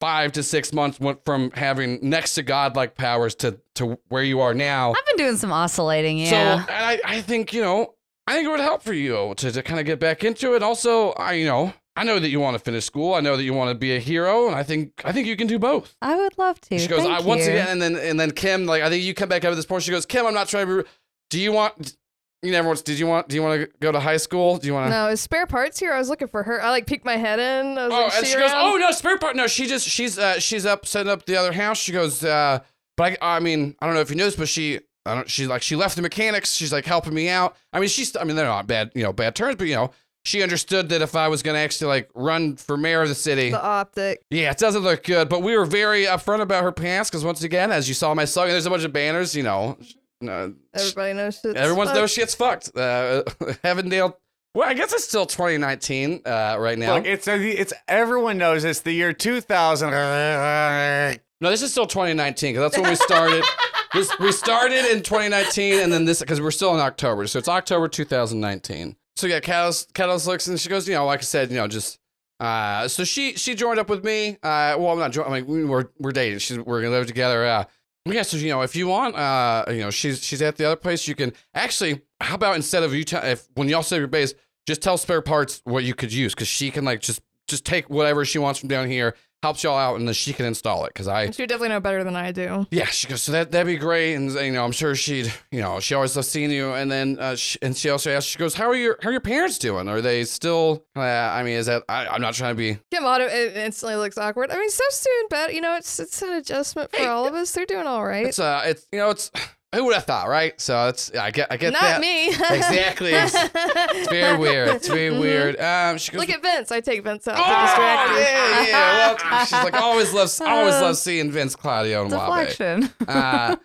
[0.00, 4.40] five to six months went from having next to godlike powers to to where you
[4.40, 4.92] are now.
[4.92, 6.18] I've been doing some oscillating.
[6.18, 6.64] Yeah.
[6.64, 7.94] So and I, I think, you know,
[8.26, 10.62] I think it would help for you to, to kind of get back into it.
[10.62, 13.12] Also, I you know, I know that you want to finish school.
[13.14, 15.36] I know that you want to be a hero, and I think I think you
[15.36, 15.94] can do both.
[16.00, 16.78] I would love to.
[16.78, 19.12] She goes, Thank I once again, and then and then Kim, like I think you
[19.14, 19.82] come back up at this point.
[19.82, 20.82] She goes, Kim, I'm not trying to.
[20.82, 20.88] Be,
[21.30, 21.96] do you want?
[22.42, 22.82] You never wants.
[22.82, 23.28] Did you want?
[23.28, 24.56] Do you want to go to high school?
[24.56, 24.90] Do you want to?
[24.90, 25.92] No, is spare parts here?
[25.92, 26.60] I was looking for her.
[26.62, 27.78] I like peeked my head in.
[27.78, 29.36] I was Oh, like, and "See she goes, around?" "Oh no, spare part.
[29.36, 31.78] No, she just she's uh she's up setting up the other house.
[31.78, 32.60] She goes, uh,
[32.96, 35.46] but I I mean I don't know if you noticed, but she I don't she's
[35.46, 36.54] like she left the mechanics.
[36.54, 37.54] She's like helping me out.
[37.72, 39.90] I mean she's I mean they're not bad you know bad terms, but you know
[40.24, 43.50] she understood that if I was gonna actually like run for mayor of the city,
[43.50, 44.22] the optic.
[44.30, 45.28] yeah, it doesn't look good.
[45.28, 48.24] But we were very upfront about her past because once again, as you saw my
[48.24, 49.34] song, there's a bunch of banners.
[49.34, 49.78] You know,
[50.20, 51.56] Everybody knows shit.
[51.56, 52.76] everyone knows shit's fucked.
[52.76, 53.22] Uh,
[53.64, 54.14] Heavendale.
[54.54, 56.96] Well, I guess it's still 2019 uh, right now.
[56.96, 59.90] Look, it's it's everyone knows it's the year 2000.
[59.90, 63.42] No, this is still 2019 because that's when we started.
[63.94, 67.48] this, we started in 2019, and then this because we're still in October, so it's
[67.48, 68.94] October 2019.
[69.16, 71.68] So yeah, Catalyst, Catalyst looks and she goes, you know, like I said, you know,
[71.68, 71.98] just.
[72.40, 74.30] Uh, so she she joined up with me.
[74.42, 75.32] Uh, well, I'm not joining.
[75.32, 76.40] I mean, we- we're we're dating.
[76.40, 77.46] She's we're gonna live together.
[77.46, 77.64] Uh,
[78.06, 78.22] yeah.
[78.22, 81.06] So you know, if you want, uh, you know, she's she's at the other place.
[81.06, 82.00] You can actually.
[82.20, 84.34] How about instead of you, tell if when y'all save your base,
[84.66, 87.88] just tell spare parts what you could use because she can like just just take
[87.88, 90.92] whatever she wants from down here, helps y'all out, and then she can install it.
[90.94, 92.66] Because I She would definitely know better than I do.
[92.70, 95.60] yeah, she goes, so that that'd be great, and you know, I'm sure she'd, you
[95.60, 98.38] know, she always loves seeing you, and then, uh, she, and she also asks, she
[98.38, 99.88] goes, how are your how are your parents doing?
[99.88, 100.84] Are they still?
[100.96, 101.82] Uh, I mean, is that?
[101.88, 102.78] I, I'm not trying to be.
[102.90, 104.50] Kim of it instantly looks awkward.
[104.50, 105.52] I mean, Steph's doing better.
[105.52, 107.50] You know, it's it's an adjustment for all of us.
[107.52, 108.26] They're doing all right.
[108.26, 109.30] It's uh, it's you know, it's
[109.74, 110.58] who would have thought, right?
[110.60, 112.00] So it's I get I get Not that.
[112.00, 112.28] me.
[112.28, 113.12] Exactly.
[113.14, 114.68] It's, it's very weird.
[114.68, 115.58] It's very weird.
[115.60, 116.20] Um, she goes.
[116.20, 116.70] Look at Vince.
[116.72, 118.16] I take Vince out Oh, to distract you.
[118.18, 119.16] yeah, yeah.
[119.30, 122.20] Well, she's like always loves always loves seeing Vince, Claudio, and Wabe.
[122.20, 122.90] Deflection.
[123.08, 123.56] Uh,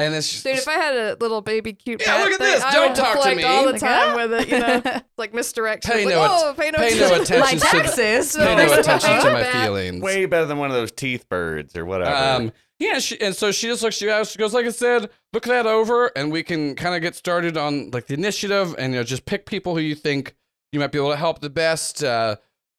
[0.00, 2.46] and then she's, Dude, if I had a little baby cute Yeah, look at thing,
[2.52, 2.62] this.
[2.62, 3.42] I Don't talk to me.
[3.42, 4.48] all the Like, time with it.
[4.48, 5.90] You know, like misdirection.
[5.92, 7.20] Pay like, no Whoa, att- pay no pay no attention.
[7.36, 8.36] attention like to- Texas.
[8.36, 10.00] pay no attention to my feelings.
[10.00, 12.14] Way better than one of those teeth birds or whatever.
[12.14, 14.28] Um, yeah, she, and so she just looks you out.
[14.28, 17.56] She goes, like I said, look that over, and we can kind of get started
[17.56, 20.36] on like the initiative, and you know, just pick people who you think
[20.72, 22.36] you might be able to help the best, uh,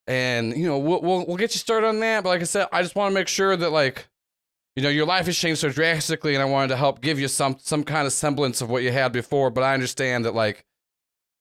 [0.08, 2.24] and you know, we'll, we'll we'll get you started on that.
[2.24, 4.08] But like I said, I just want to make sure that like,
[4.78, 7.28] you know, your life has changed so drastically, and I wanted to help give you
[7.28, 9.50] some some kind of semblance of what you had before.
[9.50, 10.66] But I understand that like,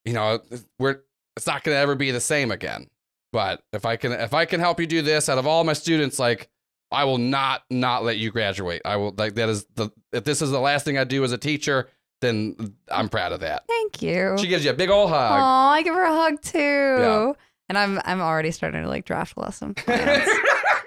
[0.05, 0.41] you know,
[0.81, 1.03] we're
[1.37, 2.89] it's not going to ever be the same again.
[3.33, 5.75] But if I can if I can help you do this, out of all my
[5.75, 6.49] students, like
[6.91, 8.83] I will not not let you graduate.
[8.85, 11.33] I will like that is the if this is the last thing I do as
[11.33, 11.89] a teacher,
[12.21, 13.65] then I'm proud of that.
[13.69, 14.37] Thank you.
[14.39, 15.41] She gives you a big old hug.
[15.41, 16.59] Aw, I give her a hug too.
[16.59, 17.33] Yeah.
[17.69, 20.29] And I'm I'm already starting to like draft a lesson plans.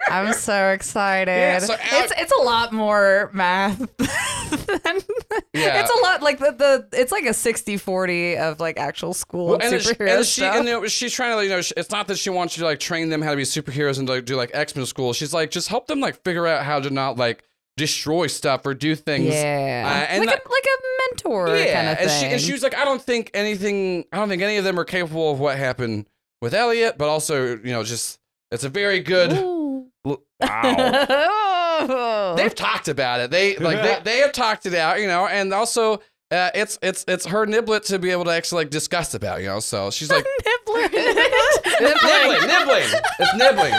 [0.09, 1.31] I'm so excited.
[1.31, 3.79] Yeah, so Alex- it's it's a lot more math.
[5.53, 5.81] Yeah.
[5.81, 6.51] It's a lot like the,
[6.91, 10.55] the it's like a 60-40 of like actual school Well, and superhero and she stuff.
[10.55, 12.67] and you know, she's trying to you know, it's not that she wants you to
[12.67, 15.13] like train them how to be superheroes and like do like X Men school.
[15.13, 17.43] She's like just help them like figure out how to not like
[17.77, 19.33] destroy stuff or do things.
[19.33, 19.83] yeah.
[19.87, 20.77] Uh, and like, that- a, like a
[21.11, 22.07] mentor yeah, kind of thing.
[22.07, 24.05] and she and she was like, I don't think anything.
[24.11, 26.05] I don't think any of them are capable of what happened
[26.41, 28.19] with Elliot, but also you know just
[28.51, 29.33] it's a very good.
[29.33, 29.87] Ooh.
[30.03, 30.17] Wow.
[31.89, 32.35] Oh.
[32.37, 33.31] they've talked about it.
[33.31, 36.01] They like they, they have talked it out, you know, and also
[36.31, 39.47] uh, it's it's it's her niblet to be able to actually like discuss about, you
[39.47, 39.59] know.
[39.59, 42.89] So she's like nibbling, nibbling.
[43.19, 43.73] It's nibbling.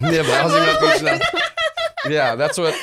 [0.00, 0.34] Nibbling.
[0.34, 1.20] I was even gonna them.
[2.08, 2.74] Yeah, that's what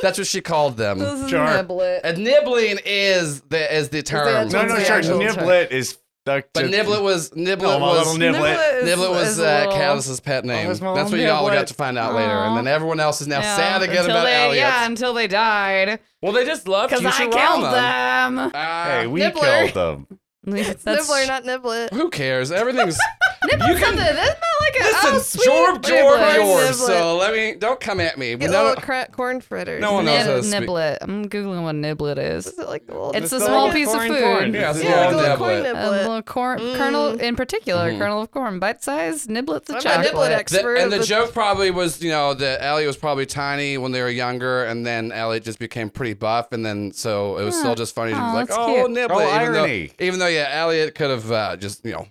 [0.00, 0.98] that's what she called them.
[1.28, 1.46] Sure.
[1.46, 2.00] Niblet.
[2.04, 4.24] And nibbling is the is the term.
[4.24, 4.96] That's No, no, the sure.
[4.96, 5.98] actual Niblet is.
[6.24, 8.82] The, But just- niblet was niblet Oh, was little niblet.
[8.82, 10.70] Niblet was is uh, little- Callus's pet name.
[10.70, 11.66] it's my That's what y'all got niblet.
[11.66, 14.24] to find out later, and then everyone else is now Yeah, sad again until about
[14.26, 14.56] they, Elliot.
[14.58, 15.98] Yeah, until they died.
[16.20, 18.38] Well, they just love Because I killed them.
[18.38, 19.40] Uh, Hey, we Nibbler.
[19.72, 20.18] killed them.
[20.44, 21.90] That's Nibbler, not niblet.
[21.92, 22.50] who cares?
[22.50, 22.98] Everything's
[23.44, 23.96] Nibbler something.
[23.96, 25.48] That's not like a listen, oh, sweet.
[25.48, 26.68] Jorb, Jorb, Niblet.
[26.70, 26.74] Jorb.
[26.74, 28.34] So let me don't come at me.
[28.36, 29.80] Get No, little no, cra- corn fritters.
[29.80, 30.60] no one knows how to Nib- speak.
[30.68, 30.98] niblet.
[31.00, 32.46] I'm googling what niblet is.
[32.48, 33.12] Is it like the little?
[33.12, 34.20] It's a small like piece of food.
[34.20, 34.52] corn.
[34.54, 35.84] Yeah, it's yeah, like a little little corn niblet.
[35.86, 36.76] A little corn Mm.
[36.76, 37.98] kernel, in particular, Mhm.
[37.98, 40.76] kernel of corn, bite-sized niblets of I'm a niblet expert.
[40.76, 43.92] The- and the but- joke probably was, you know, that Elliot was probably tiny when
[43.92, 47.56] they were younger, and then Elliot just became pretty buff, and then so it was
[47.56, 49.10] still just funny to be Oh, like, oh, niblet.
[49.10, 52.06] Oh, even, though, even though, yeah, Elliot could have uh, just, you know,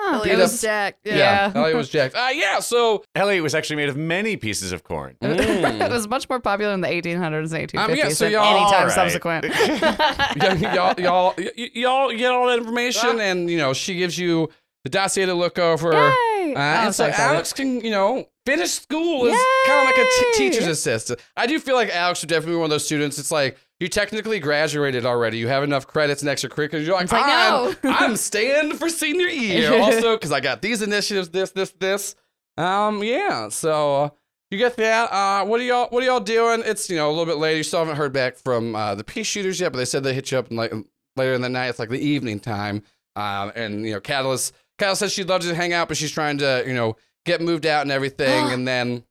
[0.00, 0.18] Huh.
[0.20, 1.00] Elliot was up- jacked.
[1.04, 1.16] Yeah.
[1.16, 1.52] Yeah.
[1.56, 2.14] Elliot was jacked.
[2.14, 5.16] Uh, yeah, so Elliot was actually made of many pieces of corn.
[5.20, 8.34] it mm, was much more popular in the 1800s and 1850s Um, yeah, so than
[8.34, 8.92] any time Alright.
[8.92, 9.46] subsequent.
[9.48, 14.48] y- y'all, y'all, y- y'all get all that information, and you know, she gives you
[14.84, 15.92] the dossier to look over.
[15.92, 16.54] Yay!
[16.54, 17.34] Uh, Oh, and so so excited.
[17.34, 19.36] Alex can, you know, finish school as
[19.66, 21.20] kind of like a t- teacher's assistant.
[21.36, 23.18] I do feel like Alex would definitely be one of those students.
[23.18, 25.38] It's like you technically graduated already.
[25.38, 26.84] You have enough credits and extracurriculars.
[26.84, 27.90] You're like, like, I'm, no.
[27.90, 29.78] I'm staying for senior year.
[29.80, 32.14] Also, because I got these initiatives, this, this, this.
[32.56, 33.48] Um, yeah.
[33.50, 34.12] So
[34.50, 35.12] you get that.
[35.12, 35.88] Uh, what are y'all?
[35.90, 36.62] What are y'all doing?
[36.64, 37.58] It's you know a little bit later.
[37.58, 40.14] You still haven't heard back from uh, the pea shooters yet, but they said they
[40.14, 40.72] hit you up in, like
[41.16, 41.68] later in the night.
[41.68, 42.82] It's like the evening time.
[43.14, 44.54] Um, and you know, Catalyst.
[44.78, 47.66] Catalyst says she'd love to hang out, but she's trying to you know get moved
[47.66, 48.48] out and everything.
[48.52, 49.04] and then,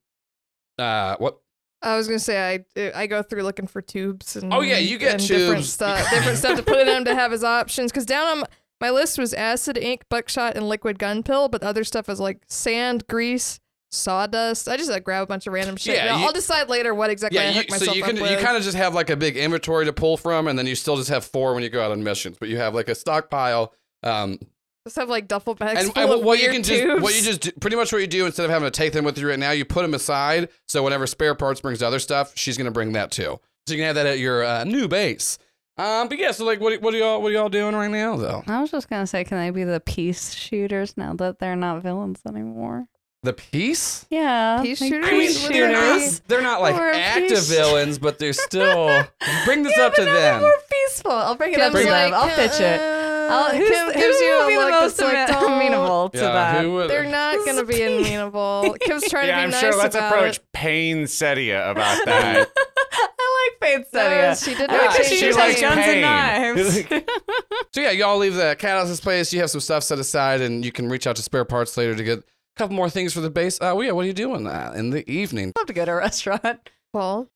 [0.80, 1.40] uh, what?
[1.88, 4.98] I was gonna say I I go through looking for tubes and Oh, yeah, you
[4.98, 5.74] get and different tubes.
[5.74, 8.44] stuff different stuff to put in them to have as options because down on
[8.80, 12.44] my list was acid, ink, buckshot, and liquid gun pill, but other stuff is like
[12.48, 13.60] sand, grease,
[13.92, 14.70] sawdust.
[14.70, 15.96] I just like, grab a bunch of random shit.
[15.96, 18.56] Yeah, I'll decide later what exactly I Yeah, you, hook so you can you kind
[18.56, 21.10] of just have like a big inventory to pull from, and then you still just
[21.10, 22.38] have four when you go out on missions.
[22.40, 23.74] But you have like a stockpile.
[24.04, 24.40] Um,
[24.88, 26.82] just have like duffel bags and, full and of what you can tubes.
[26.82, 28.94] just what you just do, pretty much what you do instead of having to take
[28.94, 30.50] them with you right now, you put them aside.
[30.68, 33.40] So whenever spare parts brings other stuff, she's gonna bring that too.
[33.68, 35.38] So you can have that at your uh, new base.
[35.78, 38.16] Um, but yeah, so like, what what are y'all what are y'all doing right now
[38.16, 38.44] though?
[38.48, 41.84] I was just gonna say, can they be the peace shooters now that they're not
[41.84, 42.88] villains anymore?
[43.24, 44.06] The peace.
[44.10, 45.08] Yeah, Peace like shooters?
[45.08, 48.32] I mean, Peace they're not they're not like Or a active peace- villains, but they're
[48.34, 49.04] still.
[49.46, 50.14] Bring this Yeah, up to now them.
[50.14, 51.12] they're more peaceful.
[51.12, 52.14] I'll bring it up to Kim's them.
[52.14, 52.80] I'll pitch it.
[52.80, 52.97] uh,
[53.30, 56.18] I'll, who's, Kim who's gives you will be the most like, ame- don't- amenable to
[56.18, 56.62] Yeah, that?
[56.64, 58.08] who would- They're not gonna be peace.
[58.08, 58.76] amenable.
[58.82, 59.76] Kim's trying Yeah, to be I'm nice sure.
[59.78, 60.44] Let's about approach it.
[60.54, 62.50] Payne Setia about that.
[62.92, 64.44] I like Faith Uh, Setia.
[64.46, 65.62] she did like not that change she her just has name.
[65.62, 66.04] guns Pain.
[66.04, 67.04] and knives.
[67.74, 69.32] So yeah, y'all leave the Catalyst's place.
[69.32, 71.96] You have some stuff set aside, and you can reach out to spare parts later
[71.96, 72.24] to get a
[72.56, 73.58] couple more things for the base.
[73.62, 75.54] Uh, well, yeah, what are you doing uh, in the evening?
[75.58, 76.70] love to go to a restaurant.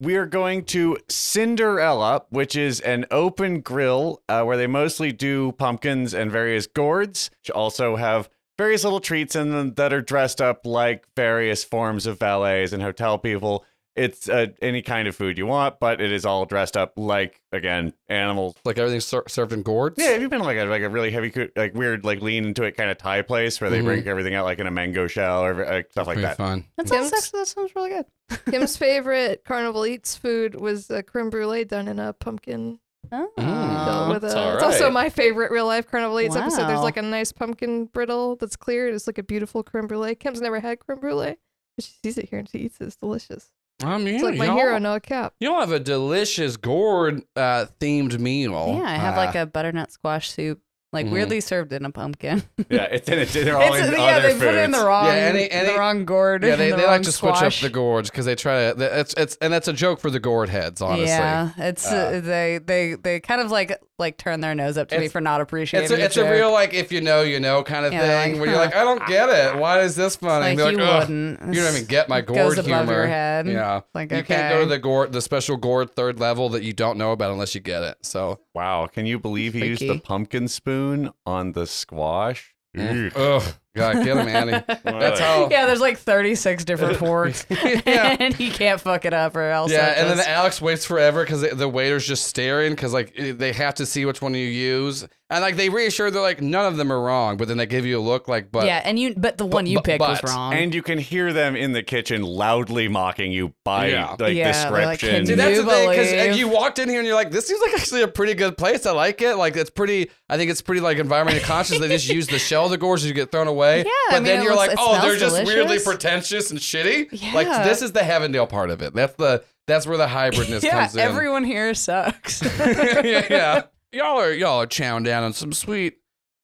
[0.00, 5.52] We are going to Cinderella, which is an open grill uh, where they mostly do
[5.52, 10.40] pumpkins and various gourds, which also have various little treats in them that are dressed
[10.40, 13.64] up like various forms of valets and hotel people.
[13.94, 17.42] It's uh, any kind of food you want, but it is all dressed up like
[17.52, 18.54] again animals.
[18.64, 19.96] Like everything's ser- served in gourds.
[19.98, 22.62] Yeah, have you been like a like a really heavy, like weird, like lean into
[22.62, 23.84] it kind of Thai place where they Mhm.
[23.84, 26.36] break everything out like in a mango shell or uh, stuff like Pretty that?
[26.38, 26.64] fun.
[26.78, 28.06] That Kim's- sounds actually, that sounds really good.
[28.50, 32.78] Kim's favorite Carnival Eats food was a creme brulee done in a pumpkin
[33.10, 33.28] Oh.
[33.38, 34.08] Mm.
[34.14, 34.28] with a.
[34.28, 36.66] That's all It's also my favorite real life Carnival Eats episode.
[36.66, 38.88] There's like a nice pumpkin brittle that's clear.
[38.88, 40.14] It's like a beautiful creme brulee.
[40.14, 41.36] Kim's never had creme brulee,
[41.76, 42.84] but she sees it here and she eats it.
[42.84, 43.50] It's delicious.
[43.82, 45.34] Um, yeah, It's like my hero, no cap.
[45.40, 48.76] You'll have a delicious gourd uh, themed meal.
[48.78, 50.60] Yeah, I have Uh, like a butternut squash soup,
[50.92, 51.10] like Mhm.
[51.10, 52.42] weirdly served in a pumpkin.
[52.70, 53.28] Yeah, it's in it.
[53.30, 54.86] They're all in yeah, other they put it in the foods.
[54.86, 56.42] wrong, Yeah, any- any- the wrong gourd.
[56.44, 59.00] Yeah, they, the they like to switch up the gourds because they try to.
[59.00, 61.06] It's it's and that's a joke for the gourd heads, honestly.
[61.06, 64.88] Yeah, it's uh, Uh, they they they kind of like like turn their nose up
[64.88, 65.84] to me for not appreciating.
[65.84, 68.32] It's a, it's a real like if you know you know kind of Yeah, thing
[68.32, 69.56] like, where you're like I don't get it.
[69.58, 70.56] Why is this funny?
[70.56, 71.54] like And you like, wouldn't.
[71.54, 72.92] you don't even get my gourd goes above humor.
[72.94, 73.46] your head.
[73.46, 74.34] Yeah, Like you okay.
[74.34, 77.30] can't go to the gourd, the special gourd third level that you don't know about
[77.30, 77.98] unless you get it.
[78.02, 80.81] So, Wow, can you believe he used the pumpkin spoon
[81.26, 82.54] on the squash?
[82.76, 83.12] Mm.
[83.14, 83.42] Ugh.
[83.42, 84.52] ugh, Gotta get him, Annie.
[84.84, 85.48] That's how.
[85.50, 88.16] Yeah, there's like 36 different forks, Yeah.
[88.18, 89.70] and he can't fuck it up or else.
[89.70, 93.52] Yeah, that and then Alex waits forever because the waiter's just staring because like they
[93.52, 96.76] have to see which one you use, and like they reassure they're like none of
[96.76, 99.14] them are wrong, but then they give you a look like but yeah, and you
[99.16, 100.52] but the one you but- picked was wrong.
[100.54, 104.16] And you can hear them in the kitchen loudly mocking you by Yeah.
[104.18, 105.16] like Yeah, they're like, description.
[105.16, 107.46] "Can Dude, that's you the thing because you walked in here and you're like, this
[107.46, 108.86] seems like actually a pretty good place.
[108.86, 109.36] I like it.
[109.36, 110.10] Like it's pretty.
[110.28, 111.78] I think it's pretty like environmentally conscious.
[111.78, 113.78] They just use the shell of the gourds you get thrown away.
[113.78, 116.60] Yeah, but I mean, then you're looks- like, oh, they're smells just weirdly pretentious and
[116.60, 117.08] shitty.
[117.12, 117.32] Yeah.
[117.34, 118.94] Like this is the Heavendale part of it.
[118.94, 121.00] That's the that's where the hybridness yeah, comes in.
[121.00, 122.42] everyone here sucks.
[122.58, 123.62] yeah, yeah.
[123.92, 125.98] Y'all are y'all are chowing down on some sweet,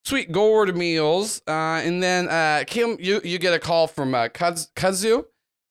[0.05, 4.29] sweet gourd meals, uh, and then uh, Kim, you you get a call from uh,
[4.29, 5.25] Kaz- Kazu,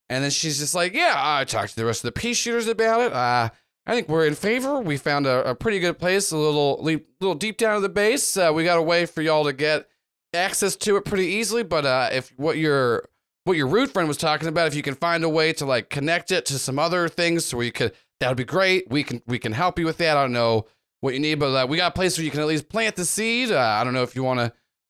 [0.09, 2.67] and then she's just like, "Yeah, I talked to the rest of the peace shooters
[2.67, 3.13] about it.
[3.13, 3.49] Uh,
[3.85, 4.79] I think we're in favor.
[4.79, 7.89] We found a, a pretty good place, a little le- little deep down to the
[7.89, 8.35] base.
[8.35, 9.87] Uh, we got a way for y'all to get
[10.33, 11.61] access to it pretty easily.
[11.61, 13.07] But uh, if what your
[13.43, 15.91] what your root friend was talking about, if you can find a way to like
[15.91, 18.89] connect it to some other things, so you could, that would be great.
[18.89, 20.17] We can we can help you with that.
[20.17, 20.65] I don't know
[21.01, 22.95] what you need, but uh, we got a place where you can at least plant
[22.95, 23.51] the seed.
[23.51, 24.45] Uh, I don't know if you want to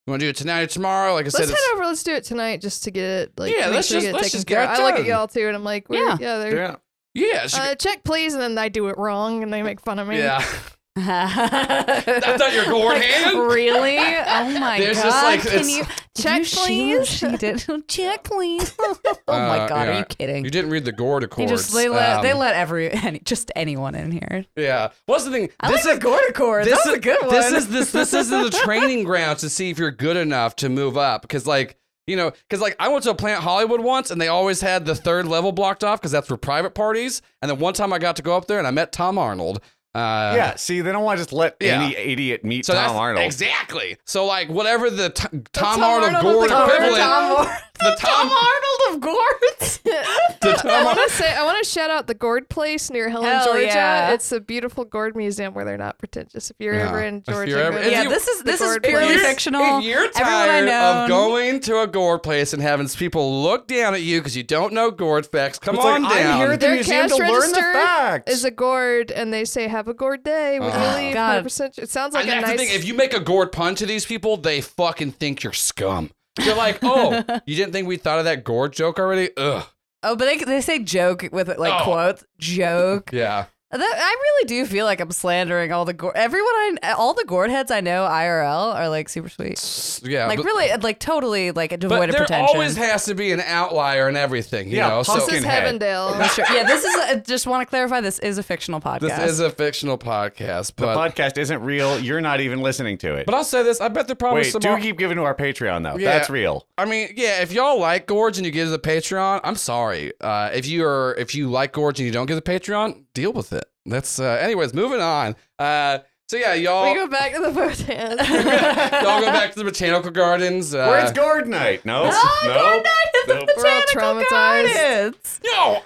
[0.05, 1.13] you want to do it tonight or tomorrow.
[1.13, 1.83] Like I said, Let's head over.
[1.85, 3.31] Let's do it tonight, just to get it.
[3.37, 5.27] Like, Yeah, let's sure just- get it let's just get it I look at y'all
[5.27, 6.15] too, and I'm like, Yeah.
[6.19, 6.75] yeah, yeah.
[7.13, 10.07] yeah, Uh, check please, and then I do it wrong, and they make fun of
[10.07, 10.17] me.
[10.19, 10.43] yeah.
[11.05, 13.39] That's That's not your gourd hand.
[13.39, 13.97] Really?
[13.99, 15.03] Oh my There's god!
[15.03, 15.83] just, like, Can you
[16.17, 17.07] Check, did you please.
[17.07, 17.63] She, she did.
[17.87, 18.73] Check, please.
[18.79, 18.97] oh
[19.27, 19.87] my Uh, god!
[19.87, 20.43] Are you kidding?
[20.45, 23.51] You didn't read the gourd They just they let they Um, let every any, just
[23.55, 24.45] anyone in here.
[24.55, 24.89] Yeah.
[25.05, 25.49] What's the thing?
[25.59, 26.65] I this like is the gourd accord.
[26.65, 27.29] this That was is a good one.
[27.35, 30.69] This is this this is the training ground to see if you're good enough to
[30.69, 31.21] move up.
[31.21, 34.29] Because like you know, because like I went to a Planet Hollywood once, and they
[34.29, 37.21] always had the third level blocked off because that's for private parties.
[37.41, 39.59] And then one time I got to go up there and I met Tom Arnold.
[39.97, 41.81] Uh, yeah, see, they don't want to just let Yeah.
[41.81, 43.25] any idiot meet So that's Tom Arnold.
[43.25, 43.97] exactly.
[44.05, 47.47] So like whatever the t- Tom, Tom Arnold, Arnold gourd of
[47.79, 49.79] the- equivalent, Tom Tom, Arnold of gourds.
[50.65, 53.45] I want to say I want to shout out the Gourd Place near Helen, Hell
[53.45, 53.65] Georgia.
[53.65, 54.11] yeah.
[54.13, 56.49] It's a beautiful gourd museum where they're not pretentious.
[56.51, 56.89] If you're Yeah.
[56.89, 59.21] ever in Georgia, ever- go if to yeah, you- this is this is purely place.
[59.25, 59.79] fictional.
[59.79, 64.01] If you're tired of going to a gourd place and having people look down at
[64.01, 66.31] you because you don't know gourd facts, come It's on like, down.
[66.33, 68.31] I'm here at the Their museum to learn the register facts.
[68.33, 71.13] is a gourd, and they say "Have a gourd day" when Oh, you leave.
[71.13, 71.43] God.
[71.45, 71.77] 100%.
[71.77, 72.51] It sounds like and a nice.
[72.51, 72.75] the thing.
[72.75, 76.11] If you make a gourd pun to these people, they fucking think you're scum.
[76.39, 79.29] You're like, oh, you didn't think we thought of that gourd joke already?
[79.37, 79.65] Ugh.
[80.03, 81.83] Oh, but they they say joke with like Oh.
[81.83, 82.23] quotes.
[82.37, 83.11] Joke.
[83.11, 83.45] Yeah.
[83.69, 86.13] That, I really do feel like I'm slandering all the gourd.
[86.15, 89.99] Everyone I all the gourd heads I know IRL are like super sweet.
[90.09, 90.27] Yeah.
[90.27, 92.55] Like but, really, like totally like but devoid of there pretension.
[92.55, 95.03] always has to be an outlier in everything, you Yeah, know?
[95.03, 95.63] So this pumpkin is head.
[95.81, 96.17] Heavendale.
[96.17, 96.45] That's true.
[96.49, 96.95] Yeah, this is.
[96.95, 97.99] A, just want to clarify.
[97.99, 99.17] This is a fictional podcast.
[99.17, 101.99] this is a fictional podcast, the podcast isn't real.
[101.99, 103.25] You're not even listening to it.
[103.25, 104.61] but I'll say this: I bet there probably Wait, some.
[104.61, 105.97] do more- keep giving to our Patreon though.
[105.97, 106.13] Yeah.
[106.17, 106.65] That's real.
[106.77, 110.13] I mean, yeah, if y'all like Gorge and you give to the Patreon, I'm sorry.
[110.21, 113.33] Uh, if you are if you like Gorge and you don't give the Patreon, deal
[113.33, 113.65] with it.
[113.85, 115.35] That's uh, anyways, moving on.
[115.57, 115.99] Uh,
[116.29, 117.87] so yeah, y'all We go back to the botans.
[119.01, 120.75] y'all go back to the botanical gardens.
[120.75, 121.85] Uh, Where's Gourd Night?
[121.85, 123.49] No, no, Gourd Night at the Nope.
[123.57, 124.69] We're all Botanical traumatized.
[124.71, 125.41] Gardens.
[125.45, 125.81] no,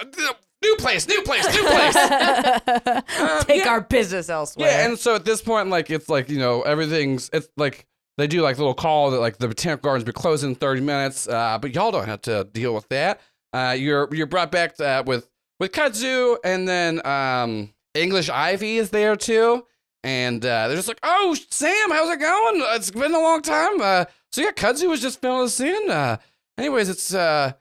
[0.63, 1.95] new place, new place, new place.
[1.95, 3.01] Uh,
[3.45, 3.69] Take yeah.
[3.69, 4.67] our business elsewhere.
[4.67, 7.85] Yeah, and so at this point, like it's like you know everything's it's like
[8.17, 11.27] they do like little call that like the botanical gardens be closing in thirty minutes,
[11.27, 13.21] uh, but y'all don't have to deal with that.
[13.53, 15.29] Uh, you're you're brought back uh, with
[15.61, 19.63] with kudzu, and then um, English Ivy is there too,
[20.03, 22.63] and uh, they're just like, "Oh, Sam, how's it going?
[22.75, 25.89] It's been a long time." Uh, so yeah, kudzu was just filling us in.
[25.89, 26.17] Uh,
[26.57, 27.51] anyways, it's uh,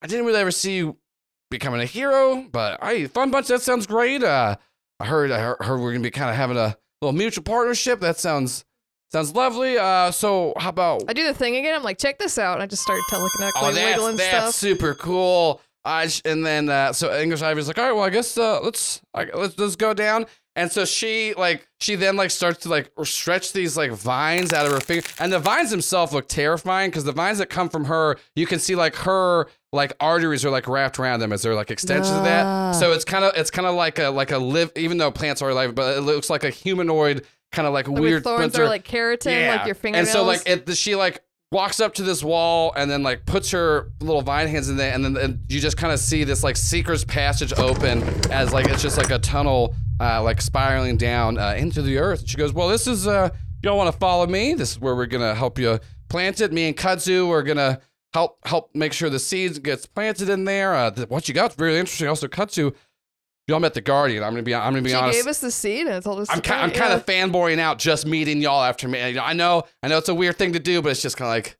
[0.00, 0.98] I didn't really ever see you
[1.50, 3.48] becoming a hero, but hey, fun bunch.
[3.48, 4.22] That sounds great.
[4.22, 4.54] Uh,
[5.00, 7.98] I heard I heard, we're gonna be kind of having a little mutual partnership.
[7.98, 8.64] That sounds
[9.10, 9.76] sounds lovely.
[9.76, 11.74] Uh, so how about I do the thing again.
[11.74, 12.54] I'm like, check this out.
[12.54, 14.54] And I just started telekinetically oh, that's wiggling that's stuff.
[14.54, 15.60] super cool.
[15.88, 18.60] I sh- and then uh, so English Ivy's like, all right, well, I guess uh,
[18.60, 20.26] let's I, let's let's go down.
[20.54, 24.66] And so she like she then like starts to like stretch these like vines out
[24.66, 27.84] of her finger, and the vines themselves look terrifying because the vines that come from
[27.84, 31.54] her, you can see like her like arteries are like wrapped around them as they're
[31.54, 32.44] like extensions of that.
[32.44, 32.72] Ah.
[32.72, 35.42] So it's kind of it's kind of like a like a live even though plants
[35.42, 38.64] are alive, but it looks like a humanoid kind of like With weird thorns splinter.
[38.64, 40.08] are like keratin, like your fingernails.
[40.08, 43.50] And so like it, she like walks up to this wall and then like puts
[43.52, 46.42] her little vine hands in there, and then and you just kind of see this
[46.42, 51.38] like seeker's passage open as like it's just like a tunnel, uh, like spiraling down
[51.38, 52.24] uh, into the earth.
[52.26, 53.30] She goes, "Well, this is uh,
[53.62, 54.54] y'all want to follow me?
[54.54, 56.52] This is where we're gonna help you plant it.
[56.52, 57.80] Me and Kudzu are gonna."
[58.14, 60.74] Help help make sure the seeds gets planted in there.
[60.74, 62.08] Uh, what you got is really interesting.
[62.08, 62.74] Also, Kudzu,
[63.48, 64.22] y'all met the Guardian.
[64.22, 65.18] I'm gonna be I'm gonna be she honest.
[65.18, 66.28] gave us the seed and told us.
[66.30, 69.18] I'm to kind, I'm kind of fanboying out just meeting y'all after me.
[69.18, 71.34] I know, I know it's a weird thing to do, but it's just kind of
[71.34, 71.56] like,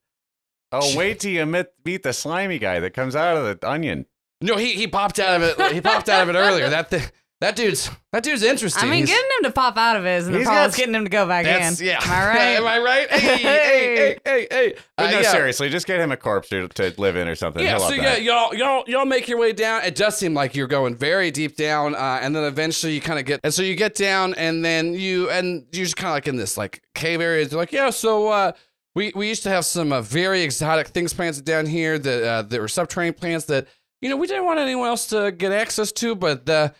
[0.70, 4.05] Oh, wait till you meet, meet the slimy guy that comes out of the onion.
[4.43, 5.73] No, he he popped out of it.
[5.73, 6.69] He popped out of it earlier.
[6.69, 7.10] That th-
[7.40, 8.82] that dude's that dude's interesting.
[8.82, 10.55] I mean, He's- getting him to pop out of it isn't the problem.
[10.62, 11.86] got- It's getting him to go back that's in.
[11.86, 12.01] yeah.
[12.02, 12.39] Am I right?
[12.56, 13.10] Am I right?
[13.19, 14.74] Hey, hey, hey, hey, hey.
[14.97, 15.31] But Uh, no, yeah.
[15.32, 17.62] seriously, just get him a corpse to, to live in or something.
[17.62, 18.23] Yeah, He'll so love yeah, that.
[18.23, 19.82] y'all, y'all, y'all make your way down.
[19.85, 23.19] It does seem like you're going very deep down, uh, and then eventually you kind
[23.20, 26.15] of get, and so you get down, and then you, and you're just kind of
[26.15, 27.44] like in this like cave area.
[27.47, 28.52] They're like, yeah, so uh,
[28.97, 32.43] we we used to have some uh, very exotic things planted down here that uh,
[32.43, 33.69] that were subterranean plants that
[34.01, 36.70] you know we didn't want anyone else to get access to, but uh,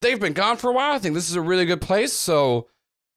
[0.00, 0.92] they've been gone for a while.
[0.92, 2.12] I think this is a really good place.
[2.12, 2.68] So,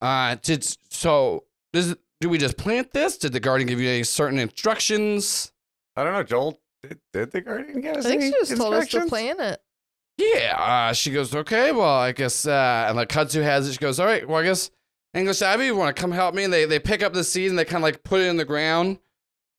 [0.01, 1.45] uh, did so.
[1.71, 3.17] Does, do we just plant this?
[3.17, 5.51] Did the guardian give you any certain instructions?
[5.95, 6.59] I don't know, Joel.
[6.83, 8.05] Did, did the guardian give us any instructions?
[8.05, 9.09] I think any she just told us to instructions?
[9.09, 9.61] plan it.
[10.17, 10.55] Yeah.
[10.57, 13.73] Uh, she goes, okay, well, I guess, uh, and like Kudzu has it.
[13.73, 14.69] She goes, all right, well, I guess
[15.13, 16.43] English Ivy, you want to come help me?
[16.43, 18.37] And they, they pick up the seed and they kind of like put it in
[18.37, 18.99] the ground.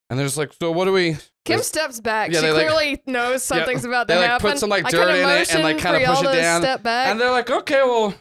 [0.09, 1.17] And they're just like, so what do we?
[1.45, 2.31] Kim steps back.
[2.33, 4.51] Yeah, she like- clearly knows something's about to they, like, happen.
[4.53, 6.63] put some, like, dirt in it and, like, kinda push it down.
[6.63, 7.09] Step back.
[7.09, 8.15] And they're like, okay, well,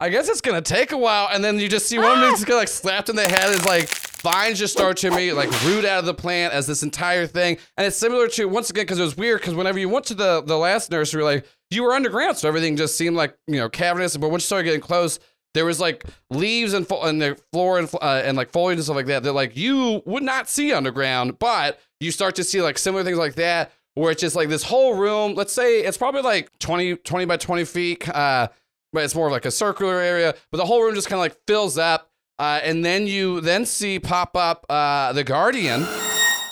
[0.00, 1.28] I guess it's gonna take a while.
[1.32, 3.50] And then you just see one of them just get like slapped in the head
[3.50, 3.88] as like
[4.22, 7.58] vines just start to me like root out of the plant as this entire thing.
[7.76, 10.14] And it's similar to once again because it was weird because whenever you went to
[10.14, 13.68] the the last nursery, like you were underground, so everything just seemed like you know
[13.68, 14.16] cavernous.
[14.16, 15.18] But once you started getting close.
[15.54, 18.84] There was like leaves and, fo- and the floor and, uh, and like foliage and
[18.84, 22.60] stuff like that that like you would not see underground, but you start to see
[22.62, 25.34] like similar things like that where it's just like this whole room.
[25.34, 28.08] Let's say it's probably like 20, 20 by 20 feet.
[28.08, 28.48] Uh,
[28.92, 30.34] but it's more of like a circular area.
[30.50, 32.08] But the whole room just kind of like fills up,
[32.38, 35.84] uh, and then you then see pop up uh, the Guardian,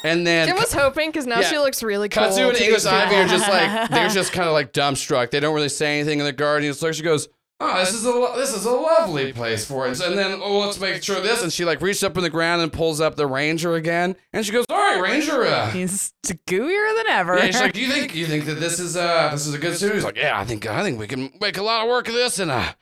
[0.05, 1.49] and then Kim was hoping because now Yeah.
[1.49, 2.25] she looks really cool.
[2.25, 5.31] Kudzu and English Ivy are just like they're just kind of like dumbstruck.
[5.31, 7.29] They don't really say anything, and the Guardian so she goes.
[7.59, 9.99] Oh, this is a lo- this is a lovely place for it.
[10.01, 11.43] And then, oh, let's make sure this.
[11.43, 14.15] And she like reaches up in the ground and pulls up the Ranger again.
[14.35, 17.39] And she goes, "All right, Ranger, uh, He's gooier than ever.
[17.39, 19.59] yeah, she's like, "Do you think you think that this is uh this is a
[19.59, 21.89] good suit?" He's like, "Yeah, I think I think we can make a lot of
[21.89, 22.73] work of this, and uh,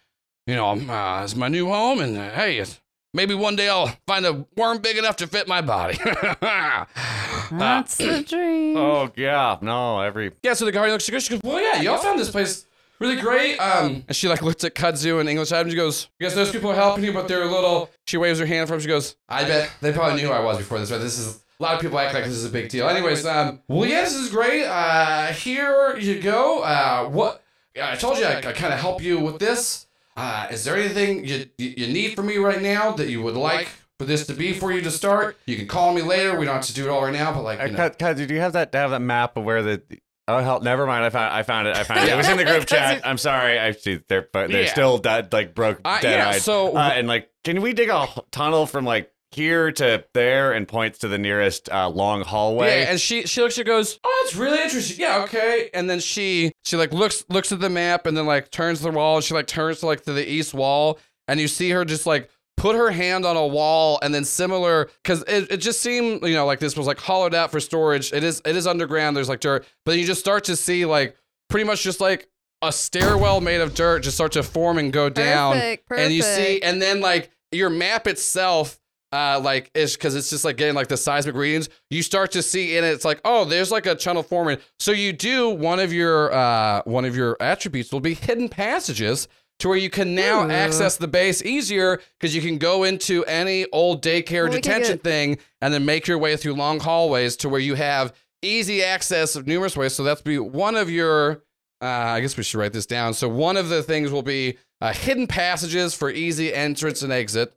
[0.49, 2.81] you know, uh, it's my new home, and uh, hey, it's,
[3.13, 6.85] maybe one day I'll find a worm big enough to fit my body." Uh,
[7.53, 8.77] That's the dream.
[8.77, 11.05] Oh yeah, no, every yeah, so the guardian looks.
[11.05, 12.67] She goes, she goes, "Well, yeah, y'all found this place."
[13.01, 13.57] Really great.
[13.59, 15.69] Um, and she like looks at Kudzu and English Adam.
[15.71, 18.39] She goes, "I guess those people are helping you, but they're a little." She waves
[18.39, 18.81] her hand from.
[18.81, 21.43] She goes, "I bet they probably knew who I was before this, but this is
[21.59, 24.03] a lot of people act like this is a big deal." Anyways, um, well, yeah,
[24.03, 24.65] this is great.
[24.65, 26.63] Uh, here you go.
[26.63, 27.43] Uh, what?
[27.81, 29.87] I told you I, I kind of help you with this.
[30.17, 33.35] Uh, is there anything you, you you need from me right now that you would
[33.35, 33.69] like
[33.99, 35.37] for this to be for you to start?
[35.47, 36.39] You can call me later.
[36.39, 37.77] We don't have to do it all right now, but like, I you know.
[37.77, 39.83] cut, cut, do you have that have that map of where the
[40.27, 41.05] Oh hell, never mind.
[41.05, 41.77] I found I found it.
[41.77, 42.13] I found it.
[42.13, 43.03] It was in the group chat.
[43.07, 43.59] I'm sorry.
[43.59, 44.73] I see they're but they're Yeah.
[44.73, 46.43] still dead like broke Uh, dead yeah, eyed.
[46.43, 50.53] so- uh, and like can we dig a h- tunnel from like here to there
[50.53, 52.83] and points to the nearest uh, long hallway?
[52.83, 54.97] Yeah, and she she looks, she goes, "Oh, it's really interesting.
[55.01, 58.51] Yeah, okay." And then she she like looks looks at the map and then like
[58.51, 59.17] turns the wall.
[59.17, 60.99] And she like turns to like to the east wall,
[61.29, 64.89] and you see her just like put her hand on a wall, and then similar
[65.03, 68.13] because it, it just seemed you know like this was like hollowed out for storage.
[68.13, 69.17] It is it is underground.
[69.17, 71.17] There's like dirt, but then you just start to see like
[71.49, 72.29] pretty much just like
[72.63, 76.23] a stairwell made of dirt just start to form and go down Perfect, and you
[76.23, 78.81] see and then like your map itself
[79.13, 82.43] uh like is because it's just like getting like the seismic readings you start to
[82.43, 85.93] see and it's like oh there's like a channel forming so you do one of
[85.93, 89.29] your uh one of your attributes will be hidden passages
[89.61, 90.51] to where you can now Ooh.
[90.51, 95.05] access the base easier because you can go into any old daycare Well, detention get-
[95.05, 98.13] thing and then make your way through long hallways to where you have
[98.43, 101.43] easy access of numerous ways so that's be one of your
[101.83, 103.13] uh, I guess we should write this down.
[103.13, 107.53] So one of the things will be uh, hidden passages for easy entrance and exit.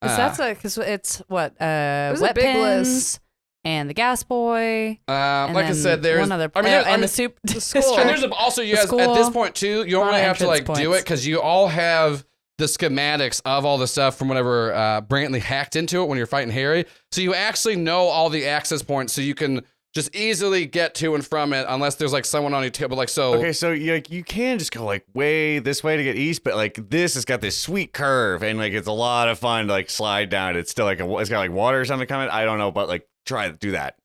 [0.00, 3.20] Because Uh, that's a because it's what uh There's a wet big pens list.
[3.66, 4.98] And the gas boy.
[5.08, 6.50] uh, and like I said, there's one other.
[6.54, 7.38] I mean, uh, there- I and mean, the soup.
[7.44, 7.98] The school.
[7.98, 9.84] and there's also you The guys at this point too.
[9.86, 12.24] You lot only of have to like entrance do it because you all have
[12.58, 16.26] the schematics of all the stuff from whenever uh, Brantley hacked into it when you're
[16.26, 16.86] fighting Harry.
[17.12, 19.62] So you actually know all the access points, so you can
[19.96, 22.98] just easily get to and from it, unless there's like someone on your table.
[22.98, 26.04] Like so, Okay, so you like you can just go like way this way to
[26.04, 29.28] get east, but like this has got this sweet curve and like it's a lot
[29.28, 30.54] of fun to like slide down.
[30.54, 32.28] It's still like a, it's got like water or something coming.
[32.28, 33.96] I don't know, but like try to do that.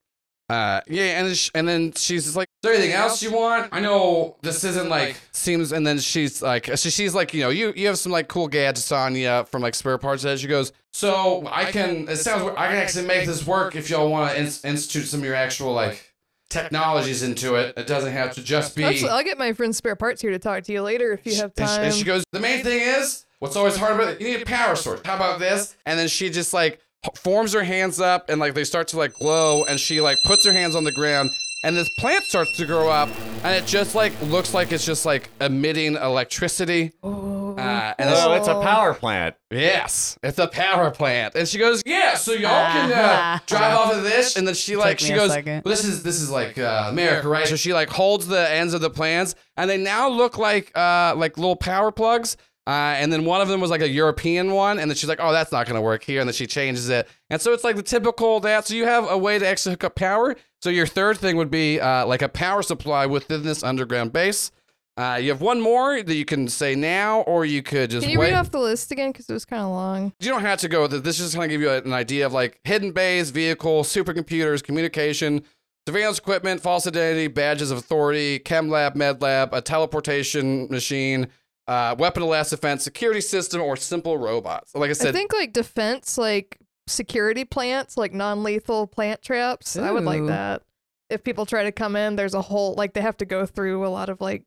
[0.52, 3.32] Uh, yeah, and then sh- and then she's just like, "Is there anything else you
[3.32, 7.41] want?" I know this isn't like seems, and then she's like, so she's like, you
[7.41, 10.23] know, you you have some like cool gadgets on you from like spare parts.
[10.23, 12.10] That she goes, so I can.
[12.10, 15.22] It sounds I can actually make this work if y'all want to ins- institute some
[15.22, 16.14] of your actual like
[16.49, 17.78] technologies into it.
[17.78, 18.84] It doesn't have to just be.
[18.84, 21.36] Actually, I'll get my friend spare parts here to talk to you later if you
[21.36, 21.86] have And she, time.
[21.86, 24.45] and she goes, the main thing is, what's always hard about it, you need a
[24.45, 24.99] power source.
[25.06, 25.76] How about this?
[25.86, 26.80] And then she just like h-
[27.15, 30.45] forms her hands up and like they start to like glow and she like puts
[30.45, 31.30] her hands on the ground
[31.64, 33.10] and this plant starts to grow up
[33.44, 36.91] and it just like looks like it's just like emitting electricity.
[37.03, 39.36] Uh, and it's, Oh, it's a power plant.
[39.52, 41.36] yes, it's a power plant.
[41.36, 44.38] And she goes, yeah, so y'all can uh, drive off of this.
[44.38, 45.64] And then she like she goes, second.
[45.64, 47.48] this is this is like uh, America, right?
[47.48, 51.14] So she like holds the ends of the plants and they now look like uh
[51.18, 52.38] like little power plugs.
[52.68, 55.20] Uh, and then one of them was like a European one, and then she's like,
[55.20, 57.76] "Oh, that's not gonna work here," and then she changes it, and so it's like
[57.76, 58.68] the typical that.
[58.68, 60.36] So you have a way to actually hook up power.
[60.62, 64.52] So your third thing would be uh, like a power supply within this underground base.
[64.98, 68.12] Uh, you have one more that you can say now, or you could just Can
[68.12, 68.28] you wait.
[68.28, 69.12] read off the list again?
[69.12, 70.14] Because it was kind of long.
[70.20, 71.04] You don't have to go with it.
[71.04, 74.62] This is just going to give you an idea of like hidden bays, vehicles, supercomputers,
[74.62, 75.44] communication,
[75.88, 81.28] surveillance equipment, false identity, badges of authority, chem lab, med lab, a teleportation machine,
[81.72, 84.76] uh, weapon of last defense, security system, or simple robots.
[84.76, 86.57] Like I said, I think like defense, like
[86.88, 89.77] security plants, like non-lethal plant traps.
[89.77, 90.64] I would like that.
[91.10, 93.85] If people try to come in, there's a whole like they have to go through
[93.85, 94.43] a lot of like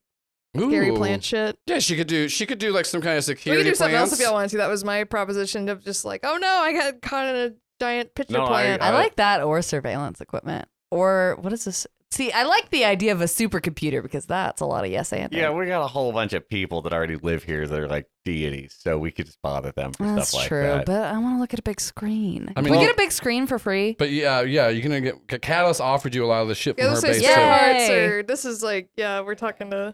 [0.56, 1.58] scary plant shit.
[1.66, 2.28] Yeah, she could do.
[2.28, 3.62] She could do like some kind of security.
[3.62, 4.10] We security could do something plans.
[4.12, 4.56] else if y'all want to.
[4.58, 8.14] That was my proposition of just like, oh no, I got caught in a giant
[8.14, 8.82] pitcher No, I- plant.
[8.82, 10.68] I like that or surveillance equipment.
[10.90, 11.86] Or what is this?
[12.14, 15.32] See, I like the idea of a supercomputer because that's a lot of yes and.
[15.32, 18.06] Yeah, we got a whole bunch of people that already live here that are like
[18.24, 20.62] deities, so we could just bother them for that's stuff like true.
[20.62, 20.86] that.
[20.86, 22.50] But I want to look at a big screen.
[22.50, 23.96] I Can mean- we get a big screen for free?
[23.98, 25.42] But yeah, yeah, you're gonna get.
[25.42, 27.32] Catalyst offered you a lot of the shit yeah, from this her is base too.
[27.32, 27.96] Yeah.
[28.04, 29.92] or this is like yeah, we're talking to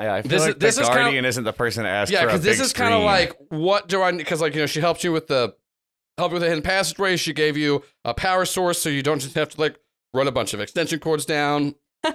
[0.00, 1.88] Yeah, I feel This is- like this the is kinda- guardian isn't the person to
[1.88, 4.10] ask Yeah, for because this is kind of like what do I?
[4.10, 5.54] Because like you know, she helped you with the
[6.18, 7.16] help you with the hidden passageway.
[7.16, 9.76] She gave you a power source, so you don't just have to like
[10.14, 11.74] run a bunch of extension cords down.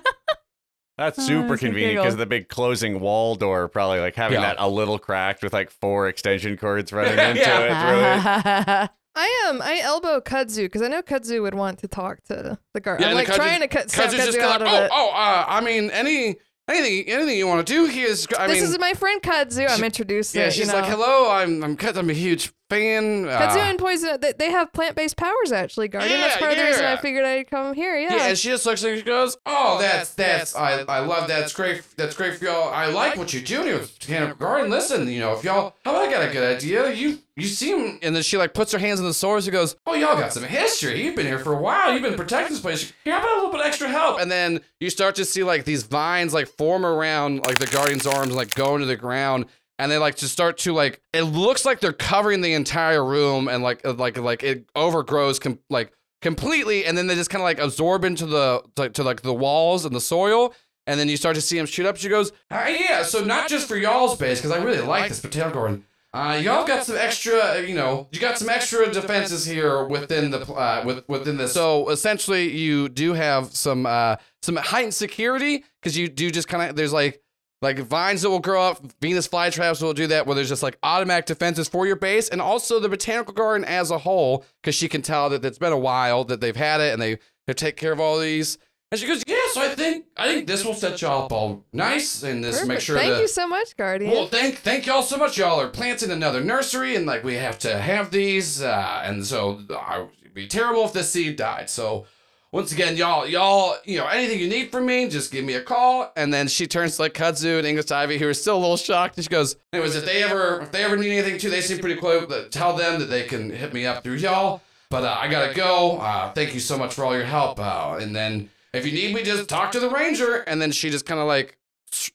[0.97, 2.03] That's Oh, super that's a convenient giggle.
[2.05, 4.53] because the big closing wall door probably like having Yeah.
[4.53, 7.69] that a little cracked with like four extension cords running into it.
[7.69, 8.89] Really.
[9.19, 9.61] I am.
[9.61, 12.99] I elbow Kudzu because I know Kudzu would want to talk to the guard.
[13.01, 14.75] Yeah, I'm like Kudzu's- trying to cut snap Because it's Kudzu just out like, of
[14.75, 14.91] oh, it.
[14.91, 16.35] oh, uh, I mean, any,
[16.67, 18.27] anything, anything you want to do here is.
[18.37, 19.67] I this mean, is my friend Kudzu.
[19.69, 20.41] I'm introducing.
[20.41, 23.27] yeah, she's you like, hello, I'm, I'm, Kudzu, I'm a huge fan.
[23.27, 26.19] Uh, and Poison, they, they have plant-based powers actually, Guardian.
[26.19, 27.97] That's Yeah, part of the reason I figured I'd come here.
[27.97, 28.15] Yeah.
[28.15, 31.39] Yeah, and she just looks and she goes, "Oh, that's that's I, I love that.
[31.39, 31.83] That's great.
[31.95, 32.69] That's great for y'all.
[32.73, 34.69] I like what you're doing here with Botanical Garden.
[34.71, 36.91] Listen, you know, if y'all, how about I got a good idea?
[36.91, 39.75] You you seem." And then she like puts her hands in the swords and goes,
[39.85, 41.03] "Oh, y'all got some history.
[41.03, 41.93] You've been here for a while.
[41.93, 42.91] You've been protecting this place.
[43.03, 45.65] Here, how about a little bit extra help?" And then you start to see like
[45.65, 49.45] these vines like form around like the Guardian's arms, like go into the ground.
[49.79, 51.01] And they like to start to like.
[51.13, 55.59] It looks like they're covering the entire room, and like like like it overgrows com-
[55.69, 55.91] like
[56.21, 59.33] completely and then they just kind of like absorb into the to, to like the
[59.33, 60.53] walls and the soil
[60.87, 63.47] and then you start to see them shoot up she goes uh, yeah so not
[63.47, 66.95] just for y'all's base because i really like this potato garden uh, y'all got some
[66.97, 71.37] extra uh, you know you got some extra defenses here within the uh, with, within
[71.37, 76.47] this so essentially you do have some uh some heightened security because you do just
[76.47, 77.21] kind of there's like
[77.61, 80.77] like vines that will grow up, Venus flytraps will do that, where there's just like
[80.83, 84.87] automatic defenses for your base, and also the botanical garden as a whole, because she
[84.87, 87.17] can tell that it's been a while that they've had it, and they
[87.47, 88.57] they take care of all these.
[88.91, 91.65] And she goes, "Yeah, so I think I think this will set y'all up all
[91.73, 94.11] nice, and this make sure Thank that." you so much, Guardian.
[94.11, 95.37] Well, thank thank y'all so much.
[95.37, 99.61] Y'all are planting another nursery, and like we have to have these, uh, and so
[99.69, 101.69] uh, it'd be terrible if this seed died.
[101.69, 102.05] So
[102.51, 105.61] once again, y'all, y'all, you know, anything you need from me, just give me a
[105.61, 106.11] call.
[106.15, 108.77] And then she turns to like Kudzu and English Ivy, who are still a little
[108.77, 111.61] shocked, and she goes, "Anyways, if they ever if they ever need anything too, they
[111.61, 112.25] seem pretty cool.
[112.27, 114.61] But tell them that they can hit me up through y'all.
[114.89, 115.97] But uh, I gotta go.
[115.97, 117.59] Uh, thank you so much for all your help.
[117.59, 120.37] Uh, and then if you need me, just talk to the ranger.
[120.37, 121.57] And then she just kind of like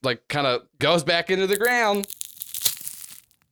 [0.03, 2.07] like kind of goes back into the ground.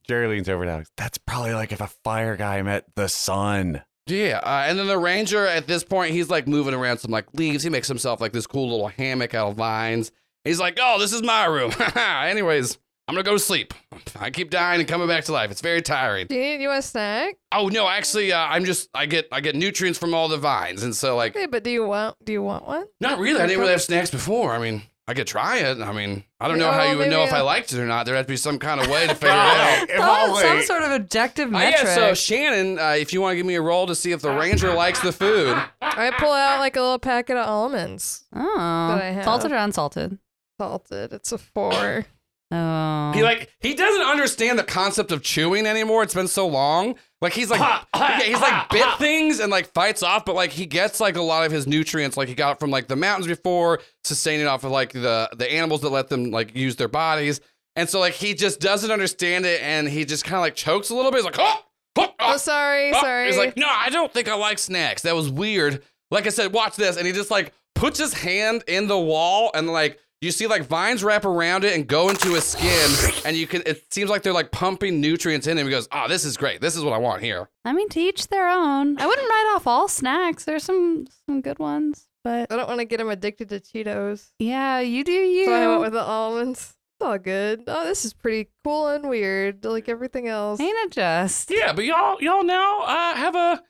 [0.08, 0.82] Jerry leans over now.
[0.96, 3.82] That's probably like if a fire guy met the sun.
[4.10, 7.26] Yeah, uh, and then the ranger at this point, he's like moving around some like
[7.34, 7.62] leaves.
[7.62, 10.10] He makes himself like this cool little hammock out of vines.
[10.44, 12.78] He's like, "Oh, this is my room." Anyways,
[13.08, 13.74] I'm gonna go to sleep.
[14.18, 15.50] I keep dying and coming back to life.
[15.50, 16.26] It's very tiring.
[16.28, 17.36] Do you need you want a snack?
[17.52, 20.82] Oh no, actually, uh, I'm just I get I get nutrients from all the vines,
[20.82, 22.86] and so like Okay, but do you want do you want one?
[23.00, 23.40] not really.
[23.40, 24.52] I didn't really have snacks before.
[24.52, 25.80] I mean, I could try it.
[25.80, 27.84] I mean, I don't know how Oh, you would know if I liked it or
[27.86, 28.06] not.
[28.06, 29.90] There had to be some kind of way to figure it out.
[29.90, 31.82] If Some, some sort of objective Uh, metric.
[31.84, 34.22] yeah, so Shannon, uh, if you want to give me a roll to see if
[34.22, 35.60] the ranger likes the food.
[35.82, 39.24] I pull out like a little packet of almonds, oh, I have.
[39.24, 40.18] salted or unsalted?
[40.60, 41.12] salted.
[41.12, 42.06] It's a four.
[42.52, 46.02] Oh, He like he doesn't understand the concept of chewing anymore.
[46.02, 46.96] It's been so long.
[47.20, 47.60] Like he's like
[47.94, 51.22] yeah, he's like bit things and like fights off, but like he gets like a
[51.22, 54.70] lot of his nutrients like he got from like the mountains before, sustaining off of
[54.70, 57.40] like the the animals that let them like use their bodies.
[57.76, 60.90] And so like he just doesn't understand it and he just kind of like chokes
[60.90, 61.18] a little bit.
[61.18, 61.60] He's like, oh,
[61.98, 63.26] oh, oh, Oh, sorry, Oh, sorry.
[63.26, 65.02] He's like, no, I don't think I like snacks.
[65.02, 65.82] That was weird.
[66.10, 66.96] Like I said, watch this.
[66.96, 70.64] And he just like puts his hand in the wall and like you see like
[70.64, 72.90] vines wrap around it and go into his skin.
[73.24, 75.66] And you can, it seems like they're like pumping nutrients in him.
[75.66, 76.60] He goes, oh, this is great.
[76.60, 77.48] This is what I want here.
[77.64, 78.98] I mean, to each their own.
[79.00, 80.44] I wouldn't write off all snacks.
[80.44, 84.28] There's some some good ones, but I don't want to get him addicted to Cheetos.
[84.38, 85.46] yeah, you do you.
[85.46, 86.74] So I went with the almonds.
[87.00, 87.64] It's all good.
[87.66, 90.60] Oh, this is pretty cool and weird, like everything else.
[90.60, 91.50] Ain't it just?
[91.50, 93.62] Yeah, but y'all, y'all now uh, have a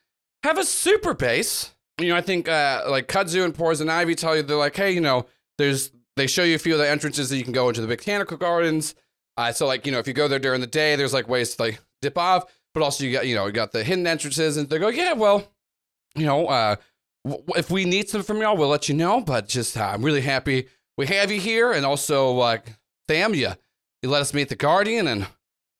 [0.43, 1.74] have a super base.
[2.01, 4.90] You know, I think uh, like Kudzu and Poison Ivy tell you they're like, hey,
[4.90, 5.27] you know,
[5.59, 7.87] there's they show you a few of the entrances that you can go into the
[7.87, 8.95] botanical gardens.
[9.37, 11.57] Uh, so like, you know, if you go there during the day, there's like ways
[11.57, 12.45] to like dip off,
[12.75, 15.13] but also you got you know you got the hidden entrances, and they go, yeah,
[15.15, 15.49] well,
[16.15, 16.77] you know, uh,
[17.27, 19.21] w- if we need some from y'all, we'll let you know.
[19.21, 20.69] But just uh, I'm really happy
[20.99, 22.67] we have you here, and also like
[23.09, 23.53] Sam, you
[24.03, 25.27] you let us meet the guardian, and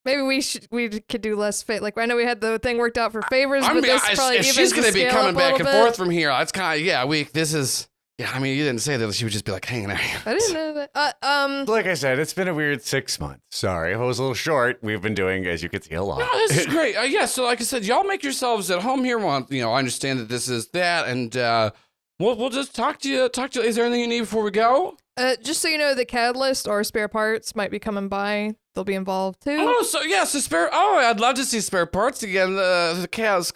[0.03, 2.79] Maybe we should we could do less fa Like I know we had the thing
[2.79, 5.55] worked out for favors, I'm but this I- probably if she's gonna be coming back
[5.59, 5.71] and bit.
[5.73, 6.29] forth from here.
[6.29, 7.05] That's kind of yeah.
[7.05, 8.31] We this is yeah.
[8.33, 9.99] I mean, you didn't say that she would just be like hanging out.
[10.25, 10.91] I didn't know that.
[10.93, 13.41] Uh, um, Like I said, it's been a weird six months.
[13.51, 14.79] Sorry, if I was a little short.
[14.81, 16.19] We've been doing, as you can see, a lot.
[16.19, 16.95] No, this is great.
[16.95, 19.17] Uh, yeah, so like I said, y'all make yourselves at home here.
[19.17, 21.71] Well, you know, I understand that this is that, and uh,
[22.19, 23.29] we'll we'll just talk to you.
[23.29, 23.65] Talk to you.
[23.65, 24.97] Is there anything you need before we go?
[25.17, 28.55] uh, just so you know, the catalyst or spare parts might be coming by.
[28.73, 29.57] They'll be involved too.
[29.59, 30.69] Oh, so yes, the spare.
[30.71, 32.55] Oh, I'd love to see spare parts again.
[32.55, 33.51] The the cows.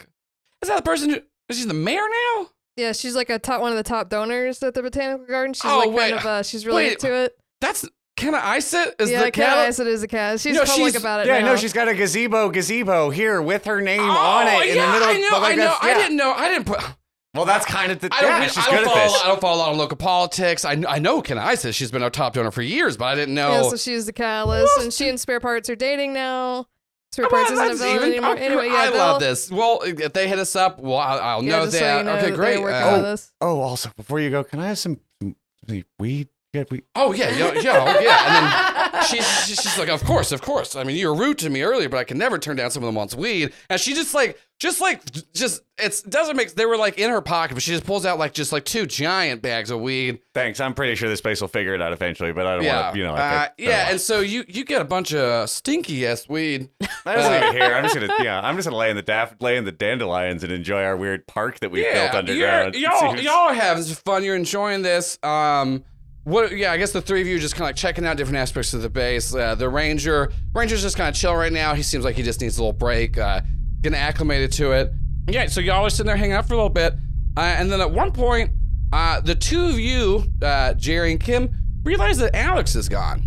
[0.61, 1.09] Is that the person?
[1.11, 1.19] Who,
[1.49, 2.49] is she the mayor now?
[2.75, 5.53] Yeah, she's like a top one of the top donors at the botanical garden.
[5.53, 6.09] She's Oh, like wait.
[6.09, 6.91] kind of uh, she's really Wait.
[6.93, 7.37] into it.
[7.61, 7.87] That's
[8.17, 8.95] can I ice it?
[8.99, 9.59] Is yeah, the Cat cow?
[9.63, 10.39] Eyes it is a cat.
[10.39, 11.47] She's No, public she's- about it Yeah, now.
[11.47, 14.85] no, she's got a gazebo, gazebo here with her name oh, on it in yeah,
[14.85, 15.07] the middle.
[15.09, 15.27] I know.
[15.31, 15.63] but, like, I know.
[15.65, 16.33] that's- I didn't know.
[16.33, 16.81] I didn't put.
[17.33, 18.07] Well, that's kind of the.
[18.13, 18.95] I don't, yeah, I don't good at follow.
[19.03, 19.21] this.
[19.23, 20.63] I don't follow a lot of local politics.
[20.63, 21.75] I, I know Ken Isis.
[21.75, 23.51] She's been our top donor for years, but I didn't know.
[23.51, 26.67] Yeah, so she's the catalyst, and she and spare parts are dating now.
[27.15, 28.35] Spare Oh, parts well, isn't that's available even- anymore.
[28.37, 29.49] oh, Anyway, yeah, I they'll- love this.
[29.49, 31.79] Well, if they hit us up, well, I'll, I'll Yeah, know just that.
[31.79, 32.57] so you know okay, great.
[32.57, 33.31] They're Uh, on this.
[33.39, 36.27] Oh, also before you go, can I have some, some, some weed?
[36.55, 36.83] Get weed.
[36.95, 38.25] oh yeah, yeah, yeah, yeah.
[38.27, 40.77] And then she's she's she's like, of course, of course.
[40.77, 42.93] I mean, you were rude to me earlier, but I can never turn down someone
[42.93, 43.51] that wants weed.
[43.69, 45.01] And she just like, just like,
[45.33, 46.53] just it doesn't make.
[46.53, 48.85] They were like in her pocket, but she just pulls out like just like two
[48.85, 50.19] giant bags of weed.
[50.33, 50.61] Thanks.
[50.61, 52.93] I'm pretty sure this place will figure it out eventually, but I don't yeah, want
[52.93, 53.15] to, you know.
[53.15, 53.89] I uh, can't- yeah.
[53.89, 56.69] And so you you get a bunch of stinky ass weed.
[57.05, 57.73] I just leave it here.
[57.75, 60.41] I'm just gonna, yeah, I'm just gonna lay in the daff, lay in the dandelions
[60.41, 62.75] and enjoy our weird park that we built underground.
[62.75, 64.23] You're, y'all, y'all have this fun.
[64.23, 65.19] You're enjoying this.
[65.21, 65.83] Um,
[66.25, 66.51] what?
[66.57, 68.37] Yeah, I guess the three of you are just kind of like checking out different
[68.37, 69.33] aspects of the base.
[69.33, 71.73] Uh, the ranger, ranger's just kind of chill right now.
[71.73, 73.17] He seems like he just needs a little break.
[73.17, 73.41] Uh,
[73.81, 74.91] getting acclimated to it.
[75.27, 76.93] Yeah, so y'all are sitting there hanging out for a little bit,
[77.37, 78.51] uh, and then at one point,
[78.91, 81.51] uh, the two of you, uh, Jerry and Kim,
[81.83, 83.23] realize that Alex is gone.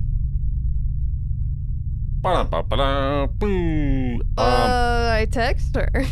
[2.20, 3.47] Ba-da-ba-ba-da, boo.
[3.47, 5.89] Um, uh, I text her.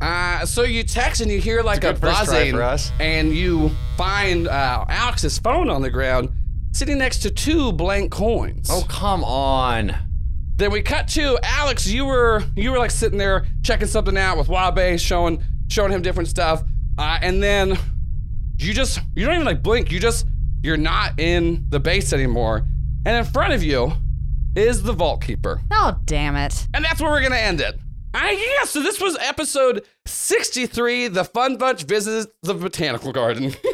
[0.00, 2.92] Uh, so you text and you hear like a, good first try buzzing, for us.
[3.00, 6.30] and you find uh, Alex's phone on the ground,
[6.72, 8.68] sitting next to two blank coins.
[8.70, 9.94] oh, come on.
[10.56, 11.86] Then we cut to Alex.
[11.86, 16.02] You were you were like sitting there checking something out with Wabe, showing showing him
[16.02, 16.62] different stuff,
[16.98, 17.78] uh, and then
[18.56, 19.90] you just you don't even like blink.
[19.92, 20.26] You just
[20.62, 22.66] you're not in the base anymore,
[23.06, 23.92] and in front of you
[24.56, 25.60] is the Vault Keeper.
[25.70, 26.66] Oh, damn it.
[26.74, 27.78] And that's where we're gonna end it.
[28.14, 28.64] Ah, yeah.
[28.64, 31.08] So this was episode 63.
[31.08, 33.54] The Fun Bunch visits the botanical garden.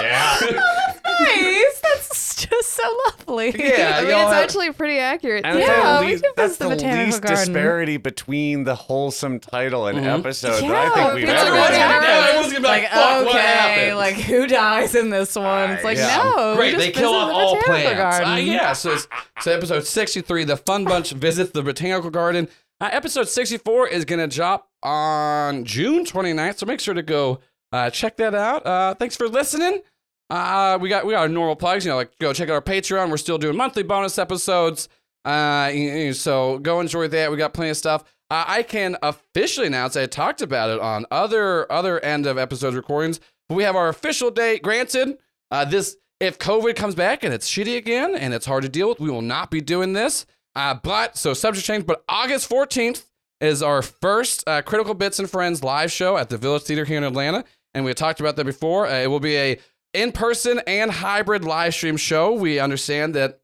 [0.00, 0.38] Yeah.
[0.40, 1.80] Nice.
[1.80, 3.46] That's just so lovely.
[3.58, 5.44] yeah, I mean, y'all it's have- actually pretty accurate.
[5.44, 7.38] And that's Yeah, the we least, could that's visit the the botanical least garden.
[7.52, 10.18] disparity between the wholesome title and Mhm.
[10.20, 12.00] episode that Yeah, I think we've people ever are gonna had.
[12.00, 15.10] be Yeah, everyone's gonna be like, Like, "Fuck, what okay, happened?" like who dies in
[15.10, 15.70] this one?
[15.70, 16.32] It's like, Yeah.
[16.36, 16.56] no.
[16.56, 18.18] Great, just they kill visit off the all botanical plants.
[18.18, 18.32] garden.
[18.32, 19.08] Uh, yeah, so it's,
[19.40, 22.48] so episode 63, the Fun Bunch visits the botanical garden.
[22.80, 27.40] Uh, episode 64 is going to drop on June 29th, so make sure to go
[27.72, 28.64] uh, check that out.
[28.64, 29.82] Uh, thanks for listening.
[30.30, 32.62] Uh, we got we got our normal plugs, you know, like go check out our
[32.62, 33.10] Patreon.
[33.10, 34.88] We're still doing monthly bonus episodes.
[35.24, 37.30] Uh, so go enjoy that.
[37.30, 38.04] We got plenty of stuff.
[38.30, 42.76] Uh, I can officially announce I talked about it on other other end of episodes
[42.76, 43.20] recordings.
[43.48, 44.62] But we have our official date.
[44.62, 45.16] Granted,
[45.50, 48.88] uh, this if COVID comes back and it's shitty again and it's hard to deal
[48.90, 50.26] with, we will not be doing this.
[50.54, 51.86] Uh, but so subject change.
[51.86, 53.06] But August fourteenth
[53.40, 56.98] is our first uh, Critical Bits and Friends live show at the Village Theater here
[56.98, 58.86] in Atlanta, and we talked about that before.
[58.86, 59.58] Uh, it will be a
[59.94, 62.32] in-person and hybrid live stream show.
[62.32, 63.40] We understand that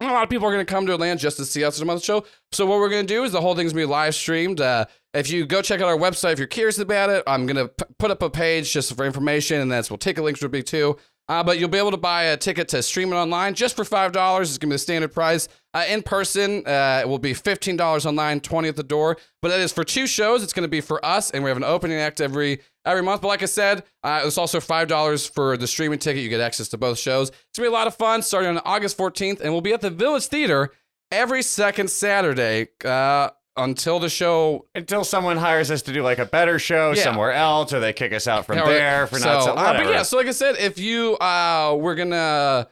[0.00, 1.86] a lot of people are going to come to Atlanta just to see us on
[1.86, 2.24] the show.
[2.52, 4.60] So what we're going to do is the whole thing's going to be live streamed.
[4.60, 7.56] Uh, if you go check out our website, if you're curious about it, I'm going
[7.56, 10.52] to p- put up a page just for information, and that's what ticket links would
[10.52, 10.96] be too.
[11.28, 13.84] Uh, but you'll be able to buy a ticket to stream it online just for
[13.84, 14.48] five dollars.
[14.48, 15.46] It's gonna be the standard price.
[15.72, 19.16] Uh, in person, uh, it will be fifteen dollars online, twenty at the door.
[19.40, 20.42] But that is for two shows.
[20.42, 23.22] It's gonna be for us, and we have an opening act every every month.
[23.22, 26.22] But like I said, uh, it's also five dollars for the streaming ticket.
[26.22, 27.28] You get access to both shows.
[27.30, 28.22] It's gonna be a lot of fun.
[28.22, 30.70] Starting on August fourteenth, and we'll be at the Village Theater
[31.10, 36.24] every second Saturday uh, until the show Until someone hires us to do like a
[36.26, 37.02] better show Yeah.
[37.02, 39.52] somewhere else, or they kick us out from Yeah, there for not so.
[39.54, 42.68] uh, but yeah, so like I said, if you uh we're gonna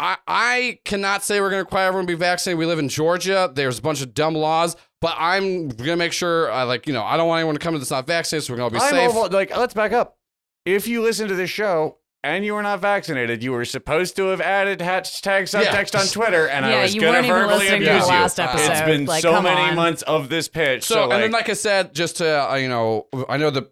[0.00, 2.58] I I cannot say we're gonna require everyone to be vaccinated.
[2.58, 3.52] We live in Georgia.
[3.54, 7.04] There's a bunch of dumb laws, but I'm gonna make sure I like, you know,
[7.04, 9.10] I don't want anyone to come that's not vaccinated, so we're gonna be I'm safe.
[9.14, 10.16] almo- like, let's back up.
[10.64, 14.26] If you listen to this show and you were not vaccinated, you were supposed to
[14.28, 17.58] have added hashtag subtext on Twitter, and I Yeah, was you gonna weren't even verbally
[17.58, 18.12] listening to the abuse you.
[18.14, 18.70] last Uh, episode.
[18.72, 19.74] It's been Like, so many on.
[19.76, 20.84] months of this pitch.
[20.84, 23.50] so, So, and like, then like I said, just to uh, you know, I know
[23.50, 23.70] the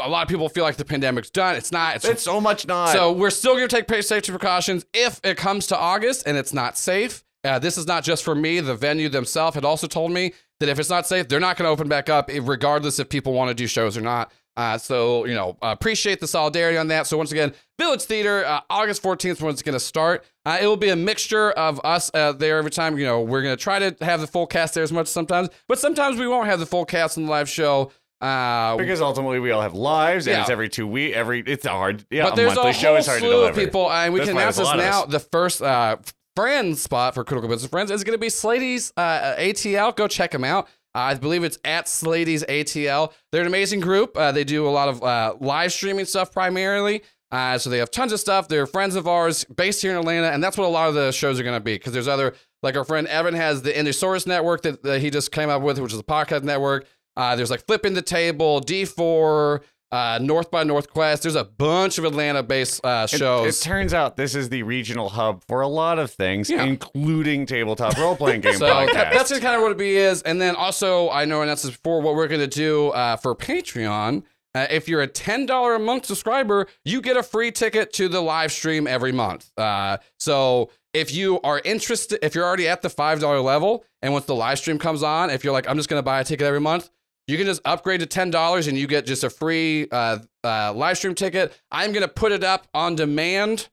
[0.00, 1.56] a lot of people feel like the pandemic's done.
[1.56, 1.96] It's not.
[1.96, 2.90] It's, it's so much not.
[2.90, 6.52] So we're still going to take safety precautions if it comes to August and it's
[6.52, 7.24] not safe.
[7.44, 8.60] Uh, this is not just for me.
[8.60, 11.66] The venue themselves had also told me that if it's not safe, they're not going
[11.66, 14.30] to open back up, regardless if people want to do shows or not.
[14.54, 17.06] Uh, so you know, uh, appreciate the solidarity on that.
[17.06, 20.24] So once again, Village Theater, uh, August fourteenth, when it's going to start.
[20.44, 22.98] Uh, it will be a mixture of us uh, there every time.
[22.98, 25.48] You know, we're going to try to have the full cast there as much sometimes,
[25.68, 27.90] but sometimes we won't have the full cast in the live show.
[28.22, 30.40] Uh, because ultimately we all have lives, and Yeah.
[30.42, 31.12] it's every two week.
[31.12, 32.04] Every it's hard.
[32.08, 34.14] Yeah, but a there's monthly a show whole is hard to slew of people, and
[34.14, 35.04] we That's can announce this a lot of now.
[35.06, 35.96] The first uh,
[36.36, 39.96] friend spot for Critical Bits and Friends is going to be Slady's uh, ATL.
[39.96, 40.66] Go check them out.
[40.94, 43.12] Uh, I believe it's at Slady's ATL.
[43.32, 44.16] They're an amazing group.
[44.16, 47.02] Uh, they do a lot of uh, live streaming stuff primarily.
[47.32, 48.46] Uh, so they have tons of stuff.
[48.46, 51.10] They're friends of ours based here in Atlanta, and that's what a lot of the
[51.12, 51.74] shows are going to be.
[51.74, 55.32] Because there's other, like our friend Evan has the Indiesaurus network that, that he just
[55.32, 56.86] came up with, which is a podcast network.
[57.16, 59.60] Uh, there's like Flipping the Table, D4,
[59.90, 61.22] uh, North by Northwest.
[61.22, 63.60] There's a bunch of Atlanta-based uh, shows.
[63.60, 66.62] It, turns out this is the regional hub for a lot of things, Yeah.
[66.64, 68.92] including tabletop role playing game so podcasts.
[68.94, 70.22] that- that's kind of what it be is.
[70.22, 73.34] And then also, I know, and that's before what we're going to do uh, for
[73.34, 74.22] Patreon.
[74.54, 78.20] Uh, if you're a $10 a month subscriber, you get a free ticket to the
[78.20, 79.50] live stream every month.
[79.56, 84.26] Uh, so if you are interested, if you're already at the $5 level, and once
[84.26, 86.46] the live stream comes on, if you're like, I'm just going to buy a ticket
[86.46, 86.90] every month,
[87.28, 90.98] you can just upgrade to $10 and you get just a free uh, uh, live
[90.98, 91.58] stream ticket.
[91.70, 93.68] I'm going to put it up on demand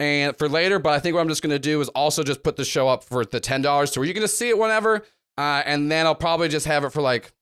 [0.00, 0.78] and for later.
[0.78, 2.88] But I think what I'm just going to do is also just put the show
[2.88, 5.04] up for the ten dollars, so are you gonna see it whenever,
[5.38, 7.32] uh, and then I'll probably just have it for like,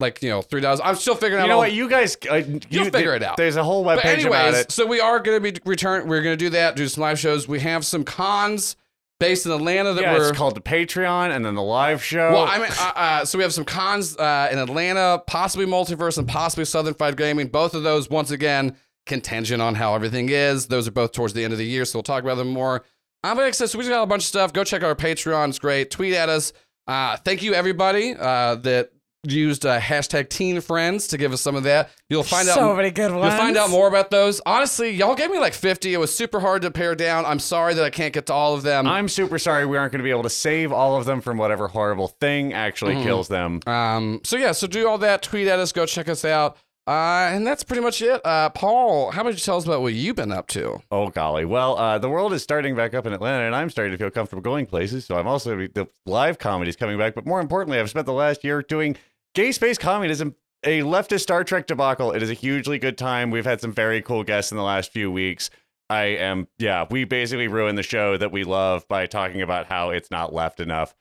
[0.00, 0.80] like you know, three dollars.
[0.84, 1.44] I'm still figuring out.
[1.44, 1.72] you know all- what?
[1.72, 3.36] You guys, uh, you, figure it out.
[3.38, 4.72] There's a whole But webpage about anyways, it.
[4.72, 6.06] so we are going to be return.
[6.08, 6.76] We're going to do that.
[6.76, 7.48] Do some live shows.
[7.48, 8.76] We have some cons
[9.20, 10.28] based in Atlanta that Yeah, we're.
[10.28, 12.32] it's called the Patreon, and then the live show.
[12.32, 16.18] well, I mean, uh, uh, so we have some cons uh, in Atlanta, possibly multiverse,
[16.18, 17.48] and possibly Southern Fried Gaming.
[17.48, 18.76] Both of those, once again,
[19.06, 20.66] contingent on how everything is.
[20.66, 22.84] Those are both towards the end of the year, so we'll talk about them more.
[23.22, 23.70] I'm excited.
[23.70, 24.52] So we just got a bunch of stuff.
[24.52, 25.48] Go check out our Patreon.
[25.48, 25.90] It's great.
[25.90, 26.52] Tweet at us.
[26.86, 28.90] Uh, thank you, everybody uh, that
[29.30, 31.90] used uh, hashtag Teen Friends to give us some of that.
[32.08, 32.54] You'll find out.
[32.54, 33.24] so many good ones.
[33.24, 34.40] You'll find out more about those.
[34.46, 35.92] Honestly, y'all gave me like 50.
[35.92, 37.24] It was super hard to pare down.
[37.26, 38.86] I'm sorry that I can't get to all of them.
[38.86, 41.36] I'm super sorry we aren't going to be able to save all of them from
[41.38, 43.04] whatever horrible thing actually Mm-hmm.
[43.04, 43.60] kills them.
[43.66, 45.22] Um, so yeah, so do all that.
[45.22, 45.72] Tweet at us.
[45.72, 46.56] Go check us out.
[46.86, 48.20] Uh, and that's pretty much it.
[48.26, 50.82] Uh, Paul, how about you tell us about what you've been up to?
[50.90, 51.46] Oh golly!
[51.46, 54.10] Well, uh, the world is starting back up in Atlanta, and I'm starting to feel
[54.10, 55.06] comfortable going places.
[55.06, 57.14] So I'm also the live comedy is coming back.
[57.14, 58.96] But more importantly, I've spent the last year doing
[59.34, 60.34] gay space communism,
[60.64, 62.12] a leftist Star Trek debacle.
[62.12, 63.30] It is a hugely good time.
[63.30, 65.50] We've had some very cool guests in the last few weeks.
[65.90, 69.90] I am, yeah, we basically ruined the show that we love by talking about how
[69.90, 70.94] it's not left enough.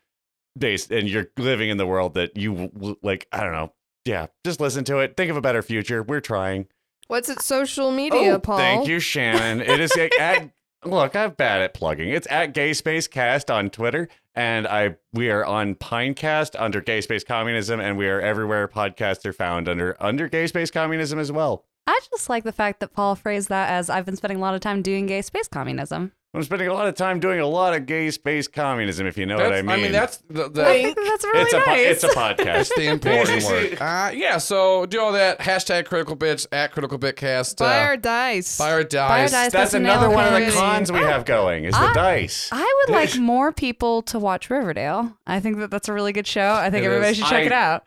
[0.58, 2.70] Based, and you're living in the world that you
[3.02, 3.28] like.
[3.32, 3.74] I don't know.
[4.06, 5.18] Yeah, just listen to it.
[5.18, 6.04] Think of a better future.
[6.04, 6.68] We're trying.
[7.08, 8.56] What's its social media, Paul?
[8.56, 9.62] Oh, Thank you, Shannon.
[9.62, 10.52] It is at
[10.86, 12.10] look, I'm bad at plugging.
[12.10, 17.02] It's at Gay Space Cast on Twitter, and I we are on Pinecast under Gay
[17.02, 21.32] Space Communism, and we are everywhere podcasts are found under under Gay Space Communism as
[21.32, 21.66] well.
[21.86, 24.56] I just like the fact that Paul phrased that as I've been spending a lot
[24.56, 26.14] of time doing gay space communism.
[26.36, 29.28] I'm spending a lot of time doing a lot of gay space communism, if you
[29.28, 29.70] know what I mean.
[29.70, 29.92] I mean.
[29.92, 31.86] that's the, the I think that's really it's a po- nice.
[31.88, 32.44] it's a podcast.
[32.44, 33.78] that's the important word.
[33.80, 35.38] Uh, yeah, so do all that.
[35.40, 37.58] Hashtag critical bits at critical bitcast.
[37.58, 38.58] Buy uh, our dice.
[38.58, 39.10] buy our dice.
[39.10, 39.32] Buy our dice.
[39.32, 40.56] That's That's another nail one of the candy.
[40.56, 42.50] cons we have going is the I- dice.
[42.52, 45.16] I would like more people to watch Riverdale.
[45.28, 46.54] I think that that's a really good show.
[46.54, 47.18] I think It everybody is.
[47.18, 47.86] should check I- it out.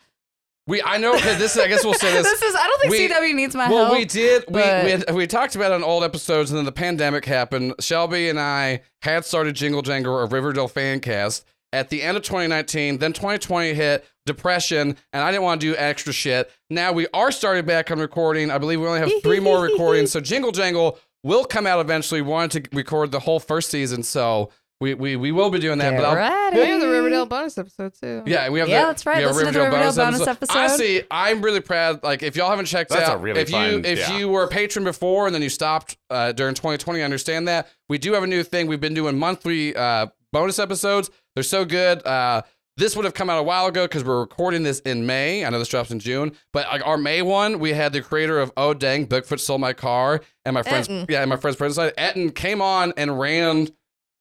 [0.67, 1.57] We I know this.
[1.57, 2.25] I guess we'll say this.
[2.25, 2.55] This is.
[2.55, 3.91] I don't think We- CW needs my well, help.
[3.93, 4.45] Well, we did.
[4.49, 7.75] We, we had- we talked about it on old episodes, and then the pandemic happened.
[7.81, 12.23] Shelby and I had started Jingle Jangle, a Riverdale fan cast at the end of
[12.25, 12.99] 2019.
[12.99, 16.51] Then 2020 hit, depression, and I didn't want to do extra shit.
[16.69, 18.51] Now we are starting back on recording.
[18.51, 20.11] I believe we only have three more recordings.
[20.11, 22.23] So Jingle Jangle will come out eventually.
[22.23, 24.51] We wanted to record the whole first season, so
[24.81, 25.93] we we, we will be doing that.
[25.93, 26.57] Get but I'll, ready.
[26.61, 28.23] We have the Riverdale bonus episode too.
[28.27, 29.17] yeah, we have Yeah, the, that's right.
[29.19, 30.57] we have Listen to the Riverdale bonus episode.
[30.57, 32.03] Honestly, I'm really proud.
[32.03, 34.19] Like, if y'all haven't checked That's a out, really if you if yeah.
[34.19, 37.69] you were a patron before and then you stopped uh, during 2020, I understand that.
[37.89, 38.67] We do have a new thing.
[38.67, 41.11] We've been doing monthly uh, bonus episodes.
[41.35, 42.07] They're so good.
[42.07, 42.43] Uh,
[42.77, 45.47] this would have come out a while ago because we're recording this in May.
[45.47, 48.39] I know this drops in June, but like our May one, we had the creator
[48.39, 51.09] of Oh Dang, Bigfoot Stole My Car, and my friend's Etten.
[51.09, 51.95] yeah, and my friend's friend's side.
[51.97, 53.69] Etten came on and ran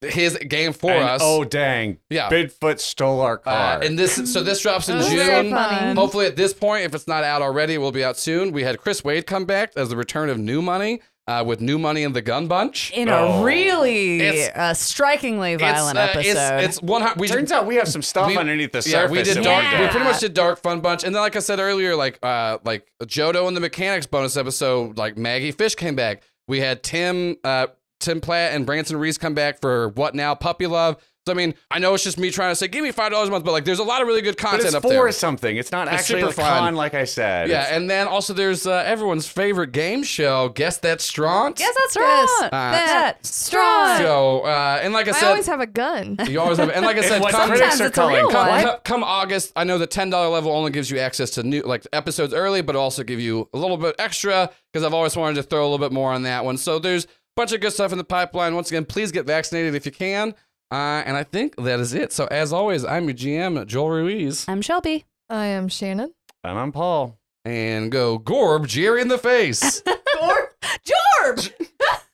[0.01, 1.21] his game for And, us.
[1.23, 1.97] Oh dang!
[2.09, 3.79] yeah, Bigfoot stole our car.
[3.79, 5.51] uh, and this so this drops in June.
[5.51, 5.95] fun.
[5.95, 8.51] Hopefully, at this point, if it's not out already, it will be out soon.
[8.51, 11.79] We had Chris Wade come back as the return of New Money uh, with New
[11.79, 12.91] Money and the Gun Bunch.
[12.91, 13.41] In Oh.
[13.41, 16.57] a really It's- uh, strikingly violent it's, uh, episode.
[16.65, 17.03] It's, it's one.
[17.17, 18.93] We Turns out we have some stuff we- underneath the surface.
[18.93, 19.63] yeah, we did that dark.
[19.63, 19.81] Yeah.
[19.81, 22.59] We pretty much did Dark Fun Bunch, and then like I said earlier, like uh,
[22.63, 26.21] like Jodo and the Mechanics bonus episode, like Maggie Fish came back.
[26.47, 27.67] We had Tim uh,
[27.99, 30.97] Tim Platt and Branson Reese come back for What Now Puppy Love.
[31.27, 33.29] So I mean, I know it's just me trying to say, give me five dollars
[33.29, 34.89] a month, but like, there's a lot of really good But content it's up for
[34.89, 35.11] there.
[35.11, 35.57] something.
[35.57, 36.59] It's not It's actually super a fun.
[36.59, 37.49] con, like I said.
[37.49, 41.55] Yeah, It's- and then also there's uh, everyone's favorite game show, Guess That Strong.
[41.57, 42.05] Yes, that's strong.
[42.41, 42.49] right.
[42.53, 43.97] Uh, That's strong.
[43.97, 46.17] So, uh, and like I I said, always have a gun.
[46.27, 48.31] you always have, and like I said, what come, critics are it's a real calling
[48.31, 48.63] come, one.
[48.63, 51.63] come, come August, I know the ten dollar level only gives you access to new
[51.63, 55.37] like episodes early, but also give you a little bit extra because I've always wanted
[55.37, 56.57] to throw a little bit more on that one.
[56.57, 58.55] So there's a bunch of good stuff in the pipeline.
[58.55, 60.33] Once again, please get vaccinated if you can.
[60.71, 62.11] Uh, and I think that is it.
[62.11, 65.05] So as always, I'm your GM, Joel Ruiz, I'm Shelby.
[65.29, 66.13] I am Shannon.
[66.43, 67.17] and I'm Paul.
[67.45, 69.81] and go Gorb Jerry in the face.
[70.19, 70.47] Gorb
[70.83, 71.51] George.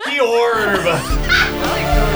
[0.05, 2.10] The orb.